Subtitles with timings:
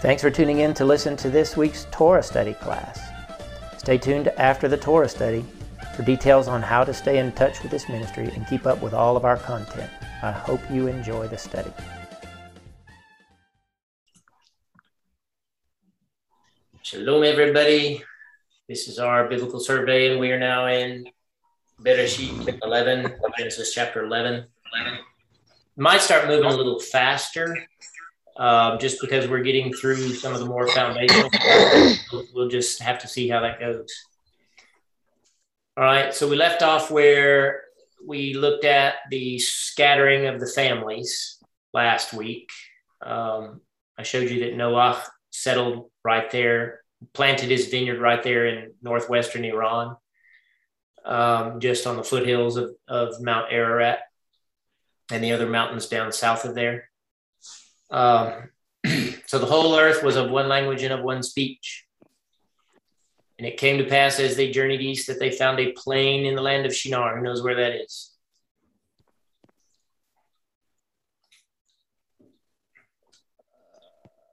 [0.00, 3.00] Thanks for tuning in to listen to this week's Torah study class.
[3.78, 5.42] Stay tuned after the Torah study
[5.96, 8.92] for details on how to stay in touch with this ministry and keep up with
[8.92, 9.90] all of our content.
[10.22, 11.72] I hope you enjoy the study.
[16.82, 18.04] Shalom, everybody.
[18.68, 21.08] This is our biblical survey, and we are now in
[21.82, 24.44] Bereshit 11, Genesis chapter 11.
[24.74, 24.98] 11.
[25.78, 27.56] Might start moving a little faster
[28.38, 31.30] um, just because we're getting through some of the more foundational.
[32.34, 33.90] we'll just have to see how that goes.
[35.76, 37.64] All right, so we left off where
[38.04, 42.50] we looked at the scattering of the families last week.
[43.02, 43.60] Um,
[43.98, 46.80] I showed you that Noah settled right there,
[47.12, 49.96] planted his vineyard right there in northwestern Iran,
[51.04, 54.00] um, just on the foothills of, of Mount Ararat
[55.10, 56.90] and the other mountains down south of there.
[57.90, 58.50] Um,
[59.26, 61.84] so the whole earth was of one language and of one speech.
[63.38, 66.34] And it came to pass as they journeyed east that they found a plain in
[66.34, 67.16] the land of Shinar.
[67.16, 68.12] Who knows where that is?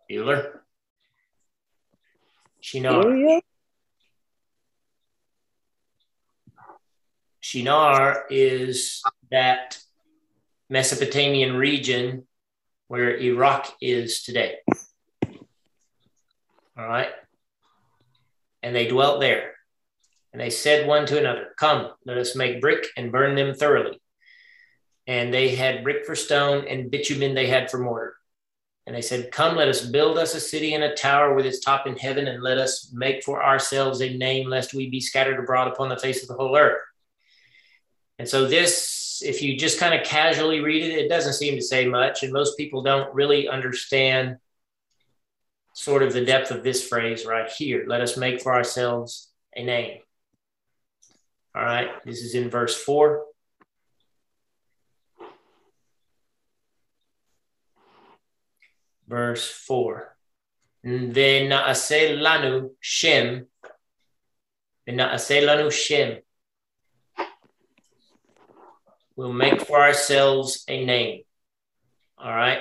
[0.10, 0.60] Bueller?
[2.62, 3.42] Shinar.
[7.42, 9.78] Shinar is that
[10.70, 12.26] Mesopotamian region
[12.88, 14.56] where Iraq is today.
[16.78, 17.10] All right.
[18.62, 19.54] And they dwelt there.
[20.32, 24.02] And they said one to another, Come, let us make brick and burn them thoroughly.
[25.06, 28.16] And they had brick for stone and bitumen they had for mortar.
[28.86, 31.60] And they said, Come, let us build us a city and a tower with its
[31.60, 35.40] top in heaven, and let us make for ourselves a name, lest we be scattered
[35.40, 36.82] abroad upon the face of the whole earth.
[38.20, 41.62] And so this if you just kind of casually read it, it doesn't seem to
[41.62, 42.24] say much.
[42.24, 44.38] And most people don't really understand
[45.74, 47.86] sort of the depth of this phrase right here.
[47.88, 50.00] Let us make for ourselves a name.
[51.56, 53.26] All right, this is in verse 4.
[59.08, 60.16] Verse 4.
[60.86, 63.48] Ve'na'aseh lanu shem.
[64.88, 66.20] Ve'na'aseh lanu shem
[69.16, 71.22] We'll make for ourselves a name.
[72.18, 72.60] All right.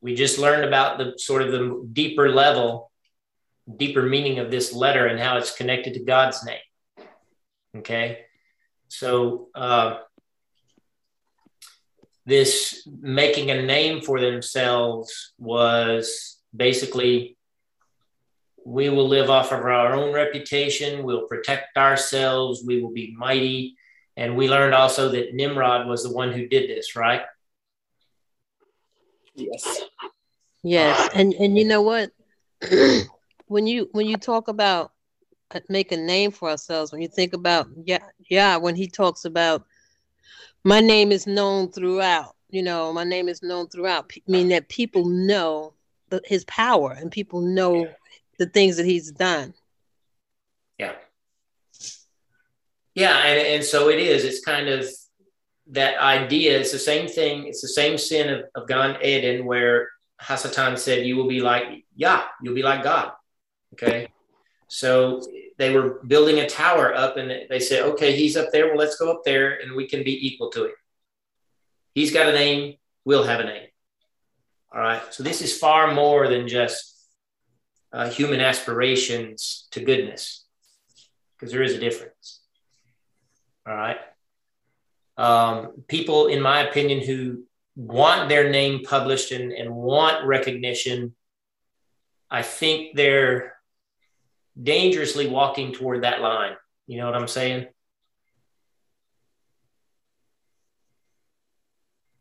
[0.00, 2.90] We just learned about the sort of the deeper level,
[3.76, 7.06] deeper meaning of this letter and how it's connected to God's name.
[7.78, 8.20] Okay.
[8.88, 9.98] So, uh,
[12.26, 17.36] this making a name for themselves was basically
[18.64, 23.76] we will live off of our own reputation, we'll protect ourselves, we will be mighty,
[24.16, 27.22] and we learned also that Nimrod was the one who did this, right?
[29.34, 29.82] Yes.
[30.62, 32.10] Yes, and and you know what?
[33.48, 34.92] when you when you talk about
[35.50, 37.98] uh, make a name for ourselves, when you think about yeah
[38.30, 39.66] yeah when he talks about
[40.64, 44.68] my name is known throughout, you know, my name is known throughout, I mean that
[44.68, 45.74] people know
[46.08, 47.86] the, his power and people know
[48.38, 49.52] the things that he's done.
[50.78, 50.94] Yeah.
[52.94, 54.24] Yeah, and, and so it is.
[54.24, 54.86] It's kind of
[55.68, 56.58] that idea.
[56.58, 57.46] It's the same thing.
[57.46, 59.90] It's the same sin of, of Gan Eden where
[60.20, 63.12] Hasatan said, You will be like Yah, you'll be like God.
[63.74, 64.08] Okay.
[64.68, 65.22] So
[65.58, 68.68] they were building a tower up and they said, Okay, he's up there.
[68.68, 70.74] Well, let's go up there and we can be equal to him.
[71.94, 73.68] He's got a name, we'll have a name.
[74.74, 75.02] All right.
[75.14, 76.92] So this is far more than just
[77.92, 80.44] uh, human aspirations to goodness,
[81.36, 82.40] because there is a difference.
[83.66, 83.98] All right.
[85.16, 87.44] Um, people, in my opinion, who
[87.76, 91.14] want their name published and, and want recognition,
[92.30, 93.54] I think they're
[94.60, 96.52] dangerously walking toward that line.
[96.86, 97.66] You know what I'm saying?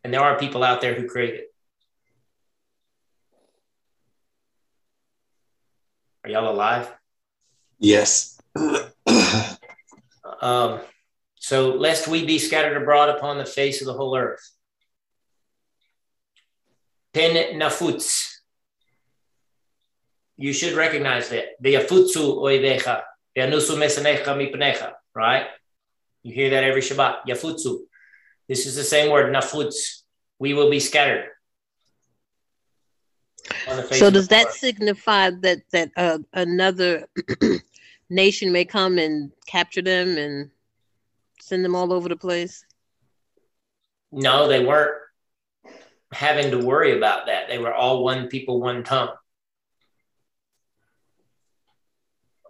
[0.04, 1.54] And there are people out there who crave it.
[6.24, 6.94] Are y'all alive?
[7.80, 8.40] Yes.
[10.42, 10.80] um,
[11.44, 14.50] so, lest we be scattered abroad upon the face of the whole earth.
[17.14, 18.38] Pen nafutz.
[20.38, 21.48] You should recognize that.
[21.60, 23.02] The Be'afutzu oivecha.
[23.36, 24.94] Be'anusu mesanecha mipnecha.
[25.14, 25.48] Right?
[26.24, 27.26] You hear that every Shabbat.
[27.28, 27.80] Yafutzu.
[28.48, 30.04] This is the same word, nafutz.
[30.40, 31.28] We will be scattered.
[33.92, 34.54] So does that earth.
[34.54, 37.06] signify that that uh, another
[38.10, 40.50] nation may come and capture them and
[41.44, 42.66] send them all over the place?
[44.12, 44.98] No, they weren't
[46.12, 47.48] having to worry about that.
[47.48, 49.10] They were all one people, one tongue.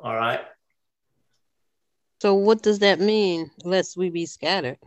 [0.02, 0.42] All right.
[2.22, 4.78] So, what does that mean, lest we be scattered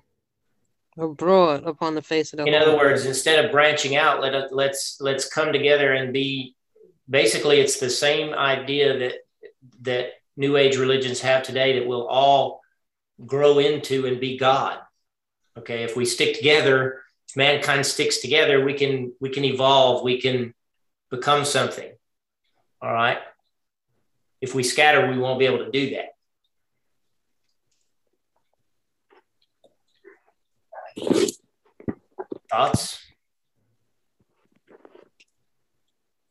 [0.98, 4.50] abroad upon the face of the In other words, instead of branching out, let us,
[4.52, 6.54] let's let's come together and be
[7.08, 9.14] basically it's the same idea that
[9.82, 12.60] that new age religions have today that we'll all
[13.24, 14.78] grow into and be god
[15.56, 20.20] okay if we stick together if mankind sticks together we can we can evolve we
[20.20, 20.52] can
[21.10, 21.90] become something
[22.82, 23.18] all right
[24.40, 26.10] if we scatter we won't be able to do that
[32.50, 32.98] Thoughts?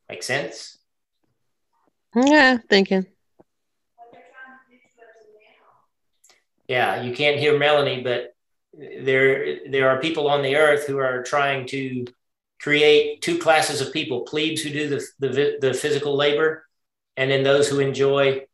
[0.10, 0.78] Make sense?
[2.16, 3.06] Yeah, thinking.
[6.68, 8.36] Yeah, you can't hear Melanie, but
[8.74, 12.06] there there are people on the earth who are trying to
[12.60, 16.66] create two classes of people: plebes who do the the, the physical labor,
[17.18, 18.46] and then those who enjoy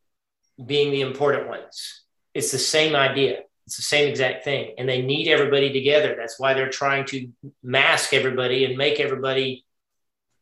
[0.64, 2.04] being the important ones.
[2.34, 3.40] It's the same idea.
[3.66, 4.76] It's the same exact thing.
[4.78, 6.16] And they need everybody together.
[6.18, 7.30] That's why they're trying to
[7.64, 9.66] mask everybody and make everybody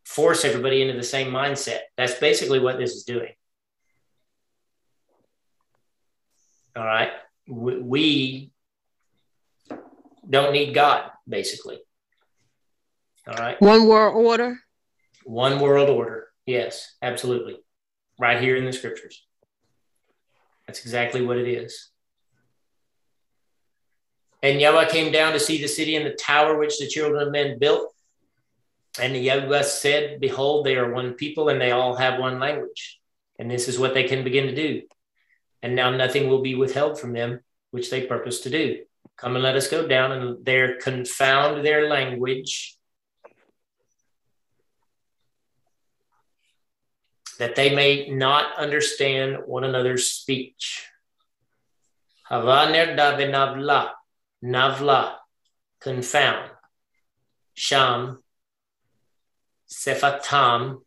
[0.05, 1.79] force everybody into the same mindset.
[1.95, 3.33] That's basically what this is doing.
[6.75, 7.11] All right.
[7.49, 8.51] We
[10.29, 11.79] don't need God, basically.
[13.27, 13.59] All right.
[13.61, 14.59] One world order.
[15.23, 16.27] One world order.
[16.45, 17.57] Yes, absolutely.
[18.19, 19.25] Right here in the scriptures.
[20.67, 21.89] That's exactly what it is.
[24.41, 27.31] And Yahweh came down to see the city and the tower which the children of
[27.31, 27.93] men built.
[28.99, 32.99] And Yahweh said, Behold, they are one people and they all have one language.
[33.37, 34.83] And this is what they can begin to do.
[35.61, 37.41] And now nothing will be withheld from them,
[37.71, 38.83] which they purpose to do.
[39.17, 42.77] Come and let us go down and there confound their language,
[47.37, 50.85] that they may not understand one another's speech.
[52.29, 53.91] Havaner davenavla
[54.43, 55.15] Navla,
[55.81, 56.51] confound.
[57.53, 58.23] Sham,
[59.69, 60.81] Sephatam,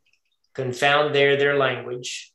[0.54, 2.31] confound there their language,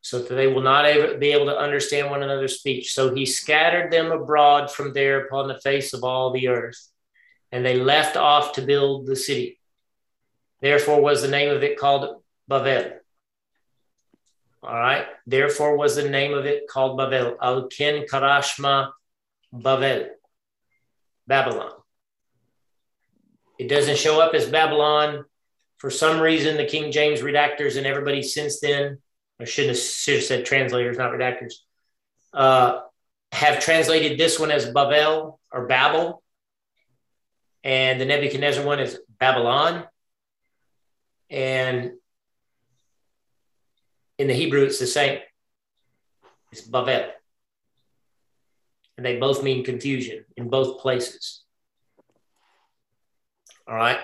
[0.00, 0.84] so that they will not
[1.20, 2.94] be able to understand one another's speech.
[2.94, 6.88] So he scattered them abroad from there upon the face of all the earth,
[7.52, 9.60] and they left off to build the city.
[10.60, 12.92] Therefore was the name of it called Babel.
[14.62, 15.06] All right.
[15.26, 17.36] Therefore was the name of it called Babel.
[17.40, 18.90] Al Kin Karashma
[19.52, 20.08] Babel,
[21.26, 21.72] Babylon.
[23.58, 25.24] It doesn't show up as Babylon.
[25.78, 28.98] For some reason, the King James redactors and everybody since then,
[29.40, 31.54] I shouldn't have, should have said translators, not redactors,
[32.32, 32.80] uh,
[33.32, 36.22] have translated this one as Babel or Babel,
[37.62, 39.84] and the Nebuchadnezzar one is Babylon.
[41.30, 41.92] And
[44.18, 45.20] in the Hebrew, it's the same.
[46.50, 47.10] It's Babel
[48.98, 51.44] and they both mean confusion in both places.
[53.66, 54.00] All right.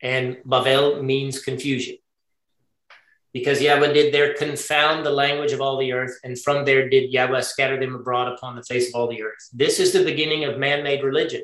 [0.00, 1.96] And Bavel means confusion.
[3.32, 7.12] Because Yahweh did there confound the language of all the earth, and from there did
[7.12, 9.48] Yahweh scatter them abroad upon the face of all the earth.
[9.52, 11.42] This is the beginning of man made religion.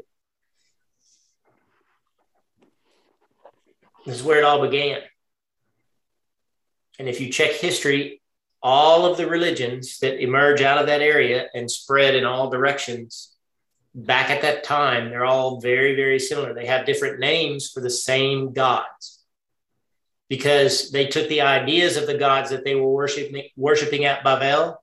[4.05, 5.01] This is where it all began.
[6.99, 8.20] And if you check history,
[8.63, 13.32] all of the religions that emerge out of that area and spread in all directions
[13.94, 16.53] back at that time, they're all very, very similar.
[16.53, 19.16] They have different names for the same gods
[20.29, 24.83] because they took the ideas of the gods that they were worshiping, worshiping at Babel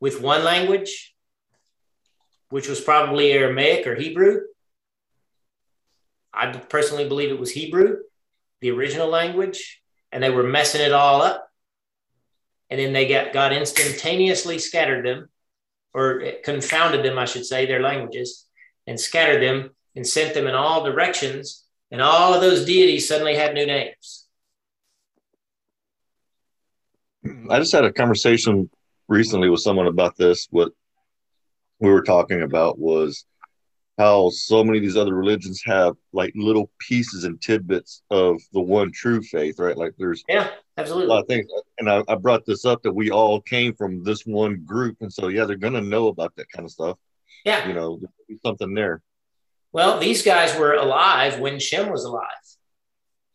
[0.00, 1.14] with one language,
[2.50, 4.40] which was probably Aramaic or Hebrew.
[6.32, 7.98] I personally believe it was Hebrew,
[8.60, 9.80] the original language,
[10.12, 11.48] and they were messing it all up
[12.70, 15.28] and then they got God instantaneously scattered them,
[15.92, 18.46] or confounded them, I should say, their languages,
[18.86, 21.62] and scattered them and sent them in all directions.
[21.92, 24.23] And all of those deities suddenly had new names.
[27.50, 28.70] I just had a conversation
[29.08, 30.48] recently with someone about this.
[30.50, 30.72] What
[31.80, 33.24] we were talking about was
[33.98, 38.60] how so many of these other religions have like little pieces and tidbits of the
[38.60, 39.76] one true faith, right?
[39.76, 41.06] Like there's yeah, absolutely.
[41.06, 41.46] A lot of things.
[41.78, 44.96] And I, I brought this up that we all came from this one group.
[45.00, 46.98] And so, yeah, they're going to know about that kind of stuff.
[47.44, 47.68] Yeah.
[47.68, 48.00] You know,
[48.44, 49.02] something there.
[49.72, 52.28] Well, these guys were alive when Shem was alive.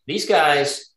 [0.07, 0.88] These guys,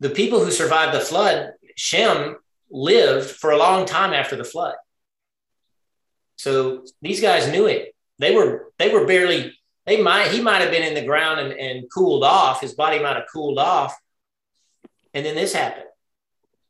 [0.00, 2.36] the people who survived the flood, Shem
[2.70, 4.74] lived for a long time after the flood.
[6.36, 9.52] So these guys knew it they were they were barely
[9.86, 12.98] they might he might have been in the ground and, and cooled off his body
[13.00, 13.96] might have cooled off
[15.12, 15.86] and then this happened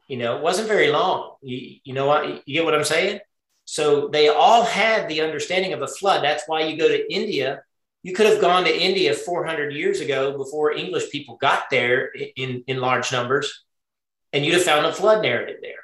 [0.09, 1.37] You know, it wasn't very long.
[1.43, 2.47] You, you know what?
[2.47, 3.21] You get what I'm saying?
[3.65, 6.23] So they all had the understanding of a flood.
[6.23, 7.63] That's why you go to India.
[8.05, 12.63] You could have gone to India 400 years ago before English people got there in,
[12.67, 13.65] in large numbers,
[14.31, 15.83] and you'd have found a flood narrative there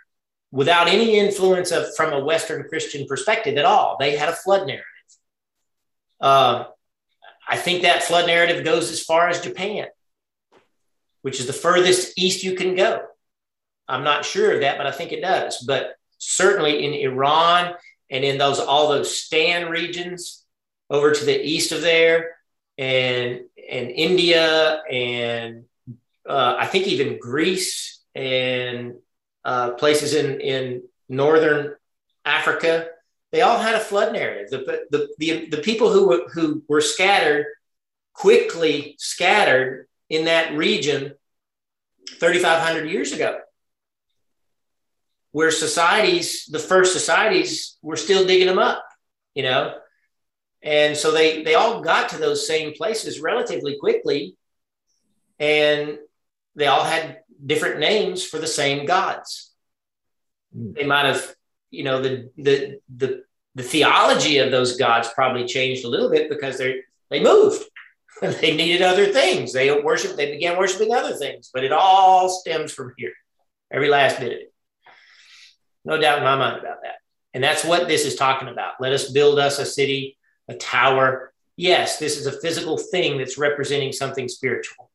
[0.52, 3.96] without any influence of from a Western Christian perspective at all.
[3.98, 4.84] They had a flood narrative.
[6.20, 6.64] Uh,
[7.48, 9.86] I think that flood narrative goes as far as Japan,
[11.22, 13.00] which is the furthest east you can go.
[13.88, 15.64] I'm not sure of that, but I think it does.
[15.66, 17.76] But certainly in Iran
[18.10, 20.44] and in those all those Stan regions
[20.90, 22.36] over to the east of there,
[22.76, 25.64] and and India and
[26.28, 28.94] uh, I think even Greece and
[29.44, 31.76] uh, places in in northern
[32.24, 32.88] Africa,
[33.32, 34.50] they all had a flood narrative.
[34.50, 37.46] The the the, the people who were, who were scattered
[38.12, 41.14] quickly scattered in that region
[42.18, 43.38] 3,500 years ago
[45.32, 48.84] where societies, the first societies, were still digging them up,
[49.34, 49.74] you know,
[50.62, 54.36] and so they they all got to those same places relatively quickly,
[55.38, 55.98] and
[56.54, 59.52] they all had different names for the same gods.
[60.54, 60.72] Hmm.
[60.72, 61.34] They might have,
[61.70, 63.22] you know, the the the
[63.54, 67.62] the theology of those gods probably changed a little bit because they they moved.
[68.20, 69.52] they needed other things.
[69.52, 70.16] They worship.
[70.16, 73.12] They began worshiping other things, but it all stems from here.
[73.70, 74.52] Every last bit of it.
[75.84, 76.96] No doubt in my mind about that.
[77.32, 78.74] And that's what this is talking about.
[78.80, 80.18] Let us build us a city,
[80.50, 81.32] a tower.
[81.56, 84.90] Yes, this is a physical thing that's representing something spiritual.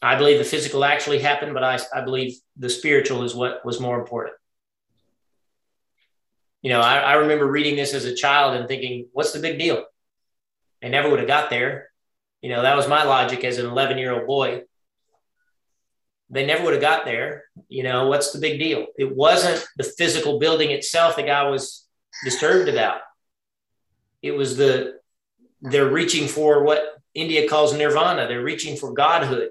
[0.00, 3.80] I believe the physical actually happened, but I, I believe the spiritual is what was
[3.80, 4.36] more important.
[6.62, 9.58] You know, I, I remember reading this as a child and thinking, what's the big
[9.58, 9.84] deal?
[10.82, 11.88] I never would have got there.
[12.42, 14.62] You know, that was my logic as an 11 year old boy
[16.30, 17.44] they never would have got there.
[17.68, 18.86] You know, what's the big deal?
[18.98, 21.86] It wasn't the physical building itself the guy was
[22.24, 23.00] disturbed about.
[24.22, 24.98] It was the
[25.60, 28.28] they're reaching for what India calls nirvana.
[28.28, 29.50] They're reaching for godhood.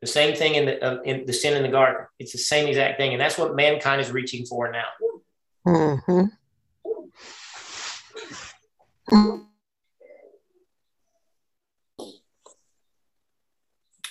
[0.00, 2.06] The same thing in the uh, in the sin in the garden.
[2.18, 4.88] It's the same exact thing, and that's what mankind is reaching for now.
[5.66, 6.24] Mm-hmm.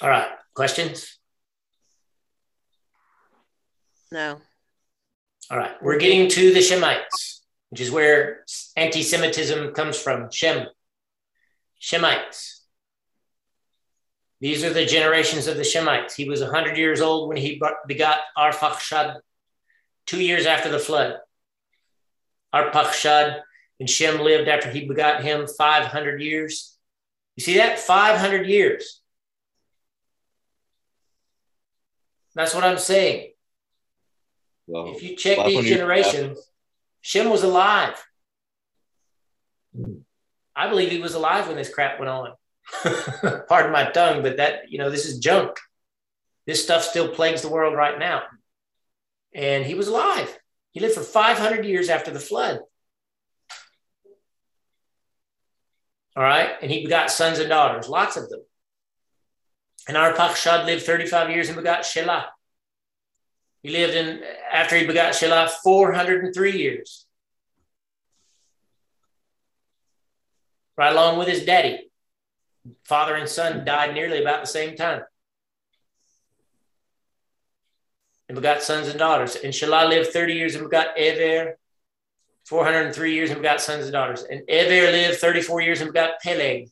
[0.01, 1.17] All right, questions?
[4.11, 4.41] No.
[5.49, 5.71] All right.
[5.81, 7.32] We're getting to the Shemites,
[7.73, 8.45] which is where
[8.77, 10.29] anti Semitism comes from.
[10.29, 10.67] Shem.
[11.81, 12.59] Shemites.
[14.39, 16.13] These are the generations of the Shemites.
[16.13, 19.21] He was 100 years old when he begot Arpachshad,
[20.05, 21.15] two years after the flood.
[22.53, 23.39] Arpachshad
[23.79, 26.77] and Shem lived after he begot him 500 years.
[27.35, 27.79] You see that?
[27.79, 29.01] 500 years.
[32.35, 33.31] That's what I'm saying.
[34.67, 36.37] Well, if you check these generations,
[37.03, 38.01] Shem was alive.
[39.75, 39.97] Hmm.
[40.55, 42.31] I believe he was alive when this crap went on.
[43.49, 45.57] Pardon my tongue, but that, you know, this is junk.
[46.47, 48.23] This stuff still plagues the world right now.
[49.35, 50.37] And he was alive.
[50.71, 52.59] He lived for 500 years after the flood.
[56.15, 56.51] All right.
[56.61, 58.41] And he begot sons and daughters, lots of them.
[59.87, 62.25] And Arpachshad lived 35 years and begot Shelah.
[63.63, 67.05] He lived in, after he begot Shelah, 403 years.
[70.77, 71.89] Right along with his daddy.
[72.83, 75.01] Father and son died nearly about the same time.
[78.27, 79.37] And begot sons and daughters.
[79.37, 81.57] And Shelah lived 30 years and begot Ever,
[82.45, 84.23] 403 years and begot sons and daughters.
[84.23, 86.69] And Ever lived 34 years and begot Peleg.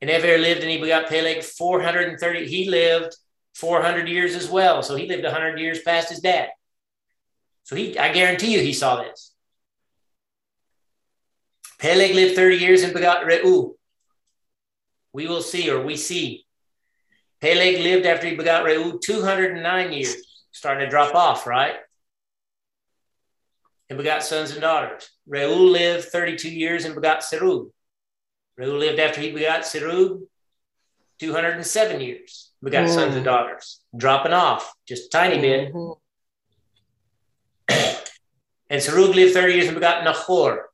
[0.00, 2.46] And Ever lived and he begot Peleg 430.
[2.46, 3.16] He lived
[3.54, 4.82] 400 years as well.
[4.82, 6.48] So he lived 100 years past his dad.
[7.64, 9.32] So he, I guarantee you, he saw this.
[11.78, 13.74] Peleg lived 30 years and begot Reu.
[15.12, 16.46] We will see, or we see.
[17.40, 20.16] Peleg lived after he begot Reu 209 years,
[20.52, 21.74] starting to drop off, right?
[23.90, 25.10] And begot sons and daughters.
[25.28, 27.70] Reu lived 32 years and begot Serug.
[28.58, 30.22] Reu lived after he begot Serug
[31.18, 32.51] 207 years.
[32.62, 32.94] We got mm.
[32.94, 35.74] sons and daughters dropping off just a tiny bit.
[35.74, 35.98] Mm-hmm.
[38.70, 40.70] and Serug lived 30 years and begot Nahor.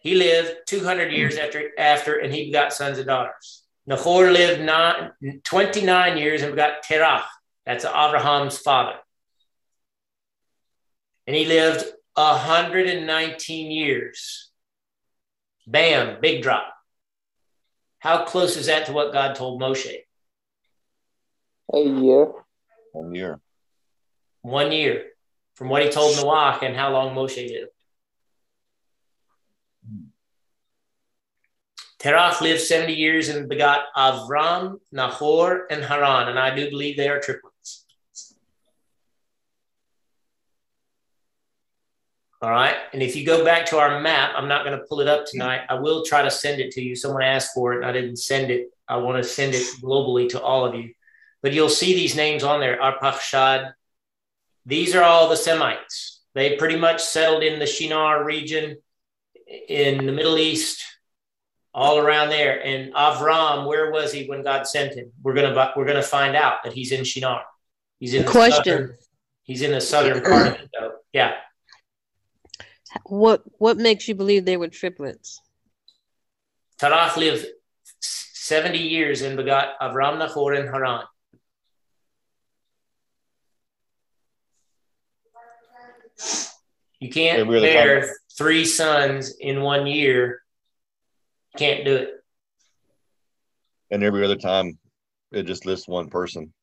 [0.00, 3.62] He lived 200 years after, after and he begot sons and daughters.
[3.86, 5.12] Nahor lived nine,
[5.44, 7.24] 29 years and begot Terach.
[7.64, 8.96] That's Abraham's father.
[11.26, 14.50] And he lived 119 years.
[15.66, 16.74] Bam, big drop.
[18.00, 20.03] How close is that to what God told Moshe?
[21.72, 22.32] A year.
[22.92, 23.40] One year.
[24.42, 25.06] One year
[25.54, 27.70] from what he told Noah and how long Moshe lived.
[32.00, 37.08] Terach lived 70 years and begot Avram, Nahor, and Haran, and I do believe they
[37.08, 37.86] are triplets.
[42.42, 42.76] All right.
[42.92, 45.24] And if you go back to our map, I'm not going to pull it up
[45.24, 45.62] tonight.
[45.70, 46.94] I will try to send it to you.
[46.94, 48.68] Someone asked for it and I didn't send it.
[48.86, 50.92] I want to send it globally to all of you.
[51.44, 53.74] But you'll see these names on there Arpachshad.
[54.64, 56.22] These are all the Semites.
[56.34, 58.78] They pretty much settled in the Shinar region
[59.68, 60.82] in the Middle East
[61.74, 62.64] all around there.
[62.64, 65.12] And Avram, where was he when God sent him?
[65.22, 67.42] We're gonna we're gonna find out that he's in Shinar.
[68.00, 68.64] He's in the Question.
[68.64, 68.96] Southern,
[69.42, 70.92] he's in the southern part of it, though.
[71.12, 71.34] Yeah.
[73.04, 75.42] What what makes you believe they were triplets?
[76.80, 77.46] Terach lived
[78.00, 81.04] 70 years and begot Avram, Nahor, and Haran.
[87.04, 90.40] You can't Yeah, we're the bear three sons in one year.
[91.58, 92.14] Can't do it.
[93.90, 94.78] And every other time,
[95.30, 96.54] it just lists one person.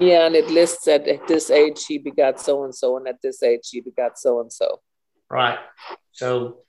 [0.00, 3.22] Yeah, and it lists that at this age he begot so and so, and at
[3.22, 4.80] this age he begot so and so.
[5.30, 5.60] Right.
[6.10, 6.62] So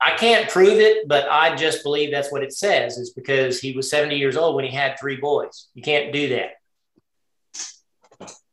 [0.00, 2.96] I can't prove it, but I just believe that's what it says.
[2.96, 5.68] Is because he was 70 years old when he had three boys.
[5.74, 6.52] You can't do that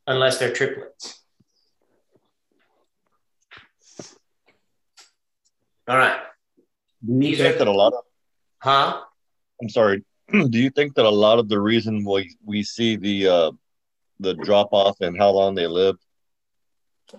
[0.06, 1.23] unless they're triplets.
[5.88, 6.20] All right.
[7.04, 8.04] Do you These think are- that a lot of,
[8.58, 9.02] Huh?
[9.60, 13.28] I'm sorry, do you think that a lot of the reason why we see the,
[13.28, 13.50] uh,
[14.20, 15.98] the drop off and how long they lived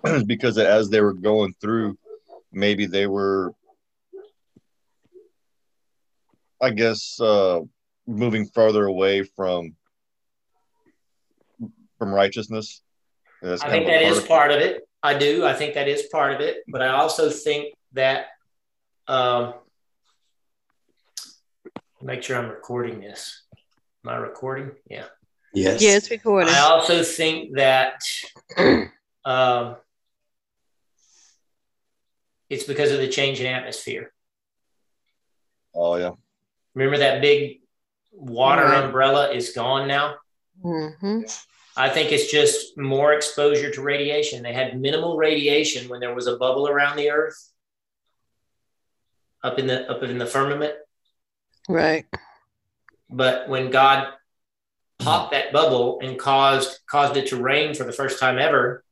[0.06, 1.98] is because as they were going through,
[2.52, 3.54] maybe they were,
[6.62, 7.62] I guess, uh,
[8.08, 9.76] moving farther away from,
[12.00, 12.82] from righteousness.
[13.44, 14.82] I think that is of- part of it.
[15.04, 15.46] I do.
[15.46, 16.64] I think that is part of it.
[16.68, 18.28] But I also think that,
[19.08, 19.54] um,
[22.02, 23.44] make sure I'm recording this.
[24.06, 24.72] Am I recording?
[24.90, 25.06] Yeah.
[25.54, 25.82] Yes.
[25.82, 26.54] Yeah, it's recorded.
[26.54, 28.02] I also think that
[29.26, 29.78] um,
[32.50, 34.12] it's because of the change in atmosphere.
[35.74, 36.12] Oh yeah.
[36.74, 37.62] Remember that big
[38.12, 38.84] water Right.
[38.84, 40.16] umbrella is gone now?
[40.62, 41.22] hmm
[41.78, 44.42] I think it's just more exposure to radiation.
[44.44, 47.36] They had minimal radiation when there was a bubble around the earth
[49.44, 50.74] up in the up in the firmament.
[51.68, 52.06] Right.
[53.10, 54.08] But when God
[55.00, 58.84] popped that bubble and caused caused it to rain for the first time ever,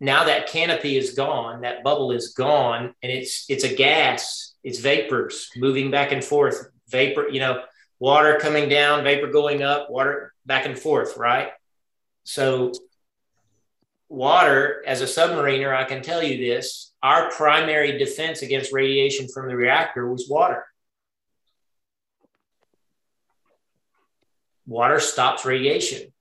[0.00, 4.78] now that canopy is gone, that bubble is gone, and it's it's a gas, it's
[4.78, 7.62] vapors moving back and forth, vapor, you know,
[7.98, 11.50] water coming down, vapor going up, water back and forth, right?
[12.24, 12.72] So
[14.08, 19.48] water, as a submariner, I can tell you this, our primary defense against radiation from
[19.48, 20.64] the reactor was water.
[24.66, 26.12] water stops radiation.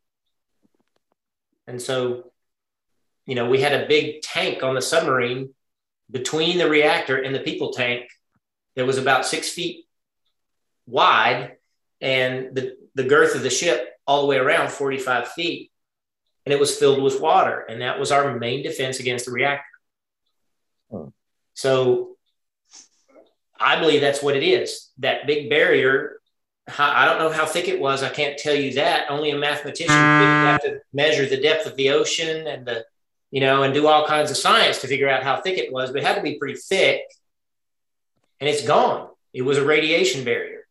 [1.67, 2.31] And so,
[3.25, 5.53] you know, we had a big tank on the submarine
[6.11, 8.07] between the reactor and the people tank
[8.75, 9.85] that was about six feet
[10.85, 11.53] wide
[11.99, 15.71] and the, the girth of the ship all the way around 45 feet.
[16.45, 17.65] And it was filled with water.
[17.67, 19.63] And that was our main defense against the reactor.
[21.55, 22.15] So
[23.59, 24.91] I believe that's what it is.
[24.99, 26.19] That big barrier.
[26.77, 28.03] I don't know how thick it was.
[28.03, 29.09] I can't tell you that.
[29.09, 32.85] Only a mathematician would have to measure the depth of the ocean and the,
[33.31, 35.91] you know, and do all kinds of science to figure out how thick it was.
[35.91, 37.01] But it had to be pretty thick,
[38.39, 39.09] and it's gone.
[39.31, 40.65] It was a radiation barrier,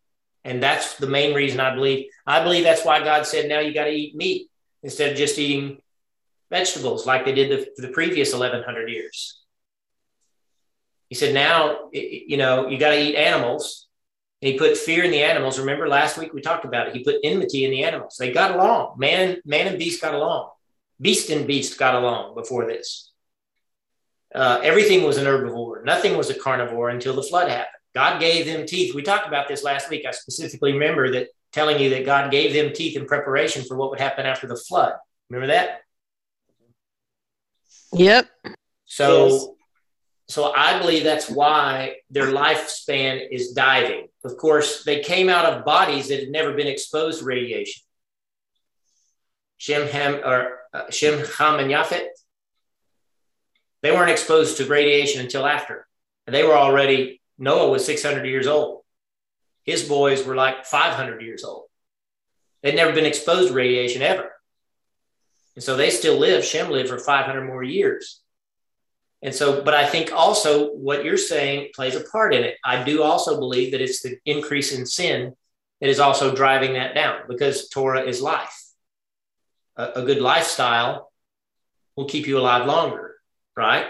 [0.44, 2.06] and that's the main reason I believe.
[2.26, 4.50] I believe that's why God said now you got to eat meat
[4.82, 5.78] instead of just eating
[6.50, 9.43] vegetables like they did the, the previous 1100 years.
[11.14, 13.86] He said now, you know, you got to eat animals
[14.42, 15.60] and he put fear in the animals.
[15.60, 16.96] Remember last week we talked about it.
[16.96, 18.16] He put enmity in the animals.
[18.18, 18.96] They got along.
[18.98, 20.50] Man, man and beast got along.
[21.00, 23.12] Beast and beast got along before this.
[24.34, 25.84] Uh, everything was an herbivore.
[25.84, 27.68] Nothing was a carnivore until the flood happened.
[27.94, 28.92] God gave them teeth.
[28.92, 30.06] We talked about this last week.
[30.08, 33.90] I specifically remember that telling you that God gave them teeth in preparation for what
[33.90, 34.94] would happen after the flood.
[35.30, 35.82] Remember that?
[37.92, 38.26] Yep.
[38.86, 39.53] So, Yes.
[40.28, 44.08] So I believe that's why their lifespan is diving.
[44.24, 47.82] Of course, they came out of bodies that had never been exposed to radiation.
[49.58, 52.06] Shem, Ham, or uh, Shem, Ham, and Yafet.
[53.82, 55.86] They weren't exposed to radiation until after.
[56.26, 58.82] And they were already, Noah was 600 years old.
[59.64, 61.64] His boys were like 500 years old.
[62.62, 64.32] They'd never been exposed to radiation ever.
[65.54, 68.23] And so they still live, Shem lived for 500 more years.
[69.24, 72.58] And so, but I think also what you're saying plays a part in it.
[72.62, 75.34] I do also believe that it's the increase in sin
[75.80, 78.54] that is also driving that down because Torah is life.
[79.76, 81.10] A, a good lifestyle
[81.96, 83.14] will keep you alive longer,
[83.56, 83.86] right?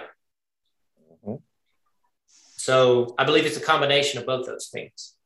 [1.26, 1.34] Mm-hmm.
[2.28, 5.16] So I believe it's a combination of both those things.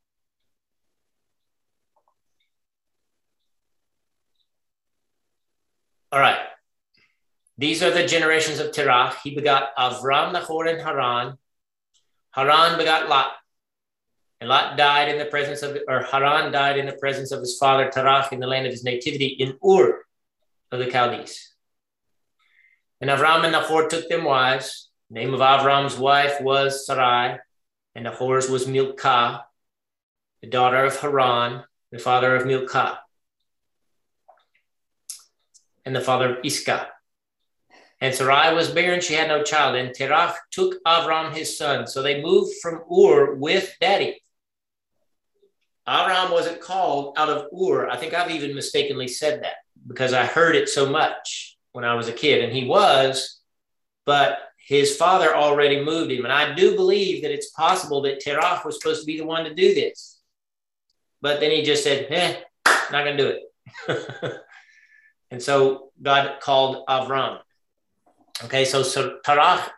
[6.10, 6.38] All right.
[7.58, 9.16] These are the generations of Terach.
[9.22, 11.36] He begot Avram, Nahor, and Haran.
[12.30, 13.32] Haran begot Lot.
[14.40, 17.58] And Lot died in the presence of, or Haran died in the presence of his
[17.58, 20.04] father Terach in the land of his nativity in Ur
[20.70, 21.52] of the Chaldees.
[23.00, 24.90] And Avram and Nahor took them wives.
[25.10, 27.38] The name of Avram's wife was Sarai,
[27.96, 29.44] and Nahor's was Milcah,
[30.42, 33.00] the daughter of Haran, the father of Milcah
[35.88, 36.86] and the father of Iscah.
[38.00, 39.74] And Sarai was barren, she had no child.
[39.74, 41.86] And Terach took Avram his son.
[41.86, 44.22] So they moved from Ur with daddy.
[45.86, 47.88] Avram wasn't called out of Ur.
[47.88, 49.56] I think I've even mistakenly said that
[49.86, 52.44] because I heard it so much when I was a kid.
[52.44, 53.40] And he was,
[54.04, 56.24] but his father already moved him.
[56.24, 59.44] And I do believe that it's possible that Terach was supposed to be the one
[59.44, 60.20] to do this.
[61.20, 62.36] But then he just said, eh,
[62.92, 63.38] not going to do
[63.88, 64.34] it.
[65.30, 67.38] And so God called Avram.
[68.44, 69.68] Okay, so, so Terach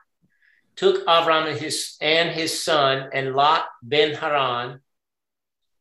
[0.76, 4.80] took Avram and his, and his son and Lot ben Haran,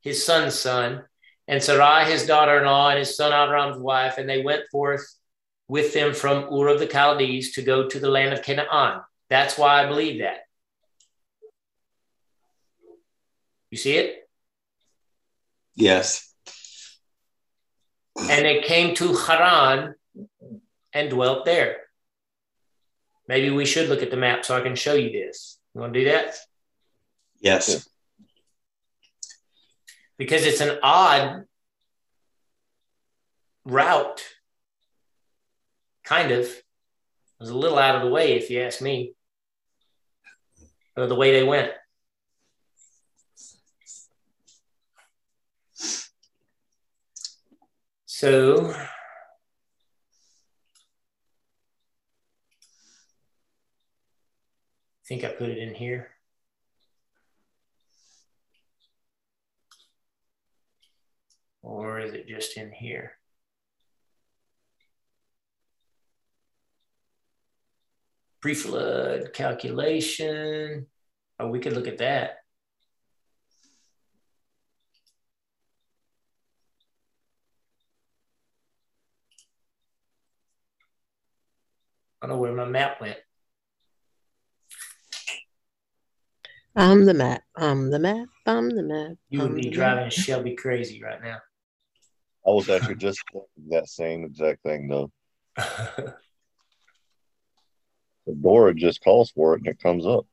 [0.01, 1.03] his son's son,
[1.47, 5.05] and Sarai, his daughter-in-law, and his son Avram's wife, and they went forth
[5.67, 9.01] with them from Ur of the Chaldees to go to the land of Canaan.
[9.29, 10.39] That's why I believe that.
[13.69, 14.27] You see it?
[15.75, 16.29] Yes
[18.27, 19.95] and they came to Haran
[20.93, 21.77] and dwelt there.
[23.29, 25.59] Maybe we should look at the map so I can show you this.
[25.75, 26.33] You want to do that?
[27.39, 27.87] Yes.
[30.17, 31.45] Because it's an odd
[33.65, 34.23] route,
[36.03, 36.45] kind of.
[36.47, 36.63] It
[37.39, 39.13] was a little out of the way, if you ask me,
[40.97, 41.71] or the way they went.
[48.07, 48.73] So
[55.09, 56.07] think I put it in here.
[61.63, 63.13] Or is it just in here?
[68.41, 70.87] Pre-flood calculation.
[71.39, 72.37] Oh, we could look at that.
[82.21, 83.17] I don't know where my map went.
[86.79, 87.43] I'm the map.
[87.57, 88.29] I'm the map.
[88.45, 89.11] I'm the map.
[89.29, 90.13] You would be driving map.
[90.13, 91.39] Shelby crazy right now.
[92.47, 93.21] I was actually just
[93.69, 95.11] that same exact thing though.
[95.57, 96.13] the
[98.41, 100.25] Dora just calls for it and it comes up.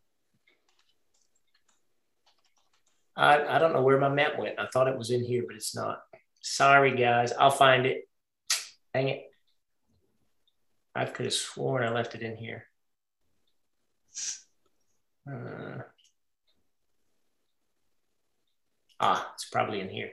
[3.16, 4.60] I, I don't know where my map went.
[4.60, 5.98] I thought it was in here, but it's not.
[6.42, 7.32] Sorry, guys.
[7.32, 8.08] I'll find it.
[8.94, 9.24] Hang it.
[10.94, 12.66] I could have sworn I left it in here.
[15.28, 15.78] Uh,
[19.00, 20.10] ah, it's probably in here.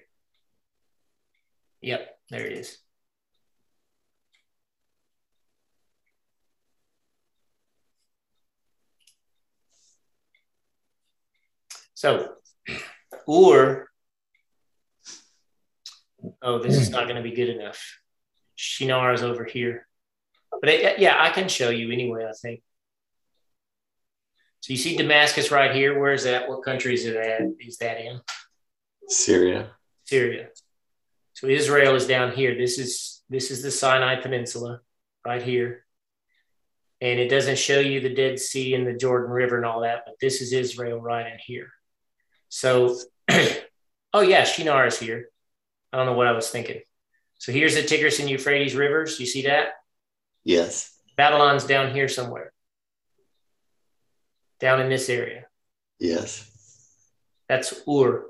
[1.82, 2.78] Yep, there it is.
[11.94, 12.34] So,
[13.28, 13.88] or,
[16.42, 17.82] oh, this is not going to be good enough.
[18.56, 19.88] Shinar is over here.
[20.60, 22.62] But it, yeah, I can show you anyway, I think.
[24.62, 26.00] So you see Damascus right here.
[26.00, 26.48] Where is that?
[26.48, 27.42] What country is it at?
[27.60, 28.22] Is that in?
[29.08, 29.72] Syria.
[30.06, 30.50] Syria.
[31.34, 32.56] So Israel is down here.
[32.56, 34.82] This is this is the Sinai Peninsula
[35.26, 35.86] right here.
[37.02, 40.04] And it doesn't show you the Dead Sea and the Jordan River and all that,
[40.06, 41.70] but this is Israel right in here.
[42.48, 42.98] So,
[44.14, 45.30] oh yeah, Shinar is here.
[45.92, 46.82] I don't know what I was thinking.
[47.40, 49.20] So here's the Tigris and Euphrates rivers.
[49.20, 49.70] You see that?
[50.44, 50.98] Yes.
[51.18, 52.54] Babylon's down here somewhere,
[54.60, 55.46] down in this area.
[56.00, 56.50] Yes.
[57.50, 58.28] That's Ur.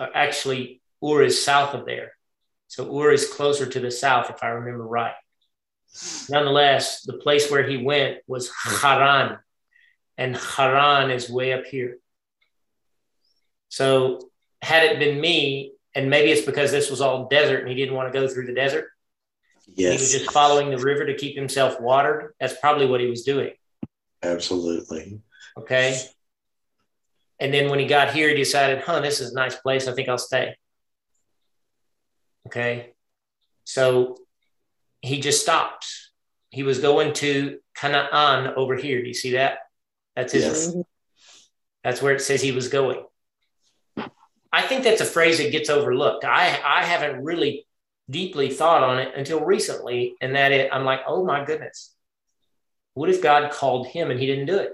[0.00, 2.12] Uh, actually, Ur is south of there.
[2.68, 5.14] So Ur is closer to the south, if I remember right.
[6.28, 9.38] Nonetheless, the place where he went was Haran,
[10.16, 11.98] and Haran is way up here.
[13.68, 14.30] So,
[14.62, 17.94] had it been me, and maybe it's because this was all desert and he didn't
[17.94, 18.88] want to go through the desert,
[19.74, 19.92] Yes.
[19.92, 22.34] He was just following the river to keep himself watered.
[22.40, 23.52] That's probably what he was doing.
[24.22, 25.20] Absolutely.
[25.56, 26.00] Okay.
[27.40, 29.88] And then when he got here, he decided, huh, this is a nice place.
[29.88, 30.54] I think I'll stay.
[32.46, 32.92] Okay.
[33.64, 34.18] So
[35.00, 36.10] he just stops.
[36.50, 39.00] He was going to Canaan over here.
[39.00, 39.58] Do you see that?
[40.14, 40.76] That's his Yes.
[41.82, 43.02] That's where it says he was going.
[44.52, 46.24] I think that's a phrase that gets overlooked.
[46.24, 47.66] I, I haven't really
[48.10, 51.94] deeply thought on it until recently, and that it, I'm like, oh my goodness,
[52.94, 54.72] what if God called him and he didn't do it?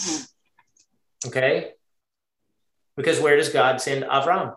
[0.00, 0.22] Hmm.
[1.26, 1.72] Okay,
[2.96, 4.56] because where does God send Avram?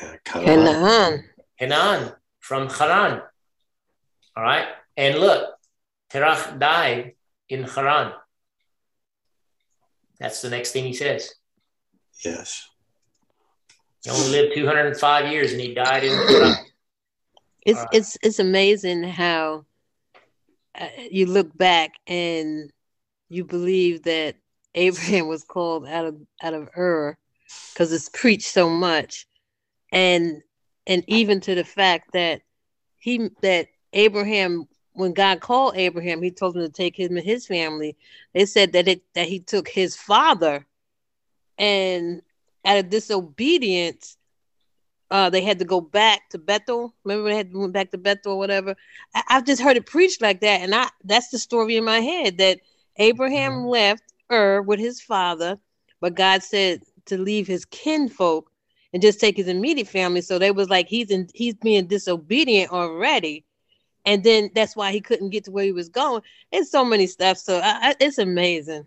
[0.00, 0.64] Yeah, Canaan.
[0.66, 1.24] Canaan.
[1.58, 3.22] Canaan from Haran.
[4.36, 5.54] All right, and look,
[6.10, 7.14] Terach died
[7.48, 8.12] in Haran.
[10.20, 11.34] That's the next thing he says.
[12.24, 12.68] Yes.
[14.04, 16.54] He only lived 205 years and he died in Haran.
[17.66, 17.94] It's Alright.
[17.94, 19.66] it's it's amazing how
[20.78, 22.72] uh, you look back and
[23.28, 24.36] you believe that
[24.74, 27.16] Abraham was called out of out of Ur
[27.72, 29.26] because it's preached so much,
[29.92, 30.42] and
[30.86, 32.42] and even to the fact that
[32.98, 37.46] he that Abraham when God called Abraham, he told him to take him and his
[37.46, 37.96] family.
[38.34, 40.66] They said that it that he took his father,
[41.56, 42.22] and
[42.64, 44.16] out of disobedience,
[45.10, 46.94] uh, they had to go back to Bethel.
[47.04, 48.74] Remember, they had to went back to Bethel or whatever.
[49.14, 52.00] I, I've just heard it preached like that, and I that's the story in my
[52.00, 52.60] head that
[52.98, 53.68] Abraham mm-hmm.
[53.68, 55.58] left Ur with his father,
[56.00, 58.50] but God said to leave his kinfolk
[58.92, 60.20] and just take his immediate family.
[60.20, 63.44] So they was like he's in he's being disobedient already,
[64.04, 66.22] and then that's why he couldn't get to where he was going.
[66.52, 67.38] It's so many stuff.
[67.38, 68.86] So I, I, it's amazing.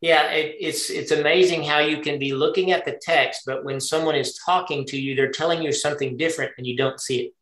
[0.00, 3.80] Yeah, it, it's it's amazing how you can be looking at the text, but when
[3.80, 7.32] someone is talking to you, they're telling you something different and you don't see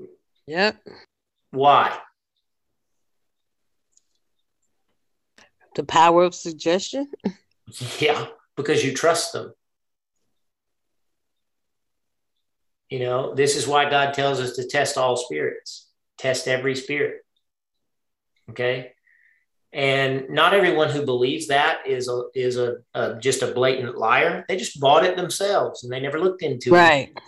[0.00, 0.08] it.
[0.46, 0.76] Yep.
[1.52, 1.96] Why?
[5.74, 7.10] The power of suggestion.
[7.98, 9.54] Yeah, because you trust them.
[12.90, 17.24] You know, this is why God tells us to test all spirits, test every spirit.
[18.50, 18.92] Okay.
[19.72, 24.44] And not everyone who believes that is a is a, a just a blatant liar.
[24.46, 26.78] They just bought it themselves and they never looked into it.
[26.78, 27.18] Right.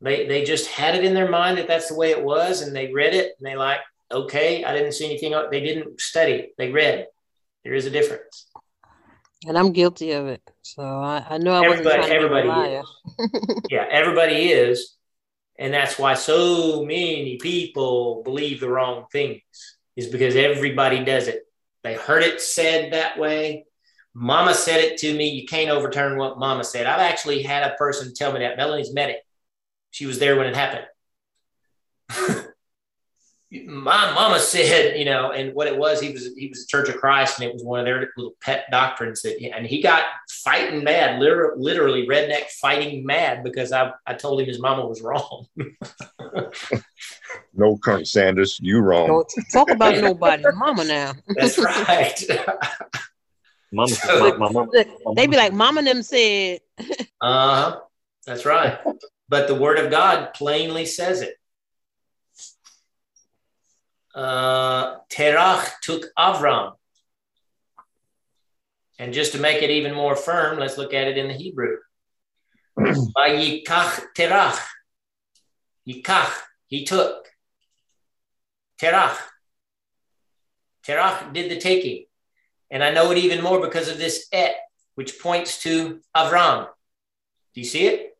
[0.00, 2.76] They they just had it in their mind that that's the way it was, and
[2.76, 3.80] they read it and they like,
[4.12, 5.34] okay, I didn't see anything.
[5.50, 6.52] They didn't study.
[6.58, 7.06] They read.
[7.64, 8.46] There is a difference.
[9.46, 10.42] And I'm guilty of it.
[10.62, 13.60] So I, I know I wasn't Everybody, to everybody is.
[13.70, 14.96] yeah, everybody is,
[15.58, 19.40] and that's why so many people believe the wrong things.
[19.96, 21.42] Is because everybody does it.
[21.84, 23.66] They heard it said that way.
[24.12, 25.28] Mama said it to me.
[25.28, 26.86] You can't overturn what Mama said.
[26.86, 28.56] I've actually had a person tell me that.
[28.56, 29.20] Melanie's met it.
[29.90, 30.86] She was there when it happened.
[33.66, 36.88] My mama said, you know, and what it was, he was he was a Church
[36.88, 40.04] of Christ, and it was one of their little pet doctrines that, and he got
[40.28, 45.02] fighting mad, literally, literally redneck fighting mad because I I told him his mama was
[45.02, 45.46] wrong.
[47.56, 49.06] No, Colonel Sanders, you wrong.
[49.06, 51.12] Don't talk about nobody, mama now.
[51.36, 52.20] That's right.
[53.72, 56.82] Mama, my, my mom, Look, they be like, Mama and them said, Uh
[57.20, 57.80] huh.
[58.24, 58.78] That's right.
[59.28, 61.34] But the word of God plainly says it.
[64.14, 66.74] Uh, Terach took Avram.
[68.98, 71.78] And just to make it even more firm, let's look at it in the Hebrew.
[72.78, 74.60] Vayikach Terach.
[75.88, 76.32] Yikach,
[76.68, 77.28] he took.
[78.80, 79.16] Terach.
[80.86, 82.04] Terach did the taking.
[82.70, 84.54] And I know it even more because of this et,
[84.94, 86.66] which points to Avram.
[87.54, 88.16] Do you see it?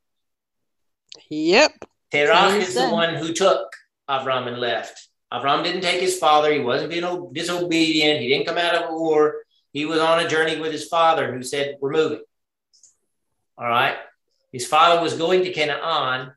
[1.30, 1.72] Yep.
[2.12, 3.68] Terach is the one who took
[4.08, 5.08] Avram and left.
[5.34, 6.52] Avram didn't take his father.
[6.52, 8.20] He wasn't being disobedient.
[8.20, 9.42] He didn't come out of Ur.
[9.72, 12.22] He was on a journey with his father who said, We're moving.
[13.58, 13.96] All right.
[14.52, 16.32] His father was going to Canaan,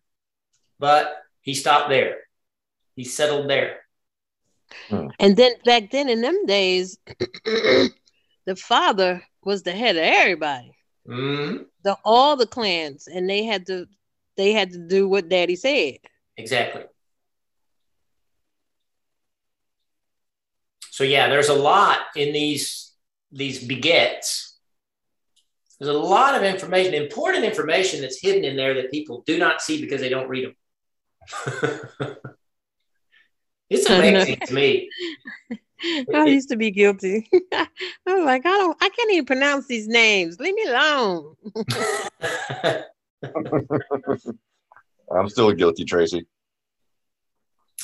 [0.79, 2.21] but he stopped there.
[2.95, 3.81] He settled there.
[5.19, 6.97] And then back then in them days,
[7.45, 10.75] the father was the head of everybody.
[11.07, 11.65] Mhm.
[11.83, 13.87] The all the clans, and they had to
[14.35, 15.99] they had to do what daddy said.
[16.35, 16.83] Exactly.
[20.97, 22.91] So yeah, there's a lot in these
[23.31, 24.57] these begets.
[25.79, 29.61] There's a lot of information, important information that's hidden in there that people do not
[29.61, 30.55] see because they don't read them.
[33.69, 34.07] it's I know.
[34.07, 34.89] amazing to me.
[36.15, 37.29] I used to be guilty.
[37.53, 37.67] I
[38.07, 40.39] was like, I don't, I can't even pronounce these names.
[40.39, 41.35] Leave me alone.
[45.15, 46.25] I'm still guilty, Tracy.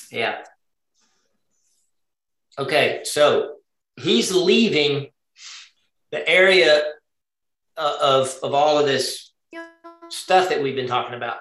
[0.10, 0.46] yeah.
[2.58, 3.56] Okay, so
[3.96, 5.10] he's leaving
[6.12, 6.84] the area
[7.76, 9.32] uh, of of all of this
[10.10, 11.38] stuff that we've been talking about.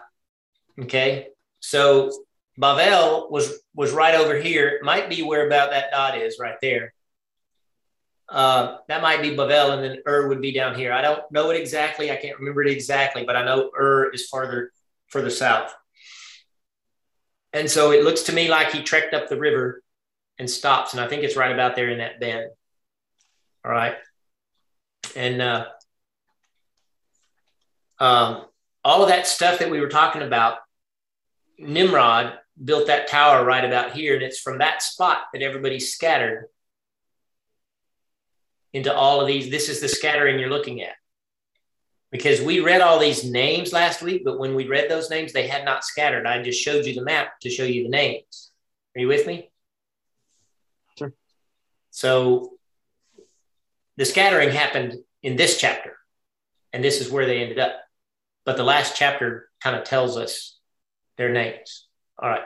[0.81, 1.29] Okay,
[1.61, 2.11] so
[2.59, 4.81] Bavel was was right over here.
[4.83, 6.95] Might be where about that dot is right there.
[8.29, 10.95] Uh, that might be Bavel, and then Ur would be down here.
[10.95, 12.11] I don't know it exactly.
[12.11, 14.73] I can't remember it exactly, but I know Ur is farther
[15.09, 15.75] further south.
[17.53, 19.83] And so it looks to me like he trekked up the river
[20.39, 22.51] and stops, and I think it's right about there in that bend.
[23.65, 23.95] All right,
[25.15, 25.67] and uh,
[27.99, 28.45] um,
[28.85, 30.59] all of that stuff that we were talking about,
[31.59, 36.47] Nimrod built that tower right about here, and it's from that spot that everybody's scattered
[38.73, 39.51] into all of these.
[39.51, 40.95] This is the scattering you're looking at.
[42.11, 45.47] Because we read all these names last week, but when we read those names, they
[45.47, 46.27] had not scattered.
[46.27, 48.51] I just showed you the map to show you the names.
[48.95, 49.52] Are you with me?
[51.93, 52.55] So
[53.99, 55.99] the scattering happened in this chapter,
[56.73, 57.75] and this is where they ended up.
[58.45, 60.59] But the last chapter kind of tells us
[61.19, 61.87] their names.
[62.21, 62.43] All right.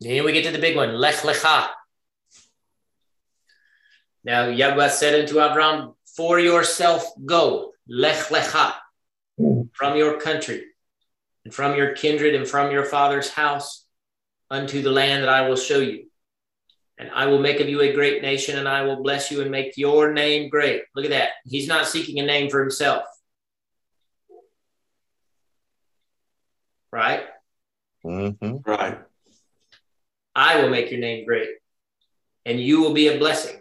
[0.00, 1.68] Then we get to the big one, Lech Lecha.
[4.24, 8.74] Now Yahweh said unto Abraham, For yourself go, Lech Lecha,
[9.72, 10.64] from your country,
[11.48, 13.86] and from your kindred, and from your father's house,
[14.50, 16.04] unto the land that I will show you.
[16.98, 19.50] And I will make of you a great nation, and I will bless you and
[19.50, 20.82] make your name great.
[20.94, 21.30] Look at that.
[21.46, 23.04] He's not seeking a name for himself.
[26.92, 27.22] Right?
[28.04, 28.58] Mm-hmm.
[28.70, 28.98] Right.
[30.34, 31.48] I will make your name great,
[32.44, 33.58] and you will be a blessing.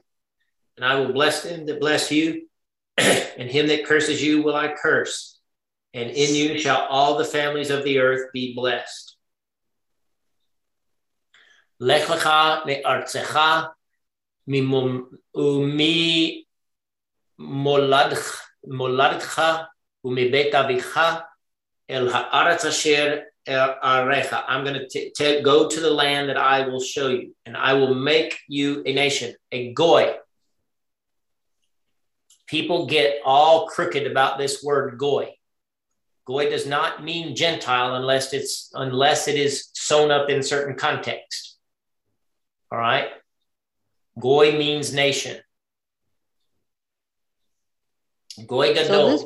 [0.75, 2.49] And I will bless them that bless you,
[2.97, 5.36] and him that curses you will I curse.
[5.97, 9.15] And in you shall all the families of the earth be blessed.
[11.79, 13.71] Lech lecha me'artzecha
[14.45, 16.45] umi
[17.39, 18.35] moladcha
[20.05, 21.23] umibet avicha
[21.89, 24.43] el haaretz asher arecha.
[24.47, 27.95] I'm going to go to the land that I will show you, and I will
[27.95, 30.13] make you a nation, a goy.
[32.45, 35.33] People get all crooked about this word goy.
[36.27, 41.57] Goy does not mean Gentile unless it's unless it is sewn up in certain context.
[42.69, 43.07] All right.
[44.19, 45.37] Goy means nation.
[48.45, 48.87] Goy gadol.
[48.87, 49.25] So this,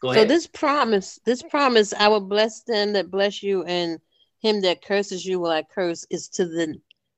[0.00, 3.98] Go so this promise, this promise, I will bless them that bless you, and
[4.40, 6.76] him that curses you will I curse, is to the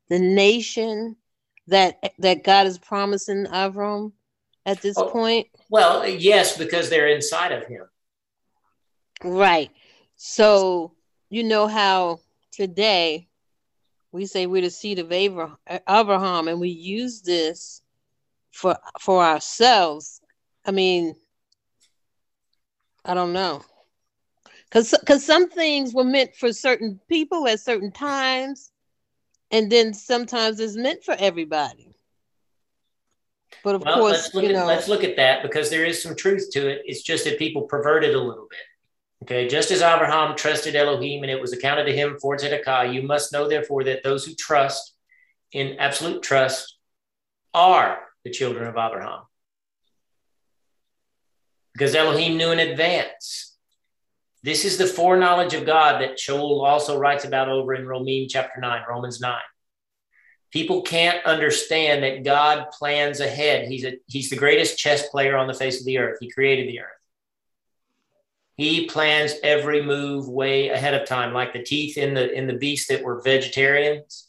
[0.08, 1.16] the nation
[1.66, 4.12] that that God is promising Avram
[4.64, 5.10] at this Oh.
[5.10, 5.48] point.
[5.68, 7.82] well, yes, because they're inside of him.
[9.22, 9.70] Right.
[10.16, 10.92] So
[11.28, 12.20] you know how
[12.52, 13.28] today
[14.12, 17.82] we say we're the seed of Abraham, and we use this
[18.50, 20.20] for for ourselves.
[20.64, 21.14] I mean,
[23.04, 23.62] I don't know,
[24.64, 28.72] because because some things were meant for certain people at certain times,
[29.50, 31.94] and then sometimes it's meant for everybody.
[33.62, 35.84] But of Well, course, let's look you at know, let's look at that because there
[35.84, 36.82] is some truth to it.
[36.84, 38.58] It's just that people pervert it a little bit.
[39.22, 43.02] Okay, just as Abraham trusted Elohim and it was accounted to him for tzedakah, you
[43.02, 44.94] must know therefore that those who trust
[45.52, 46.78] in absolute trust
[47.52, 49.20] are the children of Abraham.
[51.74, 53.56] Because Elohim knew in advance.
[54.42, 58.58] This is the foreknowledge of God that Shaul also writes about over in Romans chapter
[58.58, 59.38] 9, Romans 9
[60.50, 63.68] people can't understand that God plans ahead.
[63.68, 66.18] He's a he's the greatest chess player on the face of the earth.
[66.20, 66.99] He created the earth.
[68.60, 72.52] He plans every move way ahead of time, like the teeth in the in the
[72.52, 74.28] beasts that were vegetarians.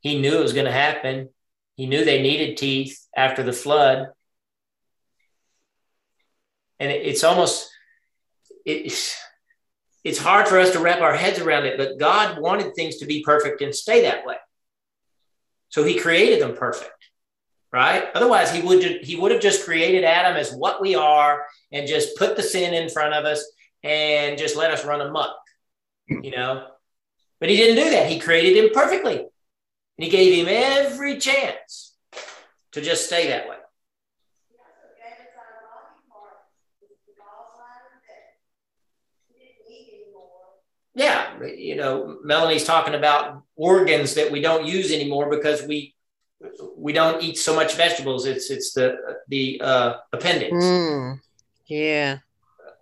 [0.00, 1.30] He knew it was going to happen.
[1.74, 4.08] He knew they needed teeth after the flood.
[6.78, 7.70] And it, it's almost
[8.66, 9.16] it's
[10.04, 13.06] it's hard for us to wrap our heads around it, but God wanted things to
[13.06, 14.36] be perfect and stay that way.
[15.70, 17.08] So he created them perfect,
[17.76, 18.04] right?
[18.14, 22.16] Otherwise, he would he would have just created Adam as what we are and just
[22.16, 23.44] put the sin in front of us
[23.82, 25.36] and just let us run amok,
[26.08, 26.68] you know.
[27.38, 28.10] But he didn't do that.
[28.10, 29.28] He created him perfectly, and
[29.98, 31.94] he gave him every chance
[32.72, 33.56] to just stay that way.
[40.94, 45.94] yeah, you know, Melanie's talking about organs that we don't use anymore because we
[46.76, 48.26] we don't eat so much vegetables.
[48.26, 50.52] It's it's the the uh, appendix.
[50.52, 51.20] Mm,
[51.66, 52.18] yeah.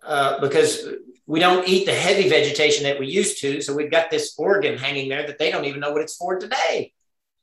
[0.03, 0.87] Uh, because
[1.27, 4.77] we don't eat the heavy vegetation that we used to, so we've got this organ
[4.77, 6.93] hanging there that they don't even know what it's for today.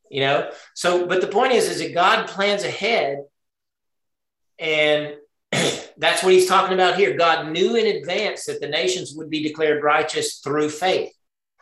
[0.09, 0.51] You know.
[0.75, 3.19] So, but the point is, is that God plans ahead,
[4.59, 5.15] and
[5.97, 7.17] that's what he's talking about here.
[7.17, 11.13] God knew in advance that the nations would be declared righteous through faith,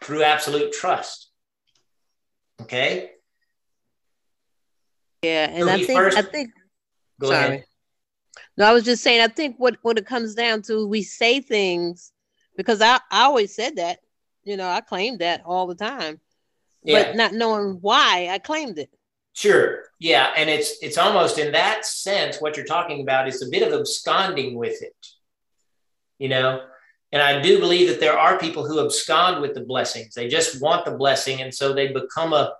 [0.03, 1.31] through absolute trust.
[2.61, 3.11] Okay.
[5.21, 6.51] Yeah, and so I think first, I think.
[7.21, 7.35] sorry.
[7.35, 7.65] Ahead.
[8.57, 9.21] No, I was just saying.
[9.21, 12.11] I think what what it comes down to, we say things
[12.55, 13.99] because I I always said that.
[14.43, 16.19] You know, I claimed that all the time,
[16.83, 17.03] yeah.
[17.03, 18.89] but not knowing why I claimed it.
[19.33, 19.83] Sure.
[19.99, 23.67] Yeah, and it's it's almost in that sense what you're talking about is a bit
[23.67, 24.95] of absconding with it.
[26.17, 26.65] You know,
[27.11, 30.13] and I do believe that there are people who abscond with the blessings.
[30.13, 32.53] They just want the blessing, and so they become a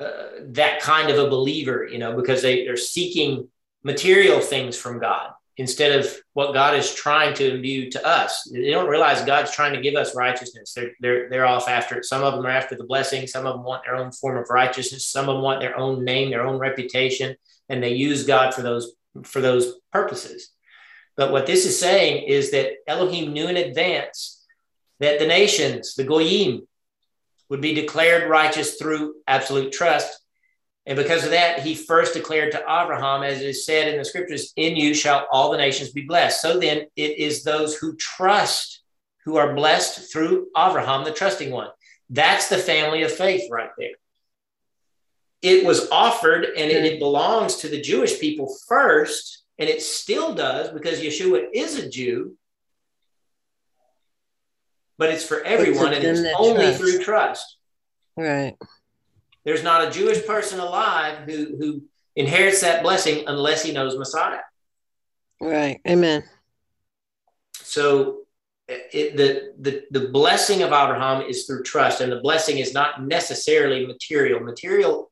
[0.00, 3.48] uh, that kind of a believer, you know, because they, they're seeking
[3.82, 8.48] material things from God instead of what God is trying to imbue to us.
[8.52, 10.72] They don't realize God's trying to give us righteousness.
[10.72, 12.04] They're, they're, they're off after it.
[12.04, 13.26] Some of them are after the blessing.
[13.26, 15.08] Some of them want their own form of righteousness.
[15.08, 17.34] Some of them want their own name, their own reputation,
[17.68, 18.92] and they use God for those,
[19.24, 20.50] for those purposes.
[21.16, 24.46] But what this is saying is that Elohim knew in advance
[25.00, 26.68] that the nations, the Goyim,
[27.48, 30.20] would be declared righteous through absolute trust.
[30.86, 34.52] And because of that, he first declared to Abraham, as is said in the scriptures,
[34.56, 36.40] in you shall all the nations be blessed.
[36.40, 38.82] So then it is those who trust
[39.28, 41.68] who are blessed through Abraham, the trusting one.
[42.08, 43.90] That's the family of faith right there.
[45.42, 50.34] It was offered and it, it belongs to the Jewish people first, and it still
[50.34, 52.37] does because Yeshua is a Jew
[54.98, 56.78] but it's for everyone it's and it's only trust.
[56.78, 57.56] through trust.
[58.16, 58.56] Right.
[59.44, 61.82] There's not a Jewish person alive who who
[62.16, 64.40] inherits that blessing unless he knows Messiah.
[65.40, 65.80] Right.
[65.86, 66.24] Amen.
[67.54, 68.22] So
[68.66, 73.02] it, the, the the blessing of Abraham is through trust, and the blessing is not
[73.06, 74.40] necessarily material.
[74.40, 75.10] Material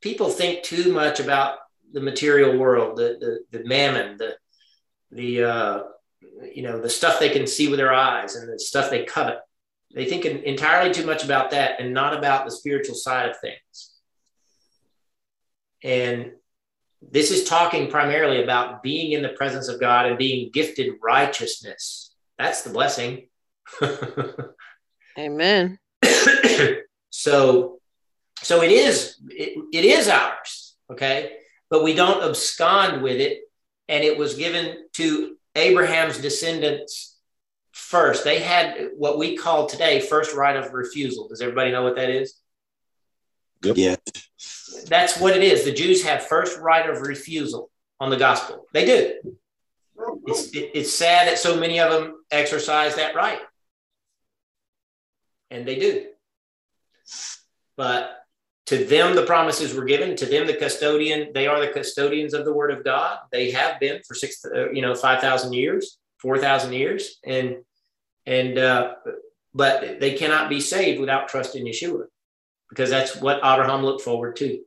[0.00, 1.58] people think too much about
[1.92, 4.36] the material world, the the, the mammon, the
[5.10, 5.82] the uh,
[6.54, 9.38] you know the stuff they can see with their eyes and the stuff they covet.
[9.94, 13.92] They think entirely too much about that and not about the spiritual side of things.
[15.82, 16.32] And
[17.00, 22.14] this is talking primarily about being in the presence of god and being gifted righteousness.
[22.38, 23.28] That's the blessing.
[25.18, 25.78] Amen.
[27.08, 27.78] So
[28.42, 31.36] so it is it, it is ours okay?
[31.70, 33.40] But we don't abscond with it
[33.88, 37.18] and it was given to Abraham's descendants
[37.72, 38.24] first.
[38.24, 41.28] They had what we call today first right of refusal.
[41.28, 42.34] Does everybody know what that is?
[43.64, 43.76] Yep.
[43.76, 43.96] Yeah.
[44.86, 45.64] That's what it is.
[45.64, 48.66] The Jews have first right of refusal on the gospel.
[48.72, 49.36] They do.
[50.26, 53.40] It's, it, it's sad that so many of them exercise that right.
[55.50, 56.06] And they do.
[57.76, 58.15] But
[58.66, 60.16] to them the promises were given.
[60.16, 63.18] To them the custodian they are the custodians of the word of god.
[63.32, 67.18] They have been for six uh, you know 5000 years 4000 years.
[67.24, 67.56] And
[68.26, 68.94] and uh,
[69.54, 72.04] but they cannot be saved without trust in yeshua
[72.68, 74.60] because that's what abraham looked forward to.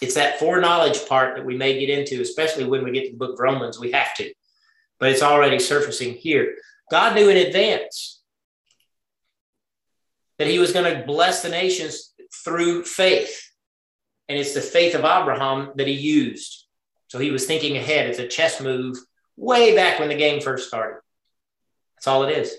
[0.00, 3.16] It's that foreknowledge part that we may get into especially when we get to the
[3.16, 3.80] book of romans.
[3.80, 4.30] We have to
[5.00, 6.56] but it's already surfacing here.
[6.90, 8.20] God knew in advance
[10.38, 12.09] that he was going to bless the nations
[12.44, 13.50] through faith.
[14.28, 16.66] And it's the faith of Abraham that he used.
[17.08, 18.08] So he was thinking ahead.
[18.08, 18.96] It's a chess move
[19.36, 21.00] way back when the game first started.
[21.96, 22.54] That's all it is.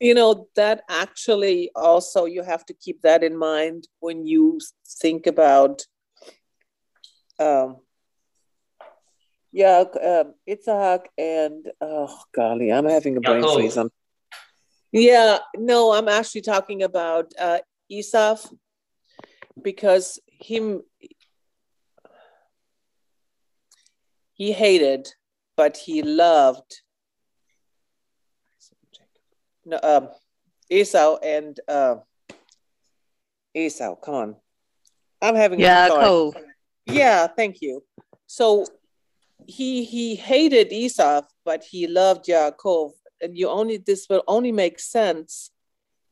[0.00, 5.26] You know, that actually also, you have to keep that in mind when you think
[5.26, 5.86] about,
[7.38, 7.76] um,
[9.52, 13.78] yeah, uh, Isaac and, oh, golly, I'm having a brain freeze.
[13.78, 13.90] I'm
[14.94, 18.36] yeah, no, I'm actually talking about uh, Esau
[19.60, 20.82] because him
[24.34, 25.08] he hated,
[25.56, 26.80] but he loved.
[29.64, 30.08] No, um,
[30.70, 31.96] Esau and uh,
[33.52, 33.96] Esau.
[33.96, 34.36] Come on,
[35.20, 36.34] I'm having yeah, cool.
[36.86, 37.82] Yeah, thank you.
[38.28, 38.64] So
[39.44, 44.78] he he hated Esau, but he loved Yaakov and you only this will only make
[44.78, 45.50] sense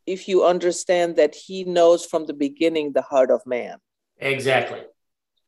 [0.07, 3.78] if you understand that he knows from the beginning the heart of man
[4.18, 4.80] exactly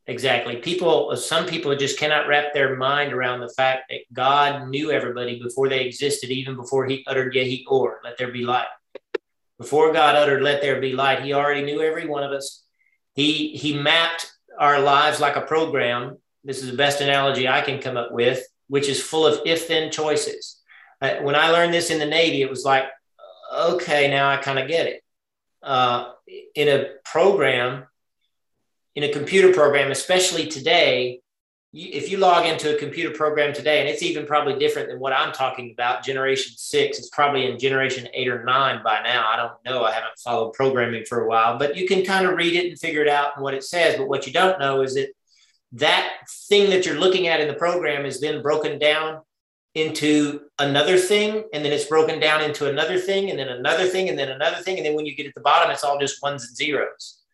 [0.06, 0.56] Exactly.
[0.56, 5.42] People, some people just cannot wrap their mind around the fact that God knew everybody
[5.42, 8.66] before they existed, even before He uttered Yehi Or, let there be light.
[9.58, 12.64] Before God uttered, let there be light, He already knew every one of us.
[13.14, 16.18] He He mapped our lives like a program.
[16.44, 19.90] This is the best analogy I can come up with, which is full of if-then
[19.90, 20.60] choices.
[21.22, 22.84] When I learned this in the Navy, it was like,
[23.54, 25.02] okay, now I kind of get it.
[25.62, 26.12] Uh,
[26.54, 27.84] in a program,
[28.94, 31.20] in a computer program, especially today,
[31.72, 35.12] if you log into a computer program today, and it's even probably different than what
[35.12, 39.28] I'm talking about, generation six, it's probably in generation eight or nine by now.
[39.28, 39.82] I don't know.
[39.82, 42.78] I haven't followed programming for a while, but you can kind of read it and
[42.78, 43.96] figure it out and what it says.
[43.96, 45.08] But what you don't know is that
[45.72, 46.12] that
[46.48, 49.22] thing that you're looking at in the program is then broken down
[49.74, 54.08] into another thing and then it's broken down into another thing and then another thing
[54.08, 56.22] and then another thing and then when you get at the bottom it's all just
[56.22, 57.24] ones and zeros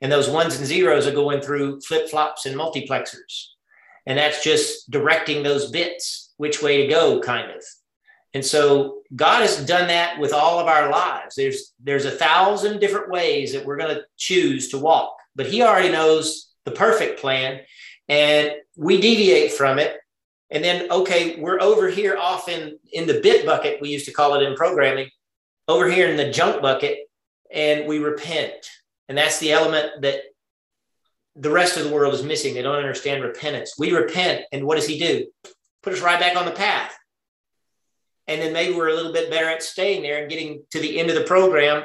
[0.00, 3.46] and those ones and zeros are going through flip flops and multiplexers.
[4.06, 7.62] And that's just directing those bits, which way to go, kind of.
[8.32, 11.34] And so God has done that with all of our lives.
[11.34, 15.62] There's there's a thousand different ways that we're going to choose to walk, but He
[15.62, 17.60] already knows the perfect plan,
[18.08, 19.98] and we deviate from it.
[20.50, 23.80] And then, okay, we're over here off in in the bit bucket.
[23.80, 25.08] We used to call it in programming,
[25.68, 26.98] over here in the junk bucket,
[27.52, 28.68] and we repent
[29.10, 30.20] and that's the element that
[31.34, 32.54] the rest of the world is missing.
[32.54, 33.74] They don't understand repentance.
[33.76, 35.26] We repent, and what does he do?
[35.82, 36.96] Put us right back on the path.
[38.28, 41.00] And then maybe we're a little bit better at staying there and getting to the
[41.00, 41.82] end of the program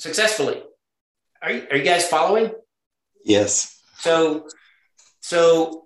[0.00, 0.60] successfully.
[1.40, 2.50] Are you, are you guys following?
[3.24, 3.80] Yes.
[3.98, 4.48] So,
[5.20, 5.84] so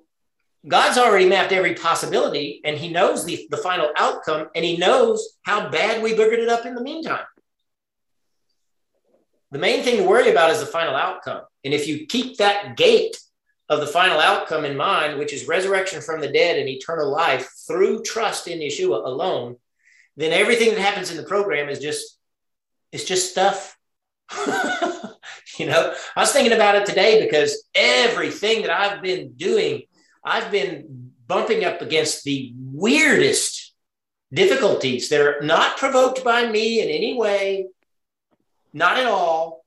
[0.67, 5.37] God's already mapped every possibility and he knows the, the final outcome and he knows
[5.43, 7.25] how bad we boogered it up in the meantime.
[9.51, 11.43] The main thing to worry about is the final outcome.
[11.65, 13.17] And if you keep that gate
[13.69, 17.49] of the final outcome in mind, which is resurrection from the dead and eternal life
[17.67, 19.57] through trust in Yeshua alone,
[20.17, 22.19] then everything that happens in the program is just
[22.93, 23.77] it's just stuff.
[25.59, 29.83] you know, I was thinking about it today because everything that I've been doing,
[30.25, 33.75] I've been bumping up against the weirdest
[34.33, 37.69] difficulties that are not provoked by me in any way,
[38.73, 39.65] not at all.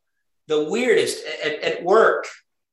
[0.48, 2.26] The weirdest at, at work,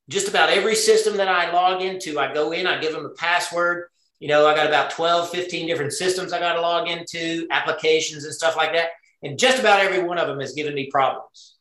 [0.09, 3.11] just about every system that I log into, I go in, I give them a
[3.11, 3.89] password.
[4.21, 8.25] You know, I got about 12, 15 different systems I got to log into, applications
[8.25, 8.91] and stuff like that.
[9.23, 11.57] And just about every one of them has given me problems.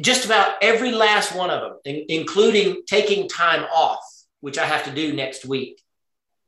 [0.00, 4.00] Just about every last one of them, in, including taking time off,
[4.42, 5.80] which I have to do next week.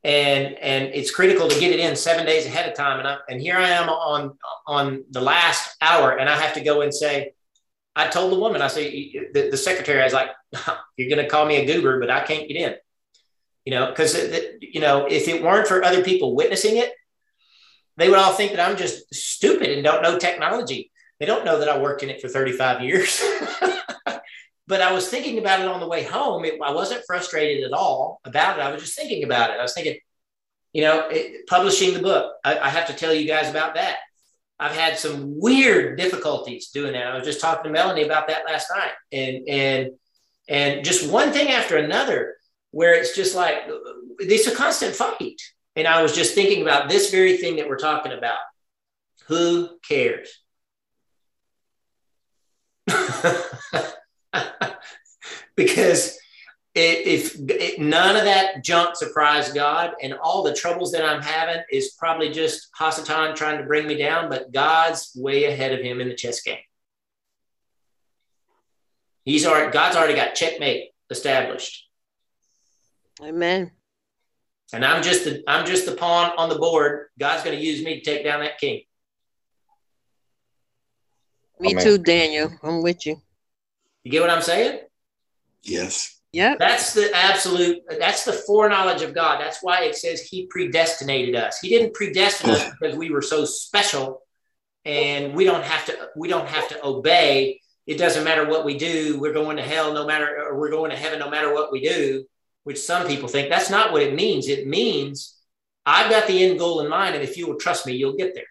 [0.03, 2.99] And, and it's critical to get it in seven days ahead of time.
[2.99, 4.37] And, I, and here I am on,
[4.67, 7.33] on the last hour, and I have to go and say,
[7.97, 10.29] I told the woman, I say, the, the secretary, I was like,
[10.97, 12.75] you're going to call me a goober, but I can't get in.
[13.65, 14.15] You know, because,
[14.61, 16.93] you know, if it weren't for other people witnessing it,
[17.97, 20.91] they would all think that I'm just stupid and don't know technology.
[21.21, 23.23] They don't know that I worked in it for 35 years.
[24.67, 26.45] but I was thinking about it on the way home.
[26.45, 28.63] It, I wasn't frustrated at all about it.
[28.63, 29.59] I was just thinking about it.
[29.59, 29.99] I was thinking,
[30.73, 33.99] you know, it, publishing the book, I, I have to tell you guys about that.
[34.59, 37.07] I've had some weird difficulties doing that.
[37.07, 39.91] I was just talking to Melanie about that last night, and and
[40.49, 42.37] and just one thing after another,
[42.71, 43.69] where it's just like
[44.21, 45.41] it's a constant fight.
[45.77, 48.39] And I was just thinking about this very thing that we're talking about.
[49.27, 50.41] Who cares?
[55.57, 56.19] because
[56.75, 61.63] if, if none of that junk surprised God and all the troubles that I'm having
[61.71, 66.01] is probably just Hasatan trying to bring me down, but God's way ahead of him
[66.01, 66.59] in the chess game.
[69.25, 71.89] He's already God's already got checkmate established.
[73.23, 73.71] Amen.
[74.73, 77.07] And I'm just the I'm just the pawn on the board.
[77.19, 78.83] God's going to use me to take down that king.
[81.61, 81.85] Me Amen.
[81.85, 82.51] too, Daniel.
[82.63, 83.23] I'm with you.
[84.05, 84.81] You get what I'm saying?
[85.63, 86.21] Yes.
[86.31, 86.57] Yeah.
[86.59, 89.41] That's the absolute, that's the foreknowledge of God.
[89.41, 91.61] That's why it says he predestinated us.
[91.61, 94.21] He didn't predestine us because we were so special
[94.85, 97.61] and we don't have to, we don't have to obey.
[97.87, 99.19] It doesn't matter what we do.
[99.19, 101.81] We're going to hell no matter, or we're going to heaven no matter what we
[101.81, 102.25] do,
[102.65, 104.49] which some people think that's not what it means.
[104.49, 105.39] It means
[105.87, 107.15] I've got the end goal in mind.
[107.15, 108.45] And if you will trust me, you'll get there.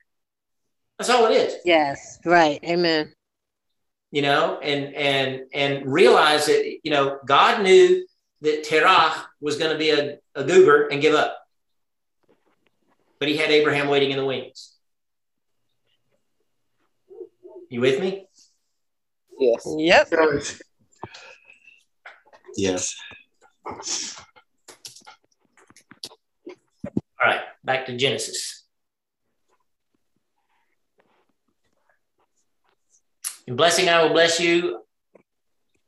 [0.97, 1.57] That's all it is.
[1.65, 2.19] Yes.
[2.25, 2.59] Right.
[2.63, 3.13] Amen
[4.13, 8.05] you know, and and and realize that you know God knew
[8.41, 11.39] that Terach was going to be a, a goober and give up,
[13.19, 14.75] but He had Abraham waiting in the wings.
[17.69, 18.27] You with me?
[19.39, 19.65] Yes.
[19.65, 20.13] Yep.
[22.55, 22.95] Yes.
[23.65, 23.75] All
[27.25, 28.62] right, back to Genesis.
[33.47, 34.79] In blessing, I will bless you.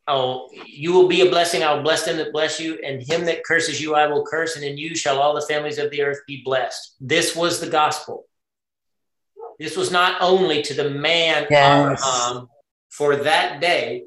[0.08, 1.64] Oh, you will be a blessing.
[1.64, 4.56] I will bless them that bless you, and him that curses you, I will curse,
[4.56, 6.95] and in you shall all the families of the earth be blessed.
[6.99, 8.26] This was the gospel.
[9.58, 11.99] This was not only to the man yes.
[12.03, 12.49] Abraham
[12.89, 14.03] for that day,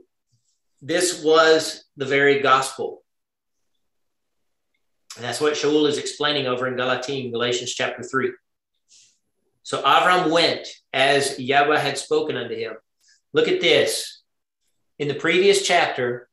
[0.80, 3.02] this was the very gospel.
[5.16, 8.30] And that's what Shaul is explaining over in Galatim, Galatians chapter 3.
[9.64, 12.74] So Avram went as Yahweh had spoken unto him.
[13.38, 14.20] Look at this.
[14.98, 16.28] In the previous chapter,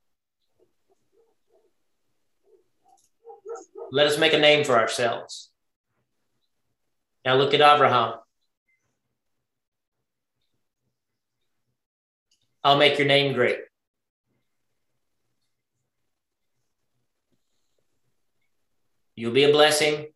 [3.92, 5.52] let us make a name for ourselves.
[7.24, 8.16] Now look at Abraham.
[12.64, 13.60] I'll make your name great.
[19.16, 20.08] You'll be a blessing.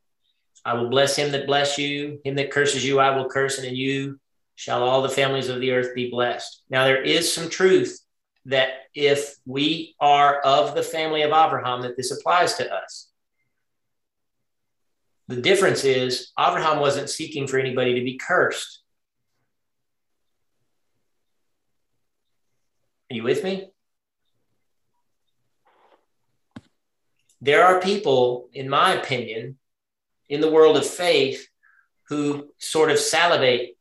[0.66, 2.20] I will bless him that bless you.
[2.26, 4.20] Him that curses you, I will curse, and in you
[4.60, 6.64] shall all the families of the earth be blessed.
[6.70, 7.98] Now, there is some truth
[8.44, 13.08] that if we are of the family of Abraham, that this applies to us.
[15.30, 18.82] The difference is Abraham wasn't seeking for anybody to be cursed.
[23.10, 23.70] Are you with me?
[27.40, 29.58] There are people, in my opinion,
[30.28, 31.48] in the world of faith
[32.10, 33.78] who sort of salivate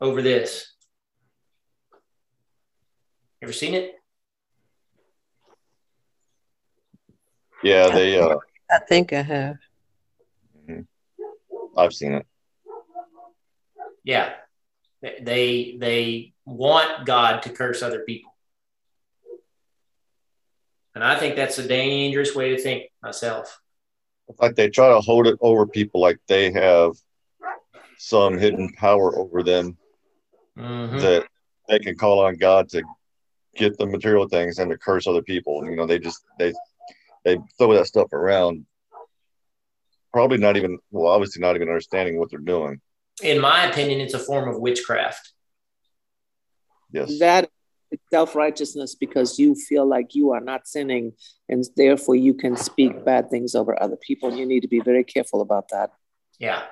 [0.00, 0.72] over this.
[3.42, 3.94] Ever seen it?
[7.62, 8.18] Yeah, they.
[8.18, 8.36] Uh,
[8.70, 9.56] I think I have.
[10.68, 10.80] Mm-hmm.
[11.76, 12.26] I've seen it.
[14.04, 14.34] Yeah,
[15.02, 18.34] they they want God to curse other people.
[20.94, 23.60] And I think that's a dangerous way to think myself.
[24.40, 26.94] Like they try to hold it over people like they have
[27.98, 29.76] some hidden power over them
[30.58, 30.98] mm-hmm.
[30.98, 31.26] that
[31.68, 32.82] they can call on God to
[33.56, 35.64] get the material things and to curse other people.
[35.64, 36.52] You know, they just they
[37.24, 38.66] they throw that stuff around.
[40.12, 42.80] Probably not even well, obviously not even understanding what they're doing.
[43.22, 45.32] In my opinion, it's a form of witchcraft.
[46.92, 47.18] Yes.
[47.18, 47.50] That
[48.10, 51.12] self righteousness because you feel like you are not sinning
[51.48, 54.34] and therefore you can speak bad things over other people.
[54.34, 55.90] You need to be very careful about that.
[56.38, 56.62] Yeah.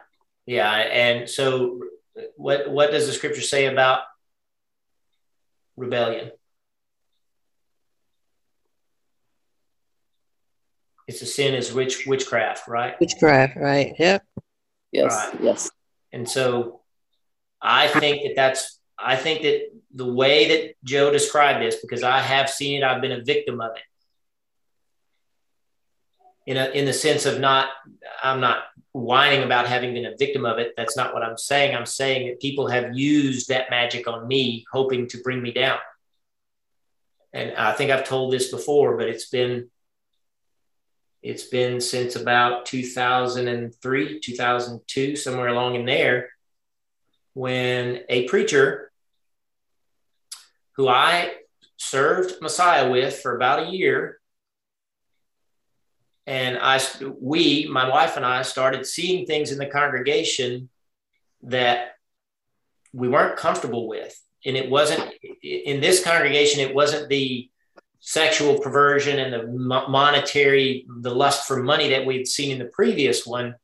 [0.47, 0.70] Yeah.
[0.70, 1.80] And so,
[2.36, 4.00] what, what does the scripture say about
[5.76, 6.30] rebellion?
[11.06, 12.98] It's a sin is witch witchcraft, right?
[12.98, 13.94] Witchcraft, right?
[13.98, 14.24] Yep.
[14.90, 15.12] Yes.
[15.12, 15.40] Right.
[15.40, 15.70] Yes.
[16.12, 16.80] And so
[17.62, 22.18] I think that that's I think that the way that Joe described this, because I
[22.20, 23.82] have seen it, I've been a victim of it.
[26.47, 27.68] In, a, in the sense of not,
[28.22, 28.59] I'm not
[28.92, 30.74] whining about having been a victim of it.
[30.76, 31.74] That's not what I'm saying.
[31.74, 35.78] I'm saying that people have used that magic on me, hoping to bring me down.
[37.32, 39.70] And I think I've told this before, but it's been
[41.22, 46.28] it's been since about 2003, 2002, somewhere along in there,
[47.34, 48.92] when a preacher
[50.76, 51.32] who I
[51.76, 54.20] served Messiah with for about a year.
[56.26, 56.80] And I,
[57.20, 60.68] we, my wife and I, started seeing things in the congregation
[61.42, 61.96] that
[62.92, 64.20] we weren't comfortable with.
[64.44, 65.12] And it wasn't
[65.42, 67.50] in this congregation, it wasn't the
[68.00, 69.46] sexual perversion and the
[69.88, 73.54] monetary, the lust for money that we'd seen in the previous one.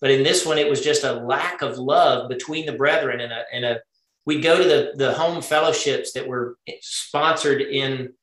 [0.00, 3.32] But in this one, it was just a lack of love between the brethren and
[3.32, 3.80] a, and a
[4.26, 8.14] we'd go to the, the home fellowships that were sponsored in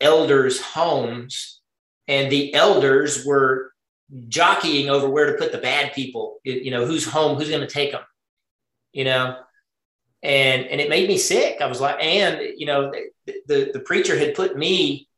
[0.00, 1.59] elders' homes,
[2.10, 3.72] and the elders were
[4.26, 7.68] jockeying over where to put the bad people, you know, who's home, who's going to
[7.68, 8.02] take them,
[8.92, 9.38] you know.
[10.20, 11.60] And, and it made me sick.
[11.60, 12.92] I was like, and, you know,
[13.46, 15.08] the, the, preacher had put me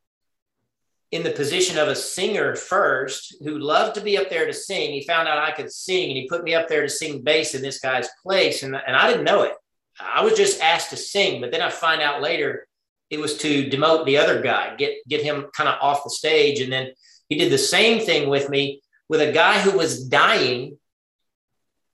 [1.10, 4.92] in the position of a singer first who loved to be up there to sing.
[4.92, 7.54] He found out I could sing and he put me up there to sing bass
[7.54, 8.62] in this guy's place.
[8.62, 9.54] And, and I didn't know it.
[9.98, 12.68] I was just asked to sing, but then I find out later
[13.12, 16.60] it was to demote the other guy, get get him kind of off the stage.
[16.60, 16.92] And then
[17.28, 20.78] he did the same thing with me with a guy who was dying,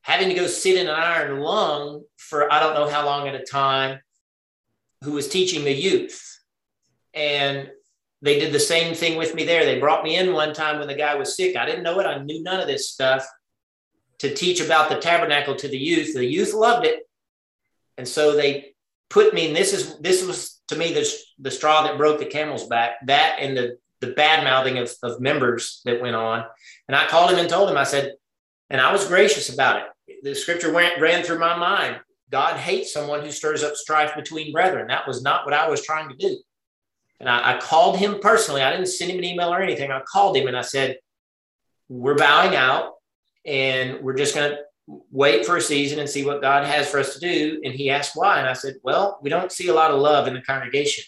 [0.02, 3.34] having to go sit in an iron lung for I don't know how long at
[3.34, 3.98] a time,
[5.02, 6.22] who was teaching the youth.
[7.14, 7.68] And
[8.22, 9.64] they did the same thing with me there.
[9.64, 11.56] They brought me in one time when the guy was sick.
[11.56, 12.06] I didn't know it.
[12.06, 13.26] I knew none of this stuff
[14.20, 16.14] to teach about the tabernacle to the youth.
[16.14, 17.08] The youth loved it.
[17.96, 18.74] And so they
[19.08, 22.26] put me, and this is this was to me the, the straw that broke the
[22.26, 22.96] camel's back.
[23.06, 26.44] That and the the bad mouthing of, of members that went on.
[26.86, 28.14] And I called him and told him, I said,
[28.70, 30.22] and I was gracious about it.
[30.22, 32.00] The scripture went, ran through my mind.
[32.30, 34.88] God hates someone who stirs up strife between brethren.
[34.88, 36.38] That was not what I was trying to do.
[37.20, 38.62] And I, I called him personally.
[38.62, 39.90] I didn't send him an email or anything.
[39.90, 40.98] I called him and I said,
[41.88, 42.92] We're bowing out
[43.44, 44.58] and we're just going to
[45.10, 47.60] wait for a season and see what God has for us to do.
[47.64, 48.38] And he asked why.
[48.38, 51.04] And I said, Well, we don't see a lot of love in the congregation.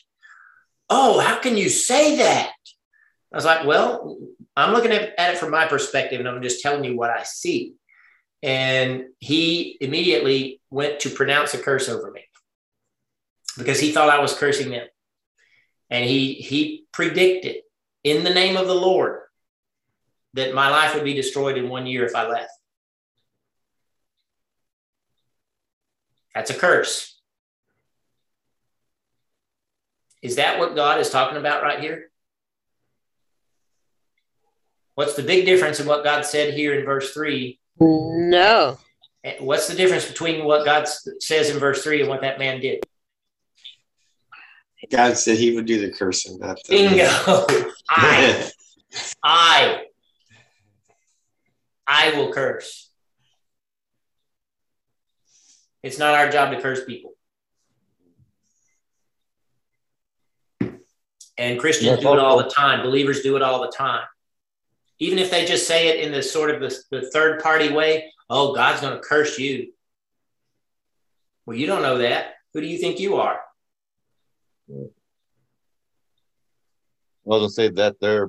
[0.88, 2.52] Oh, how can you say that?
[3.32, 4.18] I was like, Well,
[4.56, 7.74] I'm looking at, it from my perspective and I'm just telling you what I see.
[8.42, 12.24] And he immediately went to pronounce a curse over me
[13.56, 14.86] because he thought I was cursing them.
[15.90, 17.56] And he he predicted
[18.04, 19.20] in the name of the Lord
[20.34, 22.52] that my life would be destroyed in one year if I left.
[26.34, 27.18] That's a curse.
[30.22, 32.10] Is that what God is talking about right here?
[34.94, 37.58] What's the big difference in what God said here in verse 3?
[37.80, 38.78] No.
[39.38, 40.86] What's the difference between what God
[41.20, 42.84] says in verse 3 and what that man did?
[44.90, 46.38] God said he would do the cursing.
[46.38, 47.06] Not the Bingo.
[47.90, 48.50] I,
[49.22, 49.82] I,
[51.86, 52.89] I will curse.
[55.82, 57.12] It's not our job to curse people.
[61.38, 62.82] And Christians do it all the time.
[62.82, 64.04] Believers do it all the time.
[64.98, 68.12] Even if they just say it in the sort of the, the third party way,
[68.28, 69.72] oh, God's going to curse you.
[71.46, 72.34] Well, you don't know that.
[72.52, 73.40] Who do you think you are?
[77.30, 78.28] I was gonna say that there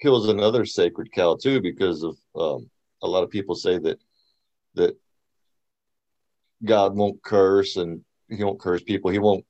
[0.00, 2.70] kills another sacred cow too, because of um,
[3.02, 3.98] a lot of people say that
[4.74, 4.96] that
[6.64, 9.10] God won't curse and he won't curse people.
[9.10, 9.44] He won't,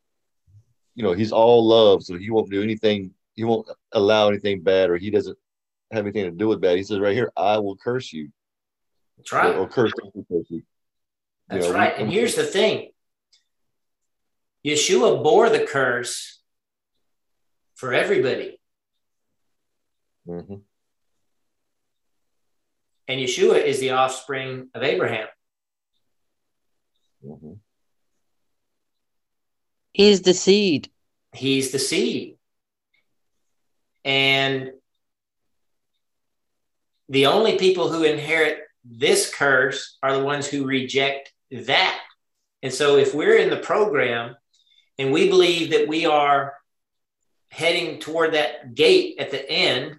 [0.95, 3.13] you know, he's all love, so he won't do anything.
[3.35, 5.37] He won't allow anything bad, or he doesn't
[5.93, 6.77] have anything to do with bad.
[6.77, 8.31] He says right here, "I will curse you."
[9.17, 9.55] That's right.
[9.55, 10.63] Or, or curse, curse you.
[11.49, 11.97] That's you know, right.
[11.97, 12.91] We, and here's the thing:
[14.67, 16.41] Yeshua bore the curse
[17.75, 18.59] for everybody.
[20.27, 20.57] Mm-hmm.
[23.09, 25.29] And Yeshua is the offspring of Abraham.
[27.27, 27.53] Mm-hmm.
[29.93, 30.91] He's the seed.
[31.33, 32.37] He's the seed.
[34.05, 34.73] And
[37.09, 42.01] the only people who inherit this curse are the ones who reject that.
[42.63, 44.37] And so if we're in the program
[44.99, 46.55] and we believe that we are
[47.51, 49.97] heading toward that gate at the end,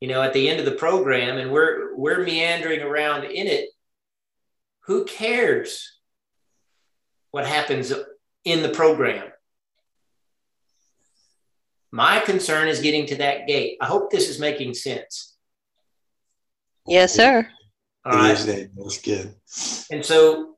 [0.00, 3.70] you know, at the end of the program, and we're we're meandering around in it,
[4.80, 5.97] who cares
[7.30, 7.92] what happens
[8.44, 9.30] in the program?
[11.90, 13.78] My concern is getting to that gate.
[13.80, 15.36] I hope this is making sense.
[16.86, 17.48] Yes, sir.
[18.04, 18.36] All right.
[18.76, 19.34] That's good.
[19.90, 20.56] And so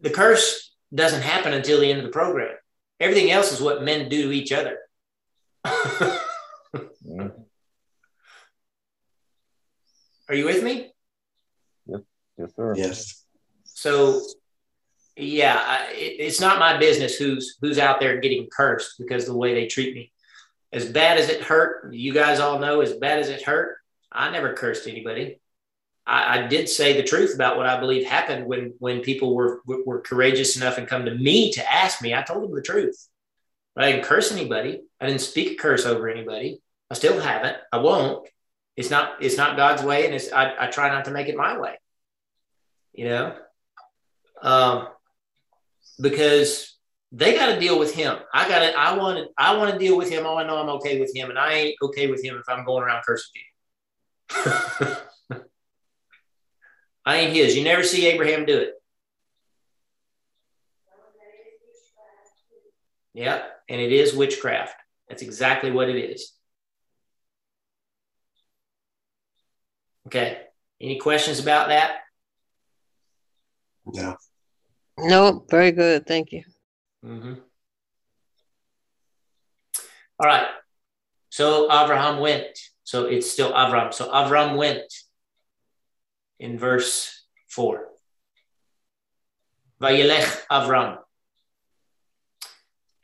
[0.00, 2.54] the curse doesn't happen until the end of the program.
[3.00, 4.78] Everything else is what men do to each other.
[7.08, 7.28] Mm-hmm.
[10.28, 10.92] Are you with me?
[11.86, 12.00] Yes,
[12.36, 12.74] yes, sir.
[12.76, 13.24] Yes.
[13.64, 14.20] So,
[15.18, 19.36] yeah, I, it, it's not my business who's who's out there getting cursed because the
[19.36, 20.12] way they treat me.
[20.72, 22.80] As bad as it hurt, you guys all know.
[22.80, 23.78] As bad as it hurt,
[24.12, 25.40] I never cursed anybody.
[26.06, 29.60] I, I, did say the truth about what I believe happened when when people were
[29.66, 32.14] were courageous enough and come to me to ask me.
[32.14, 33.08] I told them the truth.
[33.74, 34.80] But I didn't curse anybody.
[35.00, 36.60] I didn't speak a curse over anybody.
[36.90, 37.56] I still haven't.
[37.72, 38.28] I won't.
[38.76, 41.36] It's not it's not God's way, and it's I, I try not to make it
[41.36, 41.74] my way.
[42.92, 43.36] You know,
[44.42, 44.88] um,
[46.00, 46.76] because
[47.12, 48.18] they got to deal with him.
[48.32, 48.78] I got to.
[48.78, 49.28] I want to.
[49.36, 50.26] I want to deal with him.
[50.26, 52.84] I know I'm okay with him, and I ain't okay with him if I'm going
[52.84, 53.30] around cursing
[54.28, 54.96] people.
[57.06, 57.56] I ain't his.
[57.56, 58.74] You never see Abraham do it.
[63.14, 64.76] Yeah, and it is witchcraft.
[65.08, 66.32] That's exactly what it is.
[70.06, 70.38] Okay.
[70.80, 72.00] Any questions about that?
[73.86, 74.17] No.
[74.98, 76.06] No, very good.
[76.06, 76.42] Thank you.
[77.04, 77.34] Mm-hmm.
[80.20, 80.46] All right.
[81.30, 82.58] So Abraham went.
[82.84, 83.92] So it's still Avram.
[83.94, 84.92] So Avram went
[86.40, 87.88] in verse 4.
[89.80, 90.98] Vayelech Avram,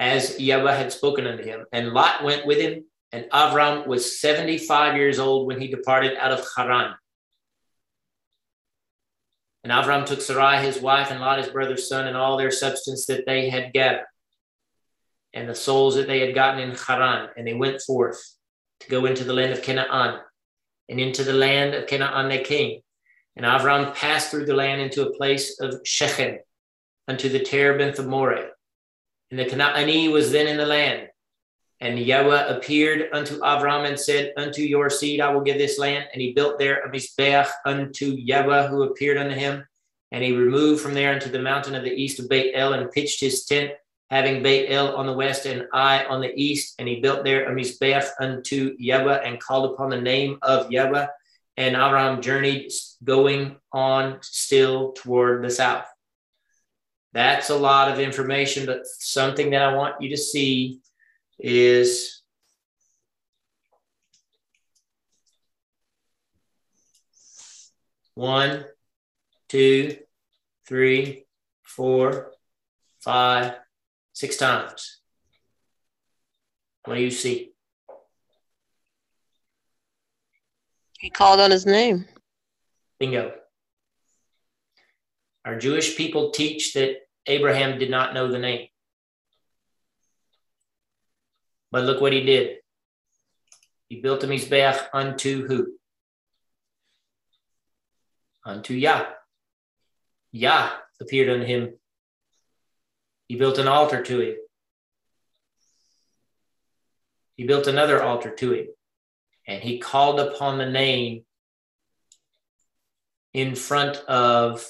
[0.00, 1.64] as Yahweh had spoken unto him.
[1.72, 6.32] And Lot went with him, and Avram was 75 years old when he departed out
[6.32, 6.94] of Haran.
[9.64, 13.06] And Avram took Sarai his wife, and Lot his brother's son, and all their substance
[13.06, 14.06] that they had gathered.
[15.34, 18.22] and the souls that they had gotten in Haran, and they went forth
[18.80, 20.20] to go into the land of Canaan.
[20.88, 22.80] And into the land of Canaan they came.
[23.36, 26.38] And Avram passed through the land into a place of Shechem,
[27.08, 28.50] unto the terebinth of Moreh.
[29.30, 31.08] And the Canaanite was then in the land.
[31.80, 36.06] And Yahweh appeared unto Avram and said, Unto your seed I will give this land.
[36.12, 39.66] And he built there a Mizbeach unto Yahweh who appeared unto him.
[40.12, 42.90] And he removed from there unto the mountain of the east of Beit El and
[42.90, 43.72] pitched his tent,
[44.10, 46.76] having Beit El on the west and Ai on the east.
[46.78, 51.06] And he built there a Mizbeach unto Yahweh and called upon the name of Yahweh.
[51.56, 52.70] And Avram journeyed
[53.02, 55.86] going on still toward the south.
[57.12, 60.80] That's a lot of information, but something that I want you to see
[61.38, 62.22] is
[68.14, 68.64] one,
[69.48, 69.96] two,
[70.66, 71.26] three,
[71.62, 72.32] four,
[73.00, 73.54] five,
[74.12, 75.00] six times.
[76.84, 77.52] What do you see?
[80.98, 82.06] He called on his name.
[82.98, 83.32] Bingo.
[85.44, 88.68] Our Jewish people teach that Abraham did not know the name.
[91.74, 92.58] But look what he did.
[93.88, 95.74] He built a Mizbeach unto who?
[98.46, 99.06] Unto Yah.
[100.30, 100.70] Yah
[101.00, 101.74] appeared unto him.
[103.26, 104.36] He built an altar to him.
[107.36, 108.66] He built another altar to him.
[109.48, 111.24] And he called upon the name
[113.32, 114.64] in front of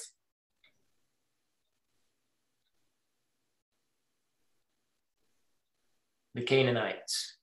[6.35, 7.37] the Canaanites.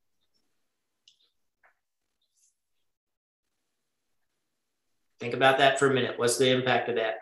[5.18, 6.18] Think about that for a minute.
[6.18, 7.14] What's the impact of that?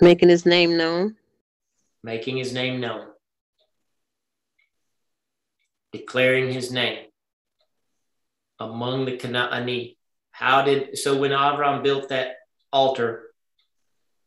[0.00, 1.16] Making his name known.
[2.02, 3.08] Making his name known.
[5.92, 7.06] Declaring his name
[8.58, 9.96] among the Canaanite.
[10.32, 12.36] How did so when Avram built that
[12.72, 13.29] altar,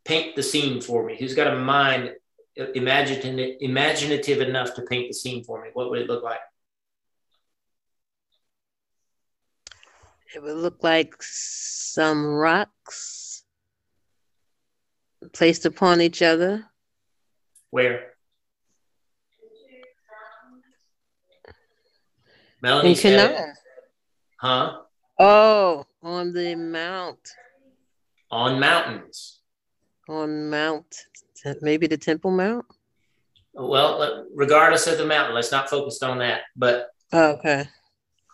[0.05, 1.15] paint the scene for me.
[1.17, 2.13] Who's got a mind
[2.55, 5.69] imaginative, imaginative enough to paint the scene for me?
[5.73, 6.39] What would it look like?
[10.35, 13.43] It would look like some rocks
[15.31, 16.65] placed upon each other.
[17.69, 18.13] Where?
[22.61, 23.53] Melanie said,
[24.37, 24.79] huh?
[25.19, 27.19] Oh, on the mount.
[28.31, 29.42] On mountains
[30.09, 30.95] on Mount,
[31.61, 32.65] maybe the Temple Mount?
[33.53, 36.41] Well, regardless of the mountain, let's not focus on that.
[36.55, 37.67] But oh, okay,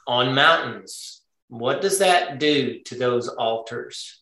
[0.08, 4.22] on mountains, what does that do to those altars?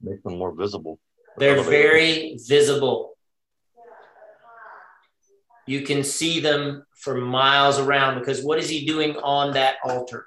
[0.00, 0.98] Make them more visible.
[1.38, 3.16] They're very visible.
[5.66, 10.26] You can see them for miles around because what is he doing on that altar?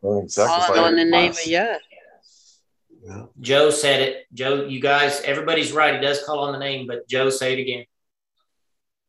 [0.00, 0.28] Calling
[0.80, 1.76] on the name of Yah.
[3.04, 3.24] Yeah.
[3.40, 4.26] Joe said it.
[4.32, 5.94] Joe, you guys, everybody's right.
[5.94, 7.84] He does call on the name, but Joe, say it again.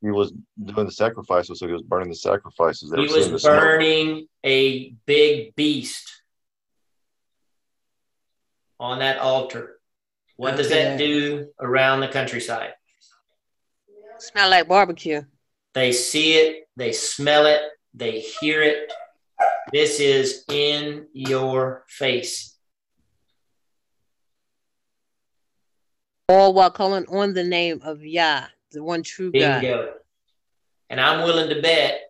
[0.01, 0.31] He was
[0.63, 2.93] doing the sacrifices, so he was burning the sacrifices.
[2.95, 6.21] He was burning a big beast
[8.79, 9.79] on that altar.
[10.37, 12.73] What does that do around the countryside?
[14.19, 15.23] Smell like barbecue.
[15.73, 17.61] They see it, they smell it,
[17.93, 18.91] they hear it,
[19.71, 22.55] this is in your face.
[26.27, 29.85] All while calling on the name of Yah, the one true Bingo.
[29.85, 29.93] God.
[30.89, 32.01] And I'm willing to bet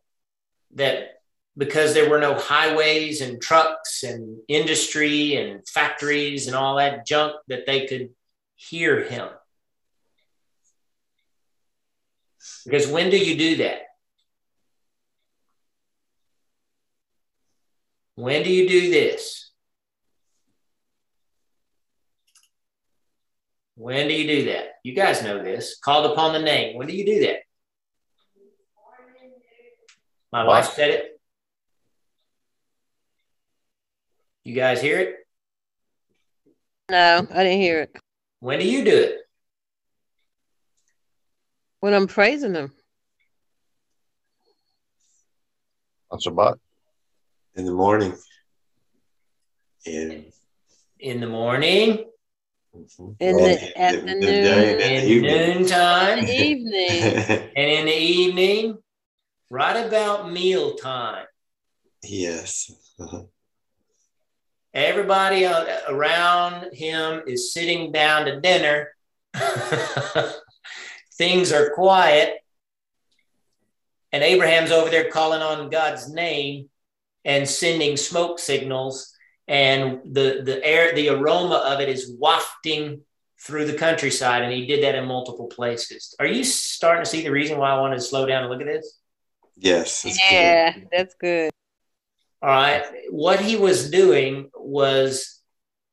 [0.76, 1.22] that
[1.58, 7.36] because there were no highways and trucks and industry and factories and all that junk,
[7.48, 8.10] that they could
[8.56, 9.28] hear him.
[12.64, 13.82] Because when do you do that?
[18.20, 19.50] When do you do this?
[23.76, 24.72] When do you do that?
[24.84, 25.80] You guys know this.
[25.80, 26.76] Called upon the name.
[26.76, 27.38] When do you do that?
[30.34, 31.22] My wife said it.
[34.44, 35.16] You guys hear it?
[36.92, 37.96] No, I didn't hear it.
[38.42, 39.16] When do you do it?
[41.80, 42.74] When I'm praising him.
[46.12, 46.60] On Shabbat
[47.60, 48.16] in the morning.
[49.86, 50.26] In
[51.00, 52.06] in the morning.
[52.76, 53.12] Mm-hmm.
[53.20, 54.80] In the afternoon.
[54.80, 56.20] in noontime.
[56.20, 57.52] evening.
[57.56, 58.78] and in the evening.
[59.50, 61.26] Right about meal time.
[62.04, 62.72] Yes.
[63.00, 63.24] Uh-huh.
[64.74, 68.94] Everybody around him is sitting down to dinner.
[71.18, 72.36] Things are quiet.
[74.12, 76.70] And Abraham's over there calling on God's name
[77.30, 79.14] and sending smoke signals.
[79.48, 83.02] And the, the air, the aroma of it is wafting
[83.46, 84.42] through the countryside.
[84.42, 86.16] And he did that in multiple places.
[86.20, 88.62] Are you starting to see the reason why I wanted to slow down and look
[88.62, 89.00] at this?
[89.56, 90.06] Yes.
[90.32, 90.88] Yeah, good.
[90.92, 91.52] that's good.
[92.42, 92.84] All right.
[93.12, 95.40] What he was doing was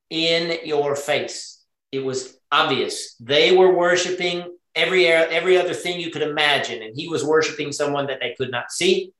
[0.08, 1.62] in your face.
[1.92, 3.14] It was obvious.
[3.20, 8.06] They were worshiping every every other thing you could imagine, and he was worshiping someone
[8.06, 9.12] that they could not see,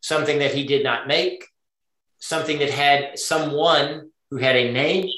[0.00, 1.44] something that he did not make,
[2.18, 5.08] something that had someone who had a name,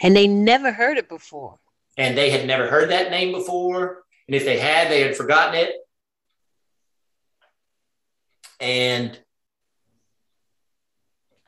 [0.00, 1.58] and they never heard it before.
[1.96, 5.56] And they had never heard that name before, and if they had, they had forgotten
[5.56, 5.74] it.
[8.60, 9.18] And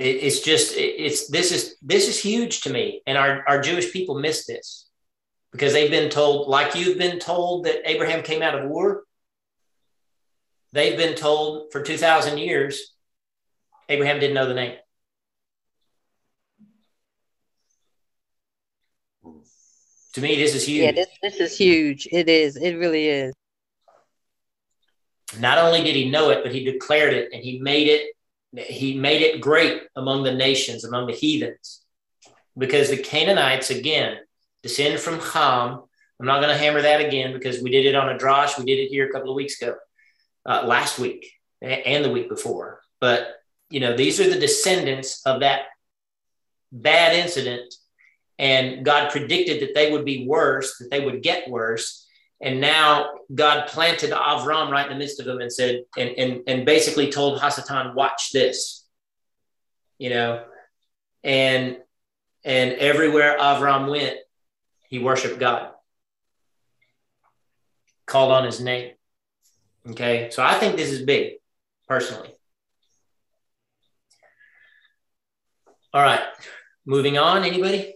[0.03, 4.19] it's just it's this is this is huge to me and our, our jewish people
[4.19, 4.89] miss this
[5.53, 9.05] because they've been told like you've been told that abraham came out of Ur,
[10.73, 12.95] they've been told for 2000 years
[13.93, 14.77] abraham didn't know the name
[20.13, 23.35] to me this is huge yeah this, this is huge it is it really is
[25.39, 28.13] not only did he know it but he declared it and he made it
[28.57, 31.83] he made it great among the nations, among the heathens,
[32.57, 34.19] because the Canaanites, again,
[34.63, 35.83] descend from Ham.
[36.21, 38.59] I'm not going to hammer that again because we did it on a drosh.
[38.59, 39.77] We did it here a couple of weeks ago,
[40.47, 42.81] uh, last week and the week before.
[43.01, 43.29] But,
[43.73, 45.63] you know, these are the descendants of that
[46.71, 47.75] bad incident.
[48.39, 52.07] And God predicted that they would be worse, that they would get worse.
[52.43, 56.43] And now God planted Avram right in the midst of them and said, and, and,
[56.47, 58.85] and basically told Hasatan, watch this,
[59.97, 60.45] you know,
[61.25, 61.79] and,
[62.45, 64.19] and everywhere Avram went,
[64.91, 65.71] he worshiped God,
[68.05, 68.93] called on his name.
[69.89, 70.29] Okay.
[70.31, 71.35] So I think this is big
[71.89, 72.35] personally.
[75.95, 76.21] All right.
[76.87, 77.45] Moving on.
[77.45, 77.95] Anybody?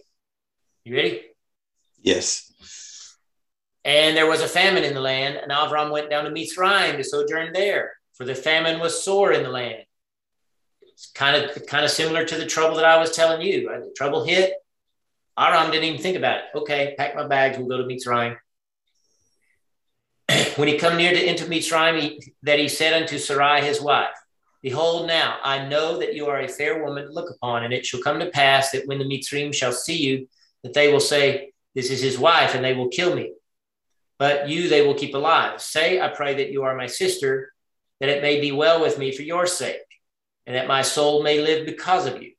[0.83, 1.21] You ready?
[2.01, 3.15] Yes.
[3.83, 7.03] And there was a famine in the land, and Avram went down to Mitzrayim to
[7.03, 9.83] sojourn there, for the famine was sore in the land.
[10.81, 13.69] It's kind of kind of similar to the trouble that I was telling you.
[13.69, 14.53] The trouble hit.
[15.37, 16.43] Avram didn't even think about it.
[16.55, 18.37] Okay, pack my bags, we'll go to Mitzrayim.
[20.57, 24.15] when he come near to into Mitzrayim, he, that he said unto Sarai his wife,
[24.69, 27.85] Behold, now I know that you are a fair woman to look upon, and it
[27.85, 30.27] shall come to pass that when the Mitzrayim shall see you,
[30.63, 33.33] that they will say, This is his wife, and they will kill me
[34.19, 35.61] but you they will keep alive.
[35.61, 37.53] Say, I pray that you are my sister,
[37.99, 39.77] that it may be well with me for your sake,
[40.45, 42.31] and that my soul may live because of you.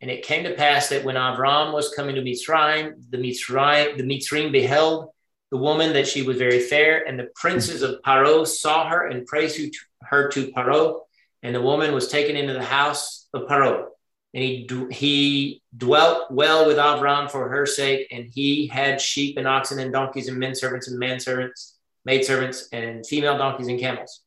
[0.00, 4.02] And it came to pass that when Avram was coming to Mitzrayim, the Mitzrayim, the
[4.02, 5.10] Mitzrayim beheld
[5.50, 9.26] the woman that she was very fair, and the princes of Paro saw her and
[9.26, 11.00] praised her to Paro,
[11.44, 13.86] and the woman was taken into the house of Paro
[14.34, 19.46] and he he dwelt well with Avram for her sake, and he had sheep and
[19.46, 21.74] oxen and donkeys and men servants and manservants,
[22.04, 24.22] maidservants and female donkeys and camels.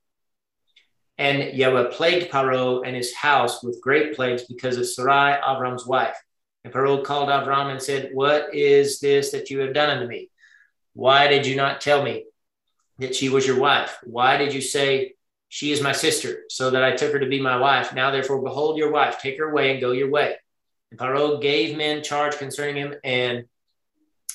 [1.18, 6.16] And Yahweh plagued Paro and his house with great plagues because of Sarai, Avram's wife.
[6.64, 10.30] And Paro called Avram and said, What is this that you have done unto me?
[10.94, 12.26] Why did you not tell me
[13.00, 13.98] that she was your wife?
[14.04, 15.16] Why did you say,
[15.50, 17.94] she is my sister, so that I took her to be my wife.
[17.94, 20.36] Now, therefore, behold your wife, take her away and go your way.
[20.92, 23.46] And Paro gave men charge concerning him, and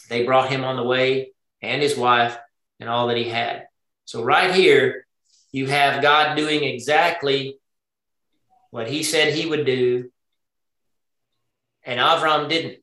[0.08, 2.36] they brought him on the way and his wife
[2.80, 3.66] and all that he had.
[4.04, 5.06] So, right here,
[5.52, 7.58] you have God doing exactly
[8.70, 10.10] what he said he would do,
[11.84, 12.78] and Avram didn't.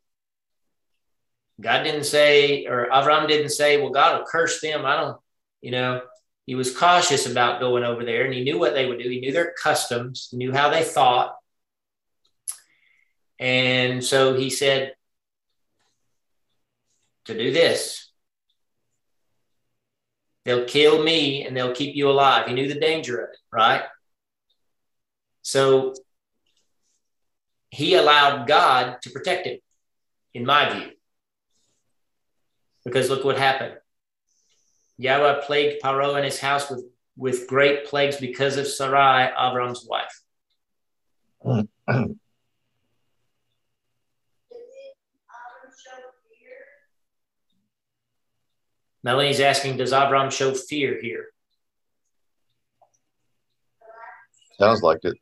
[1.59, 4.85] God didn't say, or Avram didn't say, well, God will curse them.
[4.85, 5.17] I don't,
[5.61, 6.01] you know,
[6.49, 9.07] he was cautious about going over there and he knew what they would do.
[9.07, 11.35] He knew their customs, knew how they thought.
[13.37, 14.95] And so he said
[17.25, 18.09] to do this.
[20.43, 22.47] They'll kill me and they'll keep you alive.
[22.47, 23.83] He knew the danger of it, right?
[25.43, 25.93] So
[27.69, 29.59] he allowed God to protect him,
[30.33, 30.89] in my view.
[32.83, 33.78] Because look what happened.
[34.99, 36.83] Yahweh plagued Paro and his house with,
[37.15, 40.21] with great plagues because of Sarai, Avram's wife.
[49.01, 51.27] Melanie's asking, does Avram show fear here?
[54.59, 55.15] Sounds like it.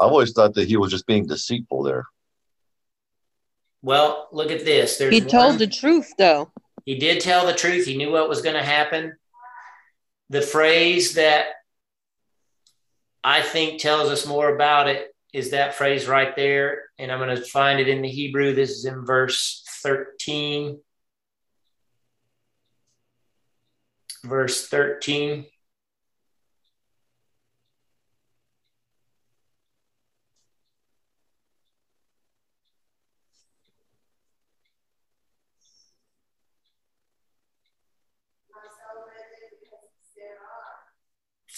[0.00, 2.08] I always thought that he was just being deceitful there.
[3.84, 4.96] Well, look at this.
[4.96, 6.50] There's he told one, the truth, though.
[6.86, 7.84] He did tell the truth.
[7.84, 9.14] He knew what was going to happen.
[10.30, 11.48] The phrase that
[13.22, 16.84] I think tells us more about it is that phrase right there.
[16.98, 18.54] And I'm going to find it in the Hebrew.
[18.54, 20.80] This is in verse 13.
[24.24, 25.44] Verse 13.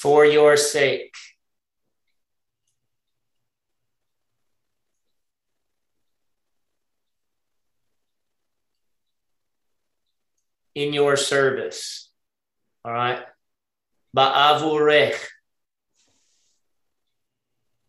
[0.01, 1.15] For your sake.
[10.77, 12.11] in your service.
[12.85, 13.25] All right.
[14.15, 15.17] Ba'avurech.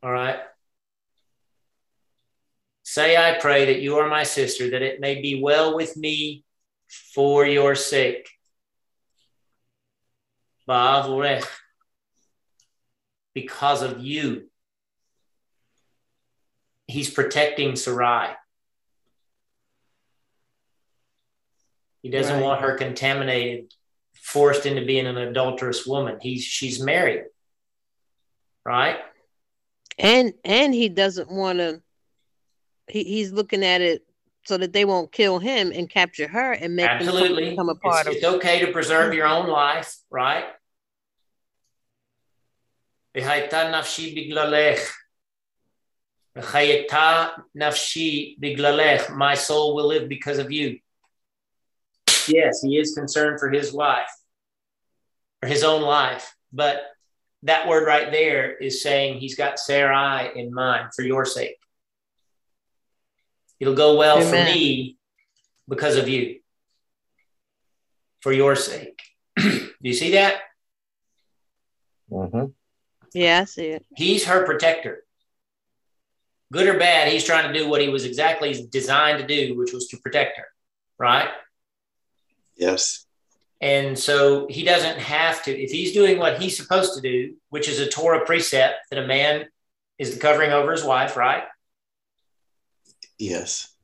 [0.02, 0.40] All right.
[2.84, 6.46] Say, I pray that you are my sister, that it may be well with me
[7.14, 8.30] for your sake.
[10.68, 11.46] Ba'avurech.
[13.38, 14.50] Because of you.
[16.88, 18.30] He's protecting Sarai.
[22.02, 22.44] He doesn't right.
[22.44, 23.72] want her contaminated,
[24.16, 26.18] forced into being an adulterous woman.
[26.20, 27.26] He's she's married.
[28.66, 28.98] Right?
[30.00, 31.84] And and he doesn't want to
[32.88, 34.04] he, he's looking at it
[34.46, 37.44] so that they won't kill him and capture her and make Absolutely.
[37.44, 40.46] them become a part it's, of it's okay to preserve your own life, right?
[49.10, 50.80] My soul will live because of you
[52.28, 54.10] yes, he is concerned for his life
[55.42, 56.36] or his own life.
[56.52, 56.82] But
[57.44, 61.58] that word right there is saying he's got Sarai in mind for your sake.
[63.60, 64.30] It'll go well Amen.
[64.30, 64.98] for me
[65.68, 66.40] because of you,
[68.22, 69.02] for your sake.
[69.38, 70.42] Do you see that?
[72.12, 72.46] Mm-hmm.
[73.14, 73.86] Yeah, I see it.
[73.96, 75.04] He's her protector.
[76.52, 79.74] Good or bad, he's trying to do what he was exactly designed to do, which
[79.74, 80.46] was to protect her,
[80.98, 81.30] right?
[82.56, 83.06] Yes.
[83.60, 87.68] And so he doesn't have to, if he's doing what he's supposed to do, which
[87.68, 89.46] is a Torah precept that a man
[89.98, 91.44] is the covering over his wife, right?
[93.18, 93.76] Yes.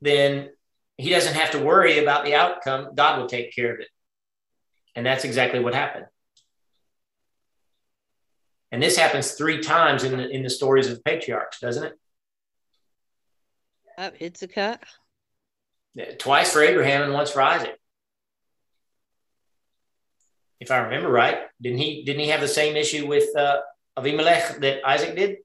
[0.00, 0.50] Then
[0.96, 2.94] he doesn't have to worry about the outcome.
[2.94, 3.88] God will take care of it.
[4.94, 6.06] And that's exactly what happened.
[8.72, 11.92] And this happens three times in the, in the stories of the patriarchs, doesn't it?
[13.96, 14.82] Uh, it's a cut.
[16.18, 17.78] Twice for Abraham and once for Isaac
[20.62, 21.38] if I remember right.
[21.60, 22.04] Didn't he?
[22.04, 23.60] Didn't he have the same issue with uh,
[23.98, 25.38] Avimelech that Isaac did?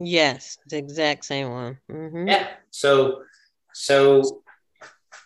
[0.00, 1.78] Yes, the exact same one.
[1.90, 2.26] Mm-hmm.
[2.26, 2.48] Yeah.
[2.70, 3.22] So,
[3.74, 4.42] so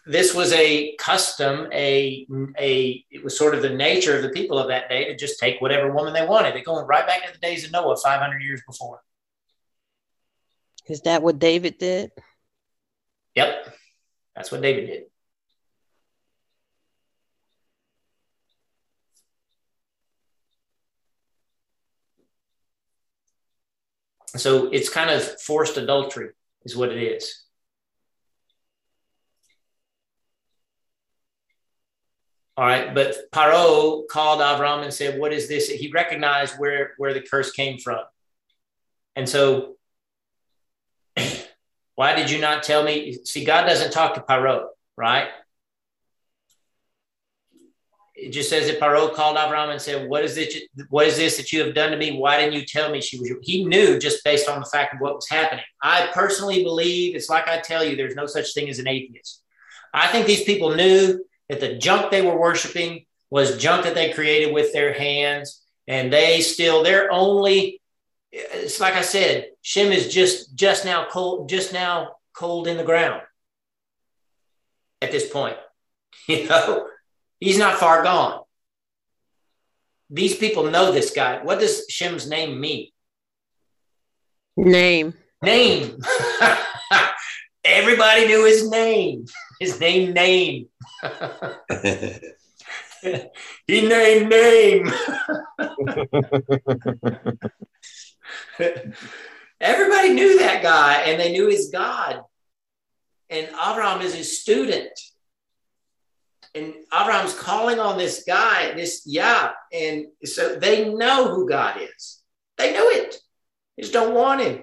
[0.09, 2.27] this was a custom, a
[2.59, 5.39] a it was sort of the nature of the people of that day to just
[5.39, 6.55] take whatever woman they wanted.
[6.55, 9.03] They're going right back to the days of Noah, five hundred years before.
[10.89, 12.11] Is that what David did?
[13.35, 13.77] Yep,
[14.35, 15.03] that's what David did.
[24.37, 26.31] So it's kind of forced adultery,
[26.65, 27.43] is what it is.
[32.59, 37.15] All right, but Paro called Avram and said, "What is this?" He recognized where where
[37.15, 38.01] the curse came from,
[39.15, 39.77] and so
[41.95, 43.17] why did you not tell me?
[43.25, 45.29] See, God doesn't talk to Paro, right?
[48.17, 50.65] it just says that Paro called Avram and said, "What is it?
[50.91, 52.19] What is this that you have done to me?
[52.19, 55.01] Why didn't you tell me she was?" He knew just based on the fact of
[55.01, 55.65] what was happening.
[55.81, 59.45] I personally believe it's like I tell you, there's no such thing as an atheist.
[59.95, 64.13] I think these people knew that the junk they were worshiping was junk that they
[64.13, 67.81] created with their hands, and they still they're only.
[68.31, 72.85] It's like I said, Shem is just just now cold, just now cold in the
[72.85, 73.23] ground
[75.03, 75.57] at this point.
[76.27, 76.87] You know,
[77.41, 78.43] He's not far gone.
[80.11, 81.43] These people know this guy.
[81.43, 82.89] What does Shem's name mean?
[84.57, 85.15] Name.
[85.43, 86.03] Name.
[87.69, 89.27] Everybody knew his name.
[89.61, 90.69] His name, name.
[93.67, 94.89] he named name.
[99.61, 102.23] Everybody knew that guy and they knew his God.
[103.29, 104.97] And Abraham is his student
[106.55, 112.23] and Abraham's calling on this guy, this Yah, and so they know who God is.
[112.57, 113.17] They know it.
[113.77, 114.63] They just don't want him.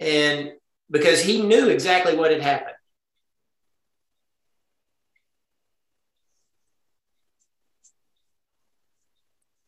[0.00, 0.52] And
[0.90, 2.76] because he knew exactly what had happened.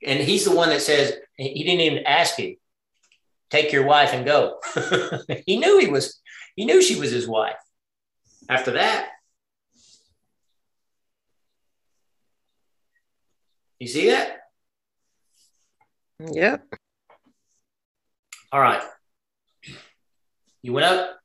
[0.05, 2.56] And he's the one that says, he didn't even ask you,
[3.51, 4.60] take your wife and go.
[5.47, 6.20] he knew he was,
[6.55, 7.56] he knew she was his wife.
[8.48, 9.09] After that,
[13.80, 14.43] you see that?
[16.20, 16.66] Yep.
[18.52, 18.82] All right.
[20.62, 21.18] He went up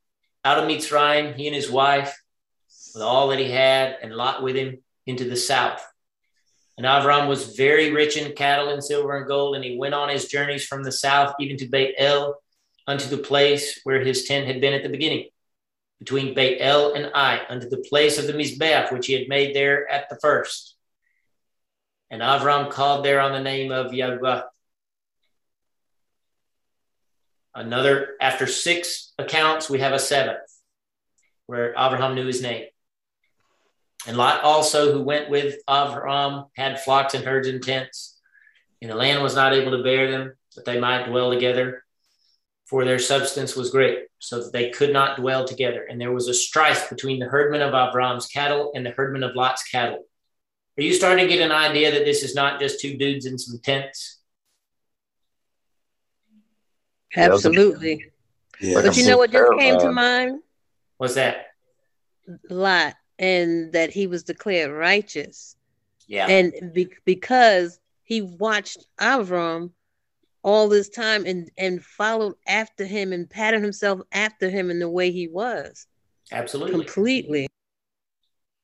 [0.44, 2.22] out of Mitzrayim, he and his wife,
[2.94, 5.86] with all that he had, and Lot with him into the south.
[6.78, 10.10] And Avram was very rich in cattle and silver and gold, and he went on
[10.10, 12.42] his journeys from the south, even to Beit El,
[12.88, 15.28] unto the place where his tent had been at the beginning,
[16.00, 19.56] between Beit El and Ai, unto the place of the Mizbeach, which he had made
[19.56, 20.76] there at the first.
[22.10, 24.42] And Avram called there on the name of Yahweh.
[27.54, 30.40] Another, after six accounts, we have a seventh
[31.48, 32.66] where Abraham knew his name.
[34.08, 38.20] And Lot also, who went with Abraham, had flocks and herds and tents.
[38.82, 41.84] And the land was not able to bear them, that they might dwell together,
[42.66, 45.86] for their substance was great, so that they could not dwell together.
[45.90, 49.36] And there was a strife between the herdmen of Abraham's cattle and the herdmen of
[49.36, 50.06] Lot's cattle.
[50.80, 53.38] Are you starting to get an idea that this is not just two dudes in
[53.38, 54.21] some tents?
[57.16, 58.12] Absolutely.
[58.60, 58.82] Yeah.
[58.82, 60.42] But you know what just came to mind?
[60.98, 61.48] What's that?
[62.50, 65.56] Lot, and that he was declared righteous.
[66.08, 66.28] Yeah.
[66.28, 69.72] And be- because he watched Avram
[70.44, 74.90] all this time and and followed after him and patterned himself after him in the
[74.90, 75.88] way he was.
[76.32, 76.74] Absolutely.
[76.74, 77.48] Completely.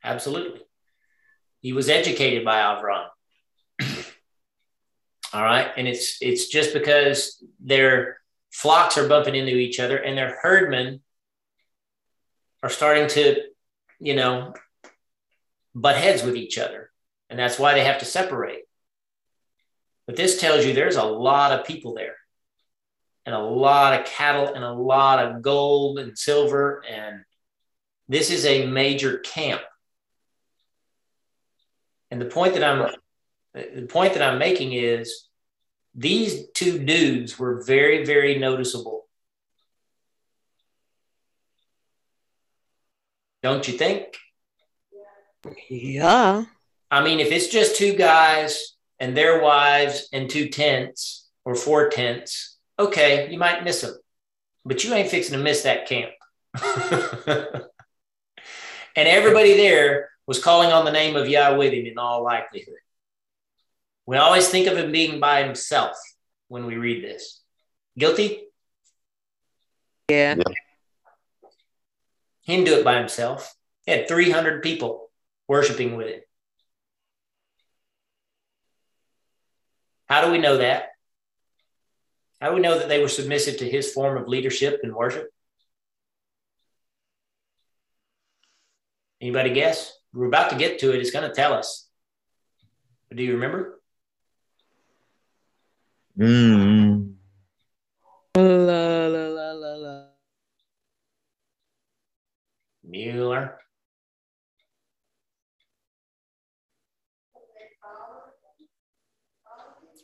[0.03, 0.61] Absolutely.
[1.61, 3.07] He was educated by Avram.
[5.34, 5.72] all right.
[5.76, 8.19] And it's it's just because their
[8.58, 11.00] flocks are bumping into each other and their herdmen
[12.64, 13.44] are starting to,
[14.00, 14.52] you know,
[15.76, 16.90] butt heads with each other.
[17.30, 18.64] And that's why they have to separate.
[20.08, 22.16] But this tells you there's a lot of people there
[23.28, 26.84] and a lot of cattle and a lot of gold and silver.
[26.90, 27.26] And
[28.10, 29.62] this is a major camp.
[32.10, 32.92] And the point that I'm
[33.54, 35.27] the point that I'm making is
[35.98, 39.07] these two dudes were very, very noticeable.
[43.41, 44.15] Don't you think?
[45.69, 46.45] Yeah.
[46.91, 51.90] I mean, if it's just two guys and their wives and two tents or four
[51.90, 53.98] tents, okay, you might miss them,
[54.65, 56.11] but you ain't fixing to miss that camp.
[58.95, 62.76] and everybody there was calling on the name of Yahweh in all likelihood.
[64.08, 65.98] We always think of him being by himself
[66.48, 67.42] when we read this.
[68.00, 68.46] Guilty?
[70.10, 70.36] Yeah.
[70.38, 70.44] yeah.
[72.42, 73.54] He didn't do it by himself.
[73.86, 75.10] He had 300 people
[75.48, 76.22] worshiping with him.
[80.08, 80.92] How do we know that?
[82.40, 85.28] How do we know that they were submissive to his form of leadership and worship?
[89.20, 89.92] Anybody guess?
[90.14, 91.02] We're about to get to it.
[91.02, 91.90] It's going to tell us.
[93.10, 93.77] But do you remember?
[96.19, 97.14] Mm.
[98.35, 100.07] La, la, la, la, la.
[102.84, 103.60] Mueller.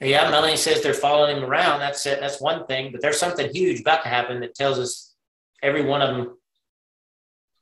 [0.01, 1.79] Yeah, Melanie says they're following him around.
[1.79, 2.19] That's it.
[2.19, 2.91] That's one thing.
[2.91, 5.15] But there's something huge about to happen that tells us
[5.61, 6.37] every one of them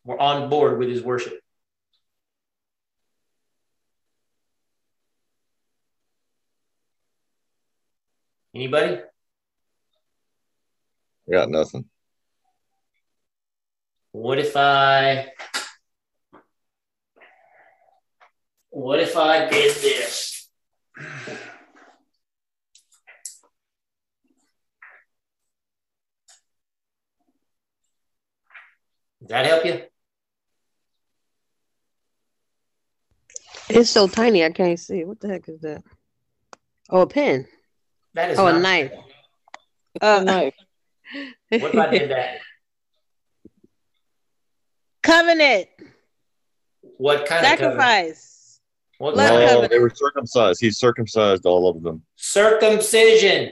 [0.04, 1.41] were on board with his worship.
[8.54, 9.02] Anybody?
[11.28, 11.86] I got nothing.
[14.12, 15.32] What if I
[18.70, 20.50] what if I did this?
[29.22, 29.82] Does that help you?
[33.70, 35.06] It's so tiny I can't see.
[35.06, 35.84] What the heck is that?
[36.90, 37.48] Oh, a pen.
[38.14, 38.92] That is oh, a knife.
[40.02, 40.54] Uh, a knife.
[41.50, 42.38] What if I did that?
[45.04, 45.68] Covenant.
[46.98, 48.60] What kind Sacrifice.
[49.02, 49.60] of sacrifice?
[49.60, 50.62] What they were circumcised.
[50.62, 52.04] He circumcised all of them.
[52.16, 53.52] Circumcision.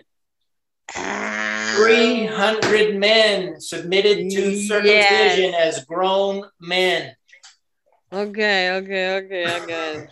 [0.95, 1.39] Ah.
[1.75, 5.77] 300 men submitted to circumcision yes.
[5.77, 7.15] as grown men.
[8.11, 10.09] Okay, okay, okay, I got it.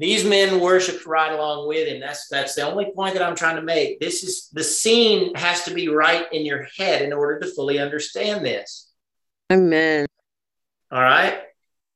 [0.00, 2.00] These men worshiped right along with him.
[2.00, 4.00] That's that's the only point that I'm trying to make.
[4.00, 7.78] This is the scene has to be right in your head in order to fully
[7.78, 8.90] understand this.
[9.52, 10.06] Amen.
[10.90, 11.42] All right.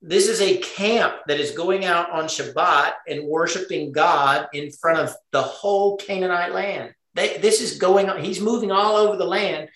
[0.02, 4.98] This is a camp that is going out on Shabbat and worshiping God in front
[4.98, 6.92] of the whole Canaanite land.
[7.14, 8.22] They, this is going on.
[8.22, 9.70] He's moving all over the land,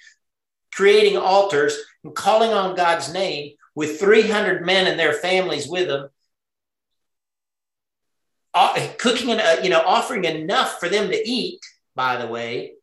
[0.74, 6.10] creating altars and calling on God's name with 300 men and their families with them
[8.98, 11.60] cooking and uh, you know offering enough for them to eat
[11.94, 12.74] by the way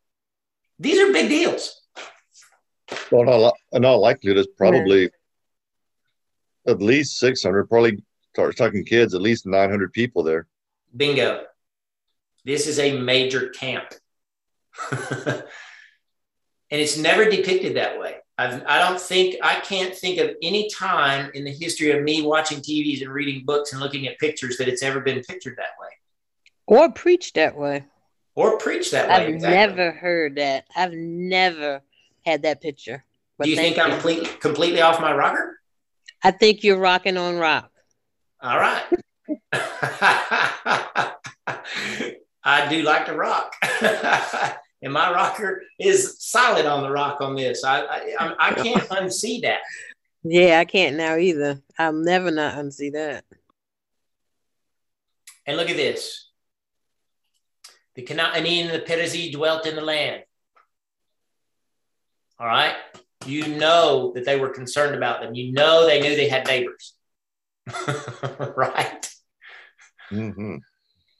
[0.79, 1.81] these are big deals.
[3.11, 6.71] Well in all likelihood it's probably yeah.
[6.71, 8.03] at least 600 probably
[8.33, 10.47] start talking kids at least 900 people there.
[10.95, 11.43] Bingo.
[12.43, 13.93] This is a major camp.
[16.71, 20.69] And it's never depicted that way I've, I don't think I can't think of any
[20.69, 24.57] time in the history of me watching TVs and reading books and looking at pictures
[24.57, 25.87] that it's ever been pictured that way,
[26.67, 27.85] or preached that way,
[28.35, 29.15] or preached that way.
[29.15, 29.29] I've.
[29.29, 29.55] Exactly.
[29.55, 30.65] never heard that.
[30.75, 31.81] I've never
[32.25, 33.05] had that picture.
[33.41, 33.83] Do you think you.
[33.83, 35.59] I'm completely completely off my rocker?
[36.21, 37.71] I think you're rocking on rock.
[38.41, 38.83] All right.
[42.43, 43.55] I do like to rock.
[44.85, 47.63] and my rocker is solid on the rock on this.
[47.65, 49.59] I I, I can't unsee that.
[50.23, 51.59] Yeah, I can't now either.
[51.77, 53.25] I'll never not unsee that.
[55.45, 56.29] And look at this.
[57.95, 60.23] The Canaan and the Perizzim dwelt in the land.
[62.39, 62.75] All right.
[63.25, 65.33] You know that they were concerned about them.
[65.33, 66.93] You know they knew they had neighbors.
[68.55, 69.09] right?
[70.11, 70.57] Mm-hmm.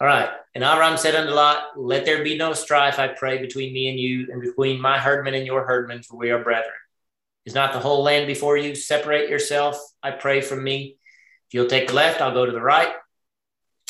[0.06, 0.30] All right.
[0.53, 3.99] And Avram said unto Lot, Let there be no strife, I pray, between me and
[3.99, 6.76] you, and between my herdmen and your herdmen, for we are brethren.
[7.44, 8.76] Is not the whole land before you?
[8.76, 10.99] Separate yourself, I pray, from me.
[11.48, 12.94] If you'll take the left, I'll go to the right.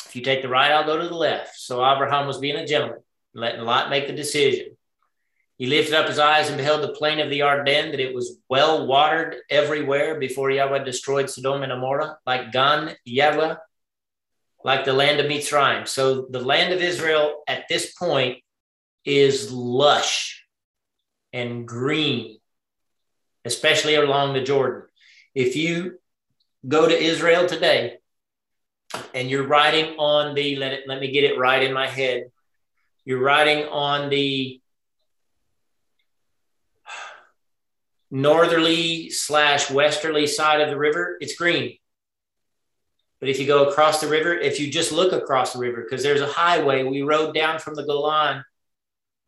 [0.06, 1.58] If you take the right, I'll go to the left.
[1.58, 3.00] So Abraham was being a gentleman,
[3.34, 4.74] letting Lot make the decision.
[5.58, 8.38] He lifted up his eyes and beheld the plain of the Yarden, that it was
[8.48, 13.56] well watered everywhere before Yahweh destroyed Sodom and Amorah, like Gan Yahweh
[14.66, 15.86] like the land of Mitzrayim.
[15.86, 18.38] So the land of Israel at this point
[19.04, 20.44] is lush
[21.32, 22.38] and green,
[23.44, 24.88] especially along the Jordan.
[25.36, 26.00] If you
[26.66, 27.98] go to Israel today
[29.14, 32.24] and you're riding on the, let, it, let me get it right in my head,
[33.04, 34.60] you're riding on the
[38.10, 41.78] northerly slash westerly side of the river, it's green.
[43.20, 46.02] But if you go across the river, if you just look across the river, because
[46.02, 48.44] there's a highway, we rode down from the Golan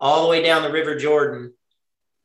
[0.01, 1.55] all the way down the River Jordan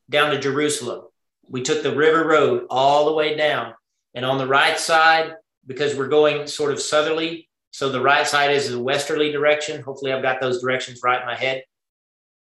[0.09, 1.05] down to Jerusalem.
[1.47, 3.73] We took the river road all the way down.
[4.13, 5.33] And on the right side,
[5.65, 9.81] because we're going sort of southerly, so the right side is the westerly direction.
[9.81, 11.63] Hopefully, I've got those directions right in my head.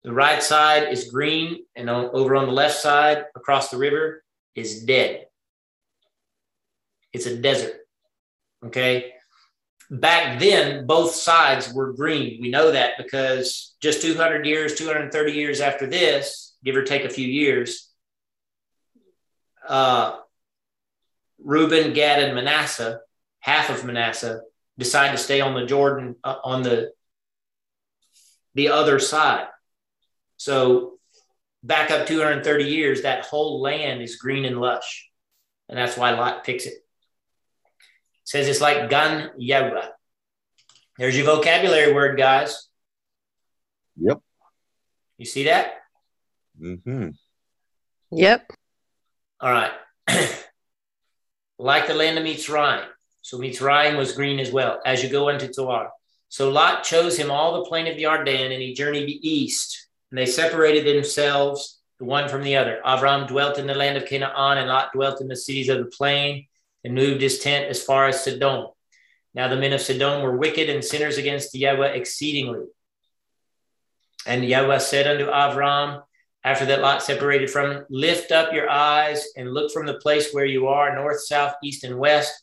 [0.03, 4.23] The right side is green, and over on the left side, across the river,
[4.55, 5.27] is dead.
[7.13, 7.78] It's a desert.
[8.65, 9.13] Okay.
[9.91, 12.41] Back then, both sides were green.
[12.41, 17.09] We know that because just 200 years, 230 years after this, give or take a
[17.09, 17.89] few years,
[19.67, 20.17] uh,
[21.43, 22.99] Reuben, Gad, and Manasseh,
[23.39, 24.41] half of Manasseh,
[24.77, 26.91] decide to stay on the Jordan uh, on the
[28.55, 29.47] the other side.
[30.37, 30.99] So
[31.63, 35.09] back up 230 years, that whole land is green and lush,
[35.67, 36.73] and that's why Lot picks it
[38.29, 39.87] says it's like gun yera.
[40.99, 42.67] There's your vocabulary word, guys.
[43.97, 44.19] Yep.
[45.17, 45.71] You see that?
[46.61, 47.09] Mm-hmm.
[48.11, 48.51] Yep.
[49.41, 49.71] All right.
[51.57, 52.85] like the land of Mitzrayim.
[53.23, 55.89] So Mitzrayim was green as well, as you go into Zoar.
[56.27, 59.87] So Lot chose him all the plain of the Yarden, and he journeyed east.
[60.11, 62.79] And they separated themselves, the one from the other.
[62.85, 65.85] Avram dwelt in the land of Canaan, and Lot dwelt in the cities of the
[65.85, 66.45] plain
[66.83, 68.67] and moved his tent as far as Sodom.
[69.33, 72.65] Now the men of Sodom were wicked and sinners against Yahweh exceedingly.
[74.25, 76.03] And Yahweh said unto Avram,
[76.43, 80.31] after that Lot separated from him, lift up your eyes and look from the place
[80.31, 82.33] where you are, north, south, east, and west.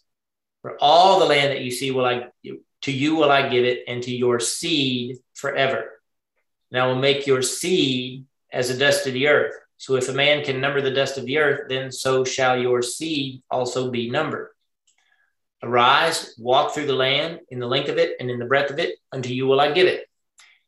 [0.62, 2.26] For all the land that you see will I
[2.82, 5.90] to you will I give it, and to your seed forever.
[6.70, 9.54] And I will make your seed as the dust of the earth.
[9.78, 12.82] So if a man can number the dust of the earth, then so shall your
[12.82, 14.50] seed also be numbered.
[15.62, 18.78] Arise, walk through the land in the length of it and in the breadth of
[18.78, 20.06] it, unto you will I give it.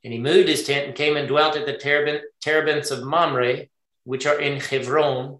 [0.05, 3.67] And he moved his tent and came and dwelt at the terebinths of Mamre,
[4.05, 5.39] which are in Hebron,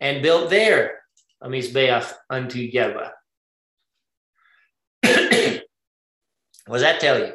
[0.00, 1.02] and built there
[1.40, 3.10] a mizbeach unto Yahweh.
[6.66, 7.34] What does that tell you?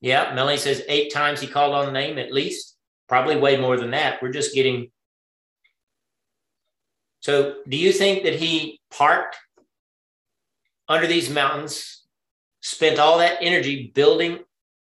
[0.00, 2.76] Yeah, Melanie says eight times he called on the name at least.
[3.08, 4.22] Probably way more than that.
[4.22, 4.90] We're just getting.
[7.20, 9.36] So, do you think that he parked
[10.88, 12.02] under these mountains,
[12.62, 14.38] spent all that energy building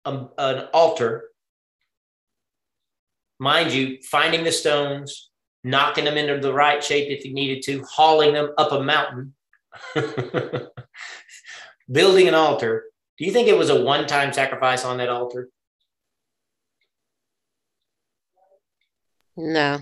[0.05, 1.31] a, an altar?
[3.39, 5.31] Mind you, finding the stones,
[5.65, 9.35] knocking them into the right shape if he needed to, hauling them up a mountain,
[11.91, 12.85] building an altar
[13.19, 15.49] do you think it was a one time sacrifice on that altar?
[19.37, 19.81] No.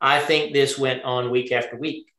[0.00, 2.12] I think this went on week after week.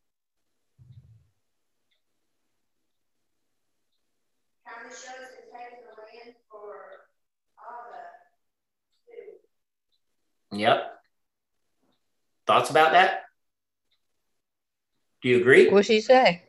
[10.51, 10.93] Yep.
[12.47, 13.25] Thoughts about that?
[15.21, 15.69] Do you agree?
[15.69, 16.46] What she say?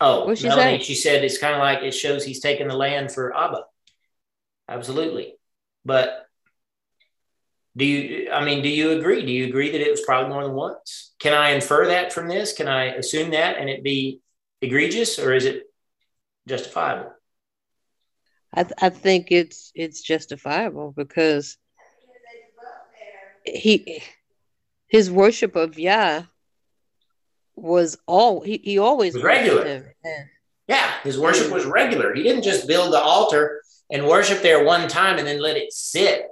[0.00, 0.84] Oh, What'd she Melanie, say?
[0.84, 3.64] she said it's kind of like it shows he's taking the land for Abba.
[4.68, 5.34] Absolutely.
[5.84, 6.26] But
[7.76, 9.24] do you, I mean, do you agree?
[9.24, 11.14] Do you agree that it was probably more than once?
[11.18, 12.52] Can I infer that from this?
[12.52, 14.20] Can I assume that and it be
[14.60, 15.64] egregious or is it
[16.48, 17.12] justifiable?
[18.54, 21.58] I, th- I think it's it's justifiable because
[23.44, 24.02] he
[24.88, 26.22] his worship of Yah
[27.56, 29.94] was all he, he always was regular.
[30.04, 30.24] Yeah.
[30.68, 32.14] yeah, his worship was regular.
[32.14, 35.72] He didn't just build the altar and worship there one time and then let it
[35.72, 36.26] sit.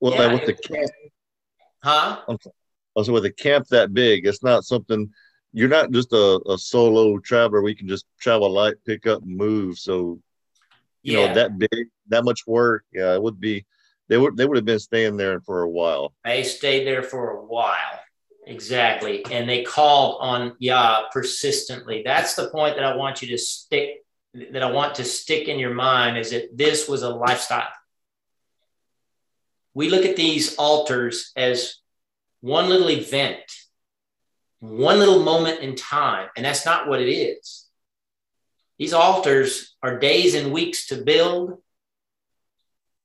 [0.00, 0.90] Well, yeah, with the camp,
[1.82, 2.20] huh?
[2.94, 5.10] Also, with a camp that big, it's not something.
[5.52, 7.62] You're not just a, a solo traveler.
[7.62, 9.78] We can just travel light, pick up, and move.
[9.78, 10.20] So,
[11.02, 11.28] you yeah.
[11.28, 12.84] know, that big, that much work.
[12.92, 13.64] Yeah, it would be.
[14.08, 14.36] They would.
[14.36, 16.12] They would have been staying there for a while.
[16.24, 18.00] They stayed there for a while.
[18.46, 19.24] Exactly.
[19.30, 22.02] And they called on Yah persistently.
[22.04, 24.04] That's the point that I want you to stick,
[24.34, 27.68] that I want to stick in your mind is that this was a lifestyle.
[29.72, 31.76] We look at these altars as
[32.40, 33.40] one little event,
[34.60, 37.66] one little moment in time, and that's not what it is.
[38.78, 41.62] These altars are days and weeks to build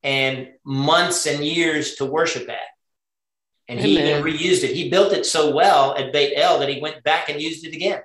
[0.03, 2.57] and months and years to worship at.
[3.70, 4.76] And he even reused it.
[4.76, 7.76] He built it so well at Beit El that he went back and used it
[7.76, 8.02] again.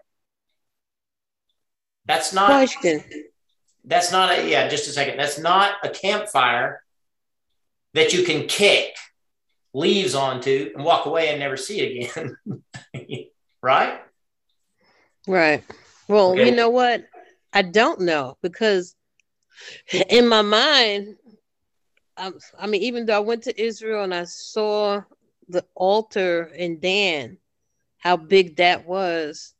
[2.05, 3.03] That's not question.
[3.82, 5.19] That's not a yeah, just a second.
[5.19, 6.82] That's not a campfire
[7.95, 8.95] that you can kick
[9.73, 12.36] leaves onto and walk away and never see it again.
[13.62, 14.01] right?
[15.27, 15.65] Right.
[16.09, 16.45] Well, okay.
[16.45, 17.07] you know what?
[17.55, 18.95] I don't know because
[20.11, 21.16] in my mind,
[22.16, 25.03] I, I mean, even though I went to Israel and I saw
[25.49, 27.39] the altar in Dan,
[27.99, 29.55] how big that was.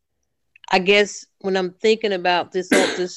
[0.71, 3.09] I guess when I'm thinking about this altar,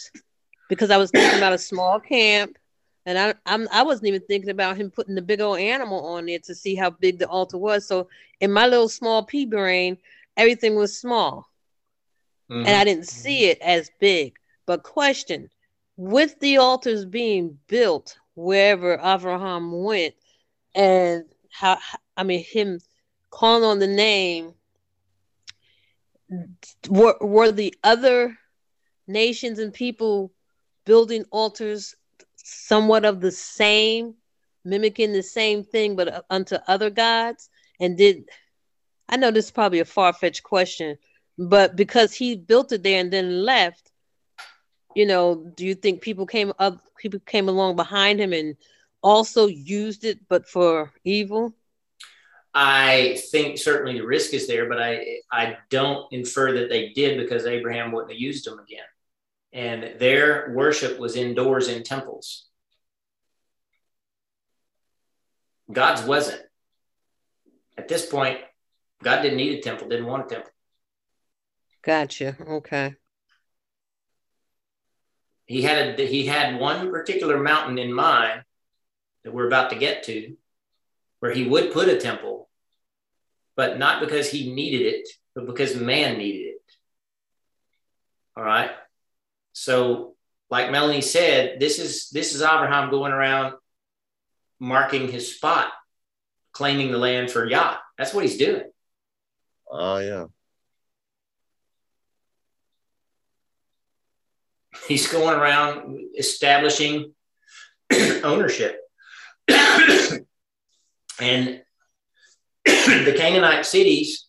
[0.70, 2.58] because I was thinking about a small camp,
[3.06, 6.26] and I I'm I wasn't even thinking about him putting the big old animal on
[6.26, 7.88] there to see how big the altar was.
[7.88, 8.10] So
[8.42, 9.98] in my little small pea brain,
[10.36, 11.50] everything was small,
[12.52, 12.66] mm-hmm.
[12.66, 14.36] and I didn't see it as big.
[14.66, 15.50] But question:
[15.96, 20.14] with the altars being built wherever Abraham went,
[20.76, 21.78] and how
[22.18, 22.80] I mean him
[23.30, 24.54] calling on the name
[26.90, 28.38] were, were the other
[29.08, 30.32] nations and people
[30.86, 31.96] building altars
[32.36, 34.16] somewhat of the same
[34.66, 37.50] mimicking the same thing but uh, unto other gods
[37.80, 38.26] and did
[39.08, 40.98] I know this is probably a far-fetched question
[41.38, 43.92] but because he built it there and then left
[44.96, 48.58] you know do you think people came up people came along behind him and
[49.08, 51.54] also used it, but for evil?
[52.54, 57.18] I think certainly the risk is there, but I I don't infer that they did
[57.18, 58.86] because Abraham wouldn't have used them again.
[59.54, 62.48] And their worship was indoors in temples.
[65.72, 66.42] God's wasn't.
[67.78, 68.40] At this point,
[69.04, 70.52] God didn't need a temple, didn't want a temple.
[71.84, 72.36] Gotcha.
[72.48, 72.96] Okay.
[75.46, 78.44] He had a, he had one particular mountain in mind
[79.24, 80.36] that we're about to get to,
[81.20, 82.50] where he would put a temple,
[83.56, 86.62] but not because he needed it, but because man needed it.
[88.36, 88.72] All right.
[89.54, 90.16] So,
[90.50, 93.56] like Melanie said, this is this is Abraham going around
[94.60, 95.72] marking his spot,
[96.52, 97.78] claiming the land for Yah.
[97.98, 98.64] That's what he's doing.
[99.70, 100.26] Oh uh, yeah.
[104.88, 107.14] He's going around establishing
[108.24, 108.80] ownership.
[111.20, 111.62] and
[112.66, 114.28] the Canaanite cities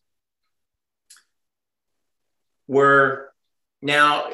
[2.66, 3.32] were
[3.82, 4.30] now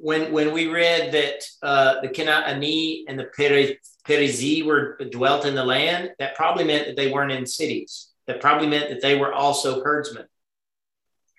[0.00, 3.28] when when we read that uh, the Canaani and the
[4.06, 8.08] Perizi were dwelt in the land, that probably meant that they weren't in cities.
[8.26, 10.26] That probably meant that they were also herdsmen.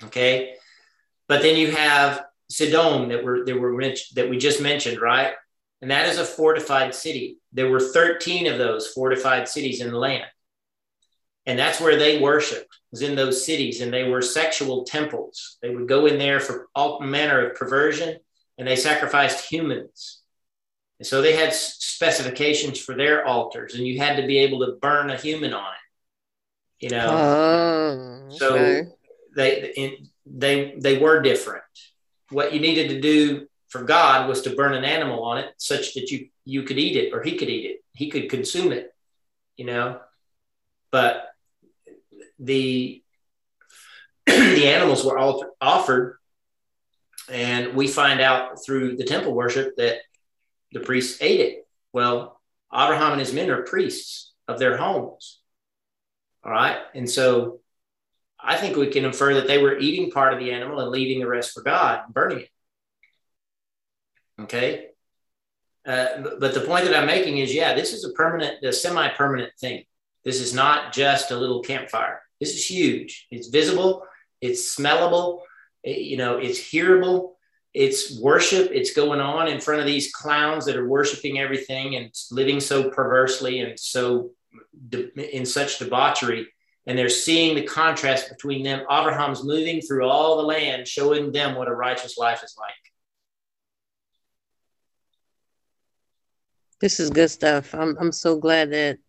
[0.03, 0.55] Okay,
[1.27, 3.79] but then you have Sidon that were that were
[4.15, 5.33] that we just mentioned, right?
[5.81, 7.37] And that is a fortified city.
[7.53, 10.25] There were 13 of those fortified cities in the land.
[11.47, 13.81] And that's where they worshiped, was in those cities.
[13.81, 15.57] And they were sexual temples.
[15.61, 18.17] They would go in there for all manner of perversion
[18.57, 20.21] and they sacrificed humans.
[20.99, 24.73] And so they had specifications for their altars, and you had to be able to
[24.81, 26.85] burn a human on it.
[26.85, 28.85] You know, oh, so
[29.35, 31.63] they they they were different.
[32.29, 35.93] What you needed to do for God was to burn an animal on it, such
[35.93, 37.83] that you you could eat it, or He could eat it.
[37.93, 38.91] He could consume it.
[39.55, 39.99] You know,
[40.91, 41.29] but
[42.39, 43.03] the
[44.25, 46.17] the animals were all offered
[47.29, 49.97] and we find out through the temple worship that
[50.71, 51.67] the priests ate it.
[51.93, 52.39] Well,
[52.73, 55.39] Abraham and his men are priests of their homes.
[56.43, 56.77] All right.
[56.93, 57.59] And so
[58.39, 61.19] I think we can infer that they were eating part of the animal and leaving
[61.19, 62.49] the rest for God, burning it.
[64.41, 64.87] Okay.
[65.85, 69.07] Uh, but the point that I'm making is yeah, this is a permanent, a semi
[69.09, 69.83] permanent thing.
[70.23, 72.21] This is not just a little campfire.
[72.39, 73.27] This is huge.
[73.31, 74.03] It's visible,
[74.41, 75.41] it's smellable,
[75.83, 77.33] you know, it's hearable,
[77.73, 82.13] it's worship, it's going on in front of these clowns that are worshiping everything and
[82.31, 84.31] living so perversely and so
[84.89, 86.47] de- in such debauchery.
[86.85, 88.79] And they're seeing the contrast between them.
[88.89, 92.73] Abraham's moving through all the land, showing them what a righteous life is like.
[96.79, 97.73] This is good stuff.
[97.73, 98.99] I'm I'm so glad that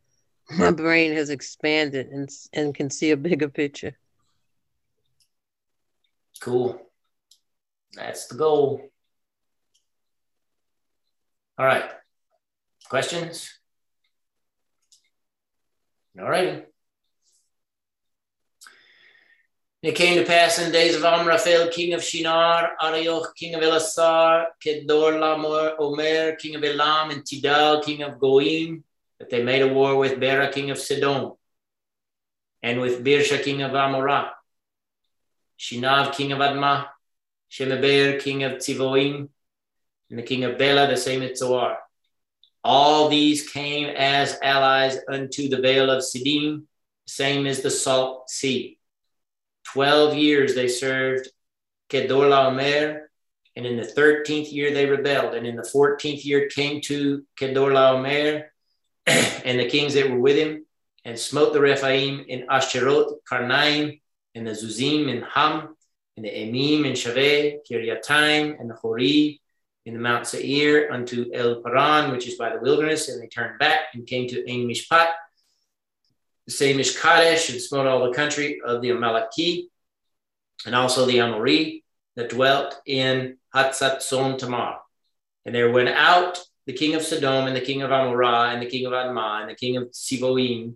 [0.56, 3.96] my brain has expanded and and can see a bigger picture.
[6.40, 6.80] Cool.
[7.94, 8.88] That's the goal.
[11.58, 11.90] All right.
[12.88, 13.58] Questions?
[16.18, 16.66] All right.
[19.80, 24.46] It came to pass in days of Amraphel, king of Shinar, Arioch, king of Elasar,
[24.60, 25.20] Kedor
[25.78, 28.82] Omer, king of Elam, and Tidal, king of Goim,
[29.18, 31.32] that they made a war with Bera, king of Sidon,
[32.62, 34.30] and with Birsha, king of Amorah.
[35.58, 36.86] Shinav, king of Admah,
[37.50, 39.28] Shemeber, king of Tzivoim,
[40.10, 41.78] and the king of Bela, the same at Zoar.
[42.62, 46.64] All these came as allies unto the Vale of Siddim,
[47.06, 48.78] same as the Salt Sea.
[49.64, 51.28] Twelve years they served
[51.90, 53.02] Kedorlaomer,
[53.56, 58.44] and in the thirteenth year they rebelled, and in the fourteenth year came to Kedorlaomer
[59.44, 60.64] and the kings that were with him,
[61.04, 64.00] and smote the Rephaim in Asherot, Karnaim,
[64.34, 65.74] and the Zuzim and Ham,
[66.16, 69.40] and the Emim and Shaveh, Kiriataim, and the Hori,
[69.86, 73.58] in the Mount Seir unto El Paran, which is by the wilderness, and they turned
[73.58, 75.08] back and came to Ein Mishpat,
[76.46, 79.68] the same as Kadesh, and smote all the country of the Amaleki,
[80.66, 81.84] and also the Amori
[82.16, 84.76] that dwelt in Hatzatzon Tamar.
[85.46, 86.38] And there went out
[86.68, 89.48] the king of Sodom, and the king of Amorah, and the king of Admah, and
[89.48, 90.74] the king of Sivoim,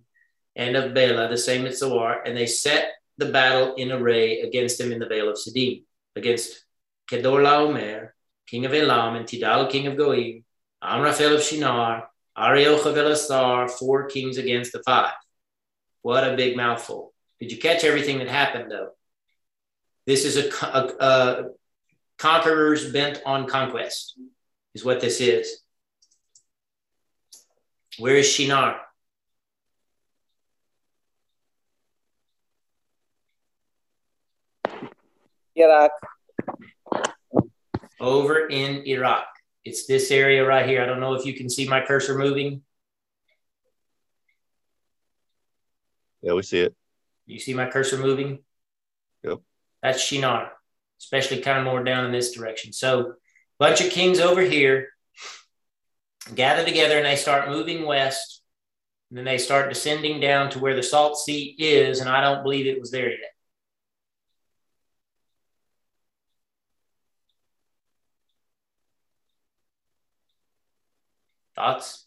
[0.56, 4.80] and of Bela, the same as Zoar, and they set the battle in array against
[4.80, 5.84] him in the Vale of Siddim,
[6.16, 6.64] against
[7.10, 8.08] Kedorlaomer,
[8.46, 10.44] king of Elam, and Tidal, king of Goim,
[10.82, 12.08] Amraphel of Shinar,
[12.38, 15.12] Arioch of Elasar, four kings against the five.
[16.00, 17.12] What a big mouthful.
[17.38, 18.92] Did you catch everything that happened, though?
[20.06, 21.44] This is a, a, a
[22.16, 24.18] conquerors bent on conquest,
[24.74, 25.61] is what this is.
[27.98, 28.80] Where is Shinar?
[35.54, 35.90] Iraq.
[38.00, 39.26] Over in Iraq.
[39.64, 40.82] It's this area right here.
[40.82, 42.62] I don't know if you can see my cursor moving.
[46.22, 46.74] Yeah, we see it.
[47.26, 48.40] You see my cursor moving?
[49.22, 49.40] Yep.
[49.82, 50.52] That's Shinar,
[51.00, 52.72] especially kind of more down in this direction.
[52.72, 53.14] So,
[53.58, 54.88] bunch of kings over here
[56.34, 58.42] gather together and they start moving west.
[59.10, 62.00] And then they start descending down to where the Salt Sea is.
[62.00, 63.32] And I don't believe it was there yet.
[71.54, 72.06] Thoughts?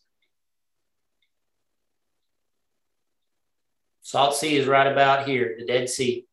[4.01, 6.25] Salt Sea is right about here, the Dead Sea.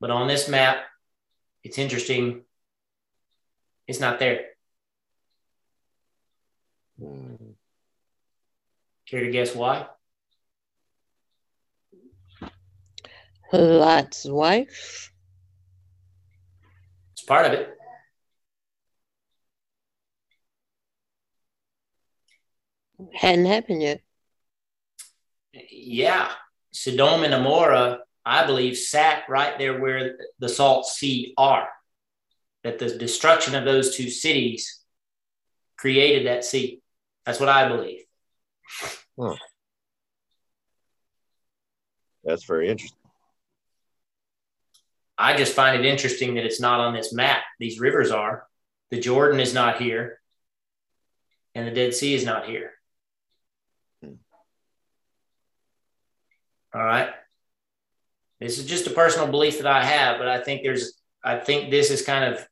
[0.00, 0.84] But on this map,
[1.62, 2.42] it's interesting.
[3.86, 4.53] It's not there.
[6.98, 7.34] Hmm.
[9.06, 9.86] Care to guess why?
[13.52, 15.12] Lot's wife.
[17.12, 17.70] It's part of it.
[23.12, 24.00] Hadn't happened yet.
[25.70, 26.30] Yeah.
[26.72, 31.68] Sodom and Amorah, I believe, sat right there where the salt sea are.
[32.64, 34.80] That the destruction of those two cities
[35.76, 36.80] created that sea.
[37.24, 38.04] That's what I believe.
[39.18, 39.36] Huh.
[42.22, 42.98] That's very interesting.
[45.16, 47.42] I just find it interesting that it's not on this map.
[47.60, 48.46] These rivers are.
[48.90, 50.20] The Jordan is not here,
[51.54, 52.72] and the Dead Sea is not here.
[54.02, 54.14] Hmm.
[56.74, 57.10] All right.
[58.40, 61.70] This is just a personal belief that I have, but I think there's, I think
[61.70, 62.46] this is kind of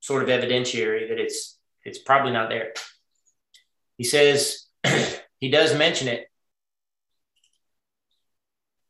[0.00, 2.72] sort of evidentiary that it's, it's probably not there.
[3.96, 4.66] He says,
[5.40, 6.26] he does mention it.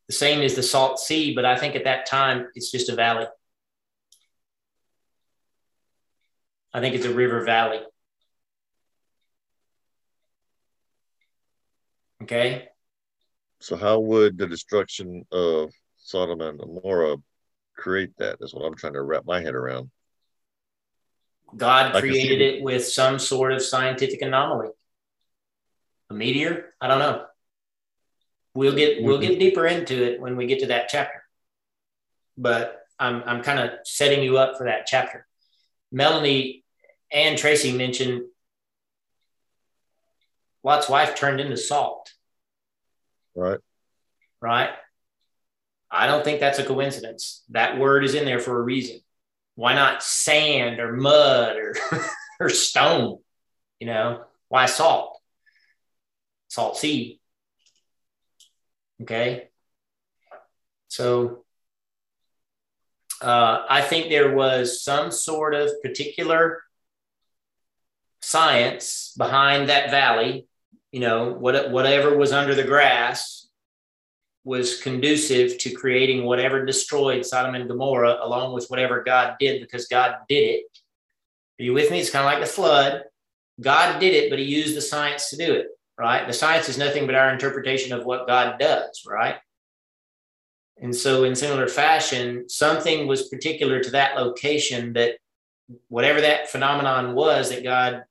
[0.08, 2.94] The same as the Salt Sea, but I think at that time it's just a
[2.94, 3.26] valley.
[6.72, 7.80] I think it's a river valley.
[12.22, 12.68] Okay.
[13.60, 17.16] So, how would the destruction of Sodom and Gomorrah
[17.76, 18.10] create?
[18.18, 19.90] That's what I'm trying to wrap my head around.
[21.56, 24.70] God created it with some sort of scientific anomaly
[26.14, 26.72] a meteor.
[26.80, 27.26] I don't know.
[28.54, 29.40] We'll get we'll get mm-hmm.
[29.40, 31.22] deeper into it when we get to that chapter.
[32.38, 35.26] But I'm I'm kind of setting you up for that chapter.
[35.90, 36.64] Melanie
[37.12, 38.22] and Tracy mentioned
[40.62, 42.12] Lot's wife turned into salt.
[43.34, 43.58] Right.
[44.40, 44.70] Right.
[45.90, 47.44] I don't think that's a coincidence.
[47.50, 49.00] That word is in there for a reason.
[49.56, 51.74] Why not sand or mud or
[52.40, 53.18] or stone?
[53.78, 55.13] You know, why salt?
[56.54, 57.20] Salt sea.
[59.02, 59.48] Okay.
[60.86, 61.44] So
[63.20, 66.62] uh, I think there was some sort of particular
[68.22, 70.46] science behind that valley.
[70.92, 73.48] You know, what, whatever was under the grass
[74.44, 79.88] was conducive to creating whatever destroyed Sodom and Gomorrah, along with whatever God did, because
[79.88, 80.64] God did it.
[81.58, 81.98] Are you with me?
[81.98, 83.02] It's kind of like the flood.
[83.60, 85.68] God did it, but He used the science to do it
[85.98, 86.26] right?
[86.26, 89.36] The science is nothing but our interpretation of what God does, right?
[90.80, 95.16] And so, in similar fashion, something was particular to that location that
[95.88, 98.04] whatever that phenomenon was that God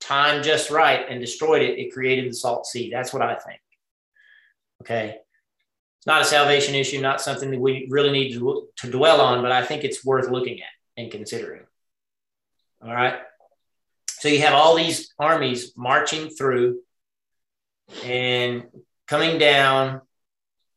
[0.00, 2.90] timed just right and destroyed it, it created the salt sea.
[2.90, 3.60] That's what I think.
[4.82, 5.16] Okay.
[5.98, 9.40] It's not a salvation issue, not something that we really need to, to dwell on,
[9.40, 11.62] but I think it's worth looking at and considering.
[12.84, 13.20] All right.
[14.10, 16.80] So you have all these armies marching through
[18.04, 18.64] and
[19.06, 20.00] coming down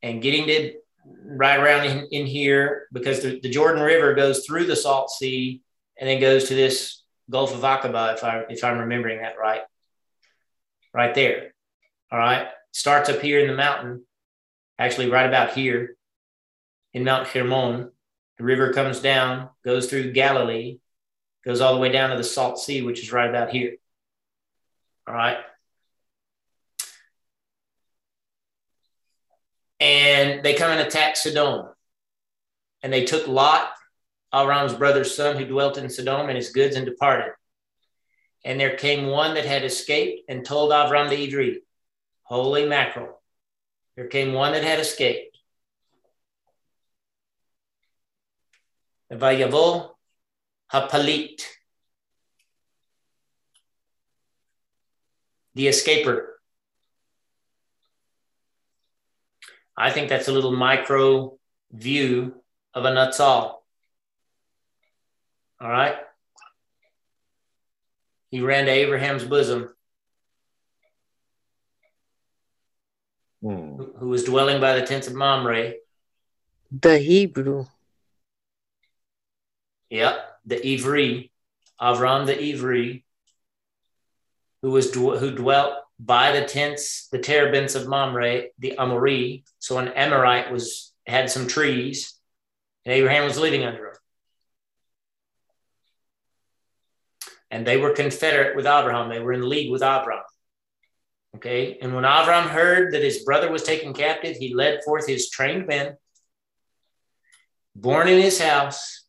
[0.02, 0.74] and getting to
[1.26, 5.62] right around in, in here because the, the, Jordan River goes through the Salt Sea
[6.00, 9.62] and then goes to this Gulf of Aqaba, if I if I'm remembering that right.
[10.94, 11.54] Right there.
[12.12, 12.48] All right.
[12.72, 14.06] Starts up here in the mountain,
[14.78, 15.96] actually right about here
[16.94, 17.92] in Mount Hermon.
[18.38, 20.80] The river comes down, goes through Galilee,
[21.46, 23.76] goes all the way down to the Salt Sea, which is right about here.
[25.08, 25.38] All right.
[29.86, 31.68] And they come and attack Sodom.
[32.82, 33.70] And they took Lot,
[34.34, 37.34] Avram's brother's son, who dwelt in Sodom, and his goods and departed.
[38.44, 41.58] And there came one that had escaped and told Avram the Ivri,
[42.24, 43.22] holy mackerel.
[43.96, 45.38] There came one that had escaped.
[49.12, 49.92] Vayavo
[50.74, 51.44] hapalit,
[55.54, 56.35] the escaper.
[59.78, 61.38] I think that's a little micro
[61.72, 62.36] view
[62.74, 63.66] of a nuts all.
[65.60, 65.96] All right.
[68.30, 69.70] He ran to Abraham's bosom,
[73.42, 73.76] hmm.
[73.78, 75.76] who, was dwelling by the tents of Mamre.
[76.72, 77.66] The Hebrew.
[79.90, 81.30] Yep, the Ivri,
[81.80, 83.04] Avram the Ivri,
[84.62, 89.46] who was who dwelt by the tents, the terebinths of Mamre, the Amori.
[89.60, 92.14] So an Amorite was had some trees,
[92.86, 93.94] and Abraham was living under them.
[97.52, 99.10] And they were confederate with Abraham.
[99.10, 100.24] They were in league with Abraham.
[101.36, 101.78] Okay.
[101.82, 105.68] And when Abraham heard that his brother was taken captive, he led forth his trained
[105.68, 105.96] men,
[107.76, 109.06] born in his house,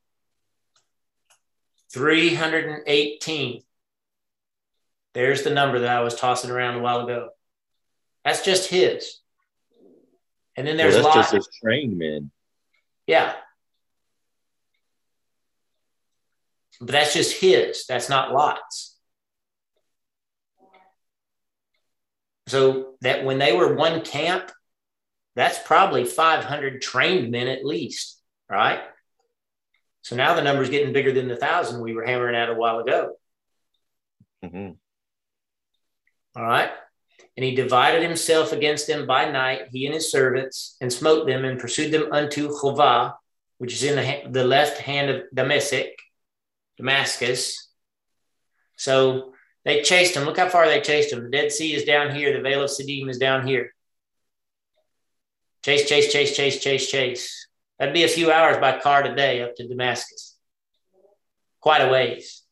[1.92, 3.62] 318
[5.16, 7.30] there's the number that I was tossing around a while ago.
[8.22, 9.18] That's just his.
[10.56, 12.30] And then there's well, that's just his trained men.
[13.06, 13.32] Yeah.
[16.80, 18.94] But that's just his, that's not Lot's.
[22.48, 24.52] So that when they were one camp,
[25.34, 28.20] that's probably 500 trained men at least,
[28.50, 28.80] right?
[30.02, 32.80] So now the number's getting bigger than the thousand we were hammering at a while
[32.80, 33.16] ago.
[34.44, 34.72] Mm-hmm.
[36.36, 36.70] All right.
[37.36, 41.44] And he divided himself against them by night, he and his servants, and smote them
[41.44, 43.14] and pursued them unto Chovah,
[43.58, 45.88] which is in the, the left hand of Damascus,
[46.76, 47.68] Damascus.
[48.76, 49.32] So
[49.64, 50.24] they chased him.
[50.24, 51.22] Look how far they chased him.
[51.22, 52.32] The Dead Sea is down here.
[52.32, 53.74] The Vale of Siddim is down here.
[55.64, 57.48] Chase, chase, chase, chase, chase, chase.
[57.78, 60.36] That'd be a few hours by car today up to Damascus.
[61.60, 62.45] Quite a ways.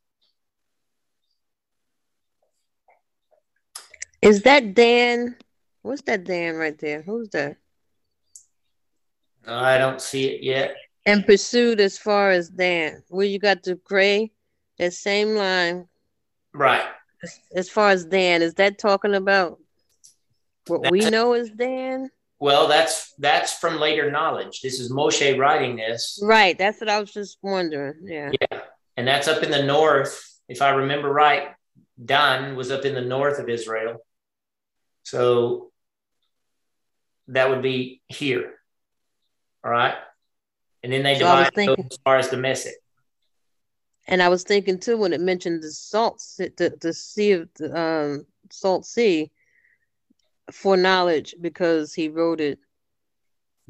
[4.25, 5.37] Is that Dan?
[5.83, 7.03] What's that Dan right there?
[7.03, 7.57] Who's that?
[9.47, 10.77] I don't see it yet.
[11.05, 14.33] And pursued as far as Dan, where you got the gray,
[14.79, 15.87] that same line.
[16.55, 16.85] Right.
[17.23, 19.59] As, as far as Dan, is that talking about
[20.69, 22.11] what that's we know as Dan?
[22.41, 24.63] Well, that's that's from later knowledge.
[24.63, 26.19] This is Moshe writing this.
[26.23, 26.57] Right.
[26.57, 27.95] That's what I was just wondering.
[28.05, 28.31] Yeah.
[28.41, 28.61] Yeah.
[28.97, 30.41] And that's up in the north.
[30.49, 31.49] If I remember right,
[32.03, 33.99] Dan was up in the north of Israel.
[35.05, 35.71] So
[37.29, 38.55] that would be here.
[39.65, 39.95] All right.
[40.83, 42.75] And then they so divide thinking, as far as the message.
[44.07, 47.79] And I was thinking too when it mentioned the salt, the, the sea of the
[47.79, 49.31] um, salt sea
[50.51, 52.59] for knowledge because he wrote it,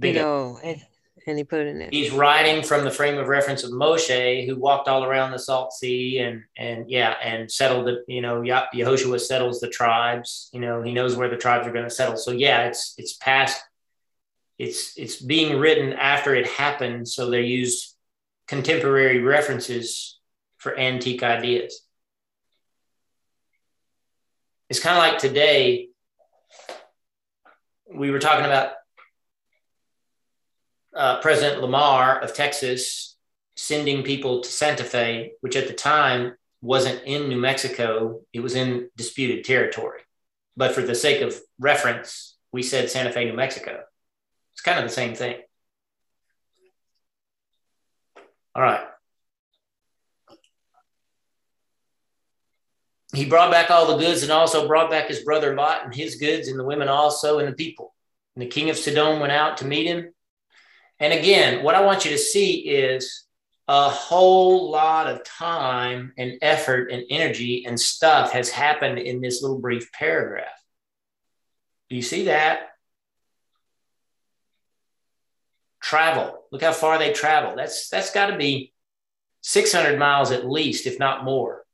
[0.03, 0.85] you know, and,
[1.27, 1.89] and he put it in there.
[1.91, 5.73] He's writing from the frame of reference of Moshe, who walked all around the Salt
[5.73, 10.51] Sea and and yeah, and settled the you know Yehoshua settles the tribes.
[10.53, 12.17] You know, he knows where the tribes are going to settle.
[12.17, 13.63] So yeah, it's it's past.
[14.59, 17.95] It's it's being written after it happened, so they used
[18.47, 20.19] contemporary references
[20.59, 21.81] for antique ideas.
[24.69, 25.89] It's kind of like today.
[27.95, 28.73] We were talking about
[30.95, 33.17] uh, President Lamar of Texas
[33.57, 38.55] sending people to Santa Fe, which at the time wasn't in New Mexico, it was
[38.55, 40.01] in disputed territory.
[40.57, 43.83] But for the sake of reference, we said Santa Fe, New Mexico.
[44.53, 45.37] It's kind of the same thing.
[48.55, 48.87] All right.
[53.13, 56.17] He brought back all the goods and also brought back his brother Lot and his
[56.17, 57.95] goods and the women also and the people.
[58.35, 60.14] And the king of Sodom went out to meet him
[61.01, 63.25] and again, what I want you to see is
[63.67, 69.43] a whole lot of time and effort and energy and stuff has happened in this
[69.43, 70.63] little brief paragraph.
[71.89, 72.69] Do you see that?
[75.81, 76.45] Travel.
[76.53, 77.57] Look how far they travel.
[77.57, 78.73] That's that's got to be
[79.43, 81.65] 600 miles at least, if not more.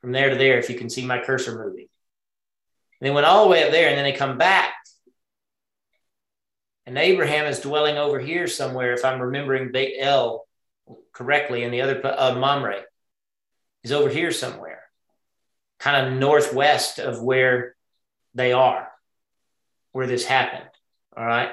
[0.00, 1.86] From there to there, if you can see my cursor moving.
[3.00, 4.74] And they went all the way up there, and then they come back
[6.86, 10.46] and Abraham is dwelling over here somewhere, if I'm remembering Beit El
[11.12, 12.82] correctly, and the other uh, Mamre
[13.82, 14.82] is over here somewhere,
[15.78, 17.74] kind of northwest of where
[18.34, 18.88] they are,
[19.92, 20.68] where this happened.
[21.16, 21.50] All right.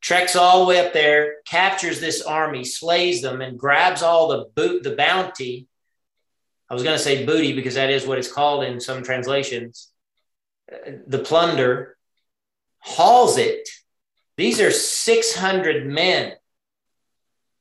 [0.00, 4.46] Treks all the way up there, captures this army, slays them, and grabs all the
[4.54, 5.66] boot, the bounty.
[6.70, 9.90] I was going to say booty because that is what it's called in some translations.
[10.72, 11.96] Uh, the plunder,
[12.80, 13.68] hauls it
[14.38, 16.34] these are 600 men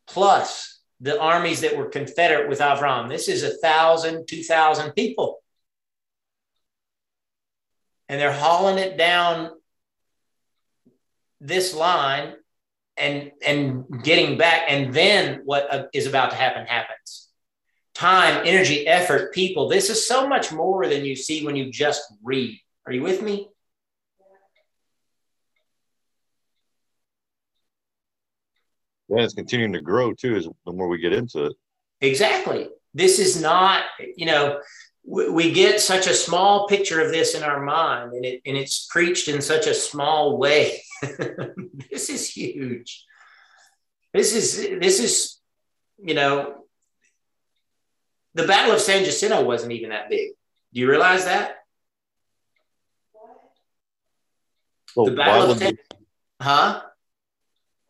[0.08, 3.10] plus the armies that were confederate with Avram.
[3.10, 5.40] This is a thousand, two thousand people.
[8.08, 9.50] And they're hauling it down
[11.42, 12.34] this line
[12.96, 14.66] and and getting back.
[14.70, 17.30] And then what uh, about to happen happens.
[17.96, 19.68] Time energy effort people.
[19.68, 22.60] This is so much more than you see when you just read.
[22.86, 23.50] Are you with me
[29.10, 31.54] Yeah, it's continuing to grow too as the more we get into it.
[32.02, 32.70] Exactly.
[32.94, 33.84] This is not,
[34.16, 34.60] you know,
[35.06, 38.58] we, we get such a small picture of this in our mind and it and
[38.58, 40.82] it's preached in such a small way.
[41.90, 43.06] this is huge.
[44.14, 45.40] This is this is,
[45.98, 46.66] you know,
[48.34, 50.32] the Battle of San Jacinto wasn't even that big.
[50.74, 51.56] Do you realize that?
[54.96, 55.78] Well, the Battle of San-
[56.42, 56.82] huh?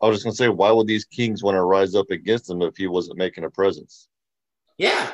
[0.00, 2.48] I was just going to say, why would these kings want to rise up against
[2.48, 4.08] him if he wasn't making a presence?
[4.76, 5.10] Yeah.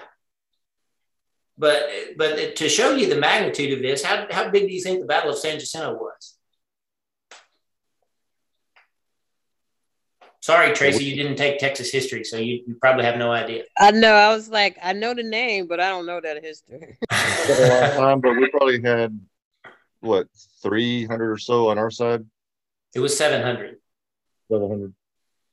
[1.56, 1.88] But
[2.18, 5.06] but to show you the magnitude of this, how, how big do you think the
[5.06, 6.36] Battle of San Jacinto was?
[10.40, 13.62] Sorry, Tracy, you didn't take Texas history, so you, you probably have no idea.
[13.78, 14.12] I know.
[14.12, 16.98] I was like, I know the name, but I don't know that history.
[17.98, 19.18] um, but we probably had
[20.00, 20.26] what
[20.62, 22.26] three hundred or so on our side.
[22.94, 23.78] It was seven hundred.
[24.50, 24.94] Seven hundred.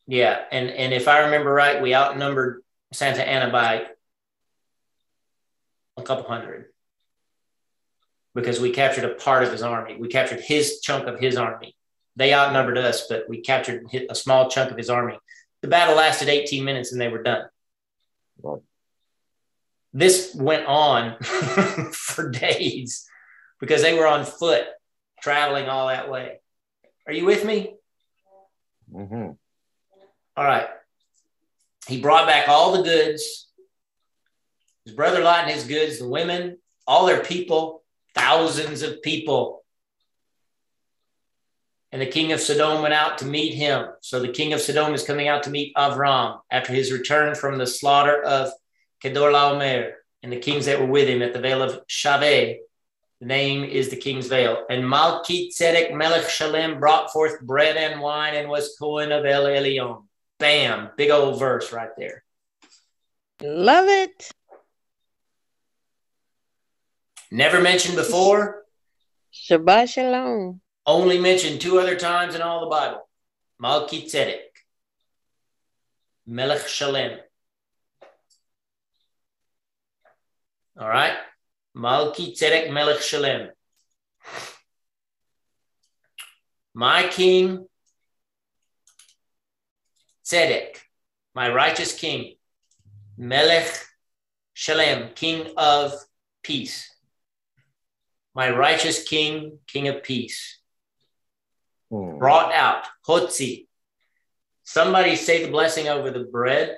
[0.08, 2.62] Yeah, and and if I remember right, we outnumbered
[2.92, 3.86] Santa Anna by
[5.98, 6.66] a couple hundred
[8.34, 9.98] because we captured a part of his army.
[10.00, 11.76] We captured his chunk of his army.
[12.16, 15.18] They outnumbered us, but we captured a small chunk of his army.
[15.62, 17.46] The battle lasted 18 minutes and they were done.
[18.42, 18.62] Right.
[19.94, 21.18] This went on
[21.92, 23.06] for days
[23.60, 24.66] because they were on foot
[25.22, 26.40] traveling all that way.
[27.08, 27.76] Are you with me?
[28.94, 29.32] Mm-hmm.
[30.38, 30.68] All right.
[31.88, 33.48] He brought back all the goods
[34.86, 36.58] his brother Lot and his goods, the women,
[36.88, 37.84] all their people,
[38.16, 39.62] thousands of people
[41.92, 43.88] and the king of Sodom went out to meet him.
[44.02, 47.58] So the king of Sodom is coming out to meet Avram after his return from
[47.58, 48.52] the slaughter of
[49.04, 49.92] Kedorlaomer
[50.24, 52.58] and the kings that were with him at the Vale of Shaveh.
[53.22, 54.66] The name is the king's vale.
[54.72, 59.44] And Malki Tzedek Melech Shalem brought forth bread and wine and was Cohen of El
[59.44, 60.06] Elyon.
[60.40, 62.24] Bam, big old verse right there.
[63.44, 64.32] Love it.
[67.30, 68.64] Never mentioned before.
[69.32, 73.08] Shabbat Shalom only mentioned two other times in all the Bible
[73.62, 74.40] Malki Tzedek,
[76.26, 77.20] Melech Shalem.
[80.80, 81.14] All right?
[81.76, 83.50] Malki Tzedek Melech Shalem.
[86.74, 87.68] My king,
[90.26, 90.78] Tzedek,
[91.36, 92.36] my righteous king,
[93.18, 93.70] Melech
[94.54, 95.94] Shalem, king of
[96.44, 96.90] peace.
[98.34, 100.60] My righteous king, king of peace
[101.90, 102.18] hmm.
[102.18, 103.68] brought out, hotzi.
[104.64, 106.78] Somebody say the blessing over the bread.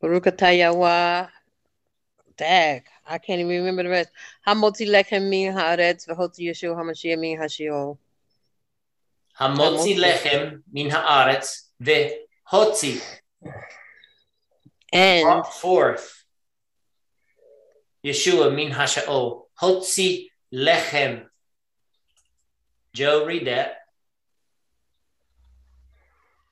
[0.00, 1.33] Baruch Atah Yahweh.
[2.36, 4.10] Dag, I can't even remember the rest.
[4.46, 7.98] Hamotzi lechem min haaretz v'hotzi yeshua hamashiach min hashiol.
[9.38, 11.84] Hamotzi lechem min haaretz ah,
[12.52, 13.02] v'hotzi.
[14.92, 16.24] And brought forth
[18.04, 19.42] Yeshua min hasha'ol.
[19.60, 21.26] Hotzi lechem
[22.92, 23.78] Joe, read that.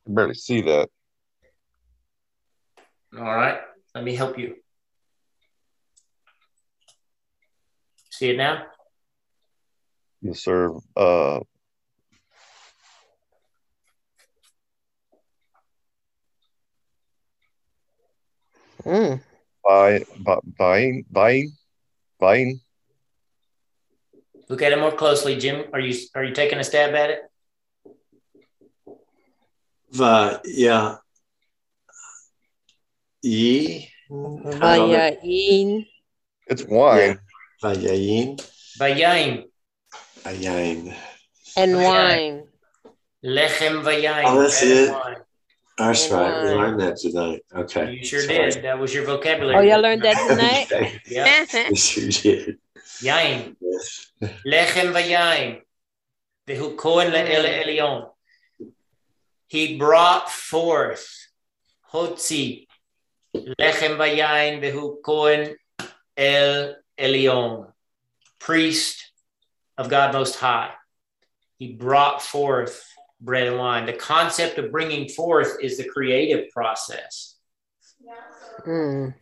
[0.08, 0.88] I barely see that.
[3.16, 3.60] All right.
[3.94, 4.56] Let me help you.
[8.22, 8.62] See it now?
[10.20, 10.70] Yes, sir.
[10.96, 11.40] Uh,
[18.86, 19.20] mm.
[19.64, 20.04] Buy,
[20.56, 21.50] buying, buying,
[22.20, 22.60] buying.
[24.48, 25.64] Look at it more closely, Jim.
[25.72, 27.22] Are you are you taking a stab at it?
[29.90, 30.98] Va, yeah.
[33.20, 33.90] Ye.
[34.08, 35.86] Vayain.
[36.46, 37.18] It's wine.
[37.62, 38.40] Vayain.
[38.78, 39.44] Vayain.
[40.24, 40.94] Vayain.
[41.56, 42.44] And wine.
[43.24, 44.24] Lechem vayain.
[44.26, 44.92] Oh, that's it.
[45.78, 46.42] That's right.
[46.42, 47.42] We learned that tonight.
[47.54, 47.92] Okay.
[47.92, 48.50] You sure Sorry.
[48.50, 48.62] did.
[48.64, 49.56] That was your vocabulary.
[49.56, 51.00] Oh, y'all learned that tonight?
[51.06, 51.46] Yeah.
[51.52, 52.58] yes, you did.
[53.00, 53.56] Yain.
[54.46, 55.60] Lechem vayain.
[56.48, 58.10] Vehu kohen le'ele elyon.
[59.46, 61.06] He brought forth
[61.92, 62.66] hotzi
[63.36, 65.54] lechem vayain vehu kohen
[66.16, 67.68] el elyon.
[68.38, 69.12] Priest
[69.78, 70.70] of God Most High.
[71.58, 72.84] He brought forth
[73.20, 73.86] bread and wine.
[73.86, 77.36] The concept of bringing forth is the creative process.
[78.66, 79.14] Mm.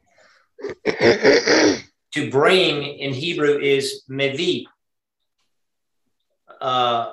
[2.12, 4.64] to bring in Hebrew is mevi.
[6.60, 7.12] Uh,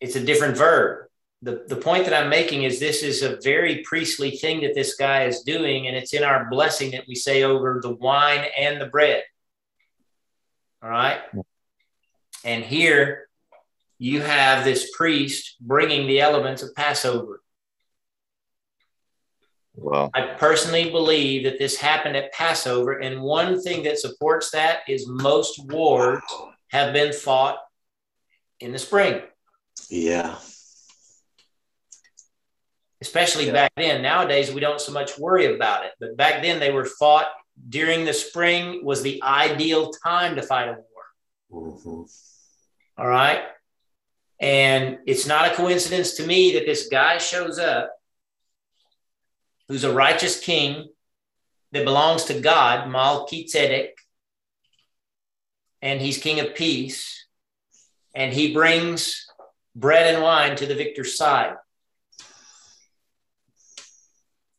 [0.00, 1.09] it's a different verb.
[1.42, 4.94] The, the point that I'm making is this is a very priestly thing that this
[4.94, 8.80] guy is doing, and it's in our blessing that we say over the wine and
[8.80, 9.22] the bread.
[10.82, 11.20] All right.
[12.44, 13.28] And here
[13.98, 17.42] you have this priest bringing the elements of Passover.
[19.74, 20.10] Wow.
[20.14, 22.98] I personally believe that this happened at Passover.
[22.98, 26.22] And one thing that supports that is most wars
[26.68, 27.58] have been fought
[28.60, 29.22] in the spring.
[29.88, 30.36] Yeah.
[33.02, 33.52] Especially yeah.
[33.52, 34.02] back then.
[34.02, 35.92] Nowadays, we don't so much worry about it.
[35.98, 37.28] But back then, they were fought
[37.68, 41.74] during the spring, was the ideal time to fight a war.
[41.74, 42.02] Mm-hmm.
[43.00, 43.42] All right.
[44.40, 47.90] And it's not a coincidence to me that this guy shows up
[49.68, 50.88] who's a righteous king
[51.72, 53.46] that belongs to God, Malki
[55.82, 57.26] and he's king of peace.
[58.14, 59.26] And he brings
[59.76, 61.54] bread and wine to the victor's side.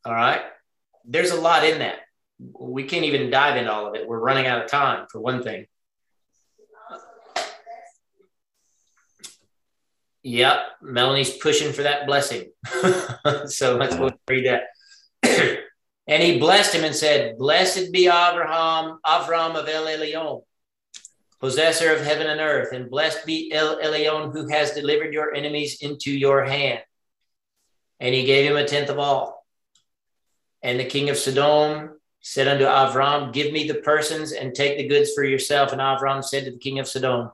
[0.06, 0.42] All right.
[1.06, 2.00] There's a lot in that.
[2.60, 4.08] We can't even dive into all of it.
[4.08, 5.68] We're running out of time, for one thing.
[10.24, 12.52] Yep, Melanie's pushing for that blessing.
[13.48, 14.64] so let's go read that.
[16.08, 20.44] and he blessed him and said, Blessed be Abraham, Avram of El Elyon,
[21.40, 25.80] possessor of heaven and earth, and blessed be El Elyon, who has delivered your enemies
[25.82, 26.82] into your hand.
[28.00, 29.41] And he gave him a tenth of all.
[30.64, 34.88] And the king of Sodom said unto Avram, Give me the persons and take the
[34.88, 35.72] goods for yourself.
[35.72, 37.32] And Avram said to the king of Sodom,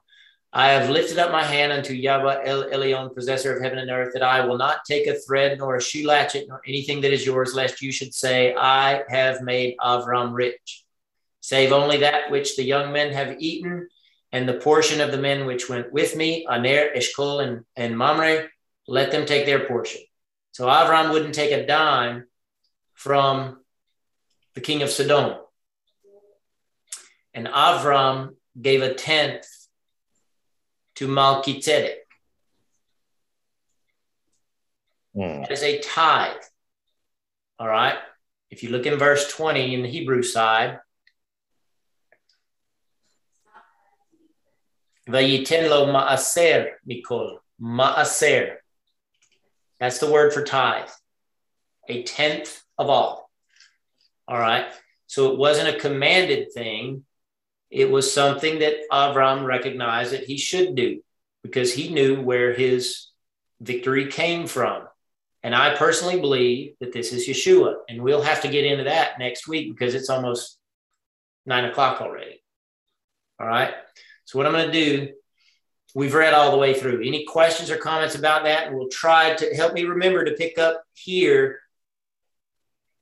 [0.53, 4.13] I have lifted up my hand unto Yahweh El Elyon, possessor of heaven and earth,
[4.13, 7.25] that I will not take a thread nor a shoe latchet nor anything that is
[7.25, 10.85] yours, lest you should say, I have made Avram rich.
[11.41, 13.89] Save only that which the young men have eaten,
[14.31, 18.49] and the portion of the men which went with me, Aner, Eshcol, and, and Mamre,
[18.87, 20.01] let them take their portion.
[20.53, 22.25] So Avram wouldn't take a dime
[22.97, 23.59] from
[24.55, 25.37] the king of Sodom.
[27.33, 29.45] And Avram gave a tenth
[30.95, 31.99] to Melchizedek.
[35.15, 35.41] Mm.
[35.41, 36.41] That is a tithe.
[37.59, 37.97] All right.
[38.49, 40.79] If you look in verse 20 in the Hebrew side,
[45.07, 47.37] Vayiten lo maaser mikol.
[47.61, 48.55] Maaser.
[49.79, 50.89] That's the word for tithe.
[51.87, 53.29] A tenth of all.
[54.27, 54.65] All right.
[55.07, 57.05] So it wasn't a commanded thing.
[57.69, 61.01] It was something that Avram recognized that he should do
[61.43, 63.07] because he knew where his
[63.61, 64.83] victory came from.
[65.43, 67.75] And I personally believe that this is Yeshua.
[67.87, 70.57] And we'll have to get into that next week because it's almost
[71.45, 72.43] nine o'clock already.
[73.39, 73.73] All right.
[74.25, 75.13] So, what I'm going to do,
[75.95, 77.01] we've read all the way through.
[77.05, 78.73] Any questions or comments about that?
[78.73, 81.59] We'll try to help me remember to pick up here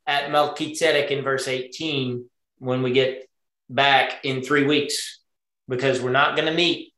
[0.07, 2.29] at Melchizedek in verse 18
[2.59, 3.27] when we get
[3.69, 5.19] back in three weeks
[5.67, 6.93] because we're not going to meet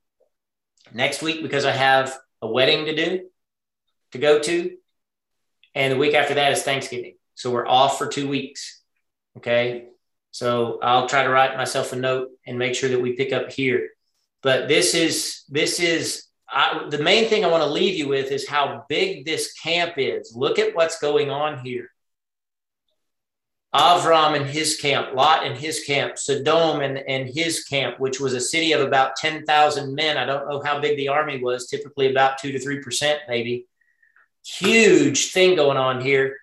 [0.93, 3.29] next week because I have a wedding to do,
[4.11, 4.77] to go to.
[5.73, 7.15] And the week after that is Thanksgiving.
[7.35, 8.81] So we're off for two weeks.
[9.37, 9.85] Okay.
[10.31, 13.51] So I'll try to write myself a note and make sure that we pick up
[13.51, 13.89] here.
[14.43, 18.31] But this is, this is, I, the main thing I want to leave you with
[18.31, 20.33] is how big this camp is.
[20.35, 21.89] Look at what's going on here.
[23.77, 28.33] Avram and his camp, Lot and his camp, Sodom and, and his camp, which was
[28.33, 30.17] a city of about 10,000 men.
[30.17, 33.67] I don't know how big the army was, typically about two to 3%, maybe.
[34.43, 36.37] Huge thing going on here.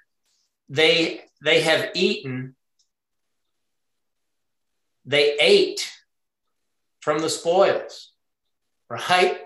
[0.68, 2.54] They, they have eaten,
[5.04, 5.90] they ate
[7.00, 8.12] from the spoils,
[8.88, 9.40] right?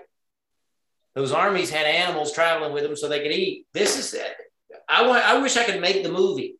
[1.15, 3.65] Those armies had animals traveling with them so they could eat.
[3.73, 4.19] This is,
[4.87, 6.58] I, want, I wish I could make the movie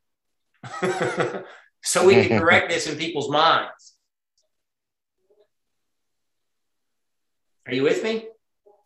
[1.83, 3.95] so we can correct this in people's minds.
[7.67, 8.27] Are you with me?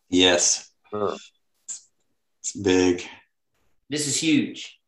[0.08, 0.70] Yes.
[0.92, 3.02] It's big.
[3.88, 4.78] This is huge.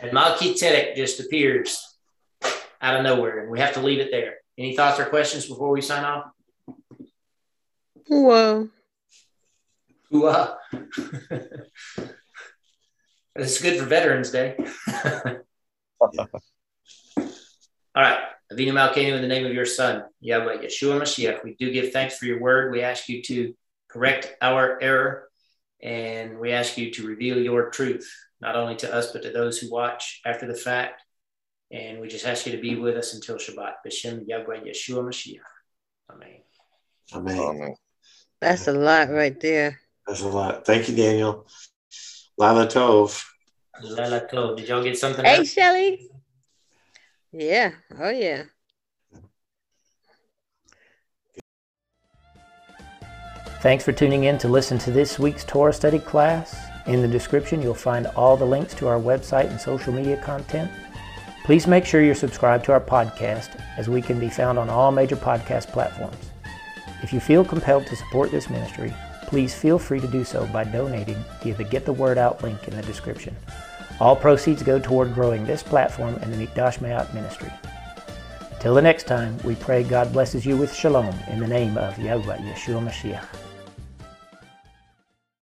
[0.00, 1.98] And Melchizedek just appears
[2.80, 4.36] out of nowhere, and we have to leave it there.
[4.58, 6.30] Any thoughts or questions before we sign off?
[8.08, 8.68] Whoa.
[10.10, 10.54] Whoa.
[13.34, 14.56] it's good for Veterans Day.
[16.00, 16.10] All
[17.94, 18.18] right.
[18.52, 22.16] Avinu Malkeinu, in the name of your Son, Yahweh Yeshua Mashiach, we do give thanks
[22.16, 22.70] for your word.
[22.70, 23.54] We ask you to
[23.88, 25.28] correct our error,
[25.82, 28.08] and we ask you to reveal your truth,
[28.40, 31.02] not only to us, but to those who watch after the fact.
[31.72, 33.72] And we just ask you to be with us until Shabbat.
[33.84, 35.40] B'Shem Yahweh Yeshua Mashiach.
[36.12, 36.42] Amen.
[37.12, 37.38] Amen.
[37.38, 37.74] Amen.
[38.40, 39.80] That's a lot right there.
[40.06, 40.64] That's a lot.
[40.64, 41.48] Thank you, Daniel.
[42.38, 43.24] Lala Tov.
[43.82, 44.56] Lalato.
[44.56, 45.24] Did y'all get something?
[45.24, 46.08] Hey, Shelly.
[47.32, 47.72] Yeah.
[47.98, 48.44] Oh, yeah.
[53.60, 56.56] Thanks for tuning in to listen to this week's Torah study class.
[56.86, 60.70] In the description, you'll find all the links to our website and social media content.
[61.44, 64.92] Please make sure you're subscribed to our podcast, as we can be found on all
[64.92, 66.30] major podcast platforms.
[67.02, 70.64] If you feel compelled to support this ministry, please feel free to do so by
[70.64, 73.36] donating via the Get the Word Out link in the description.
[73.98, 77.50] All proceeds go toward growing this platform and the Mikdash Meh'at ministry.
[78.60, 81.98] Till the next time, we pray God blesses you with shalom in the name of
[81.98, 83.45] Yahweh Yeshua Mashiach.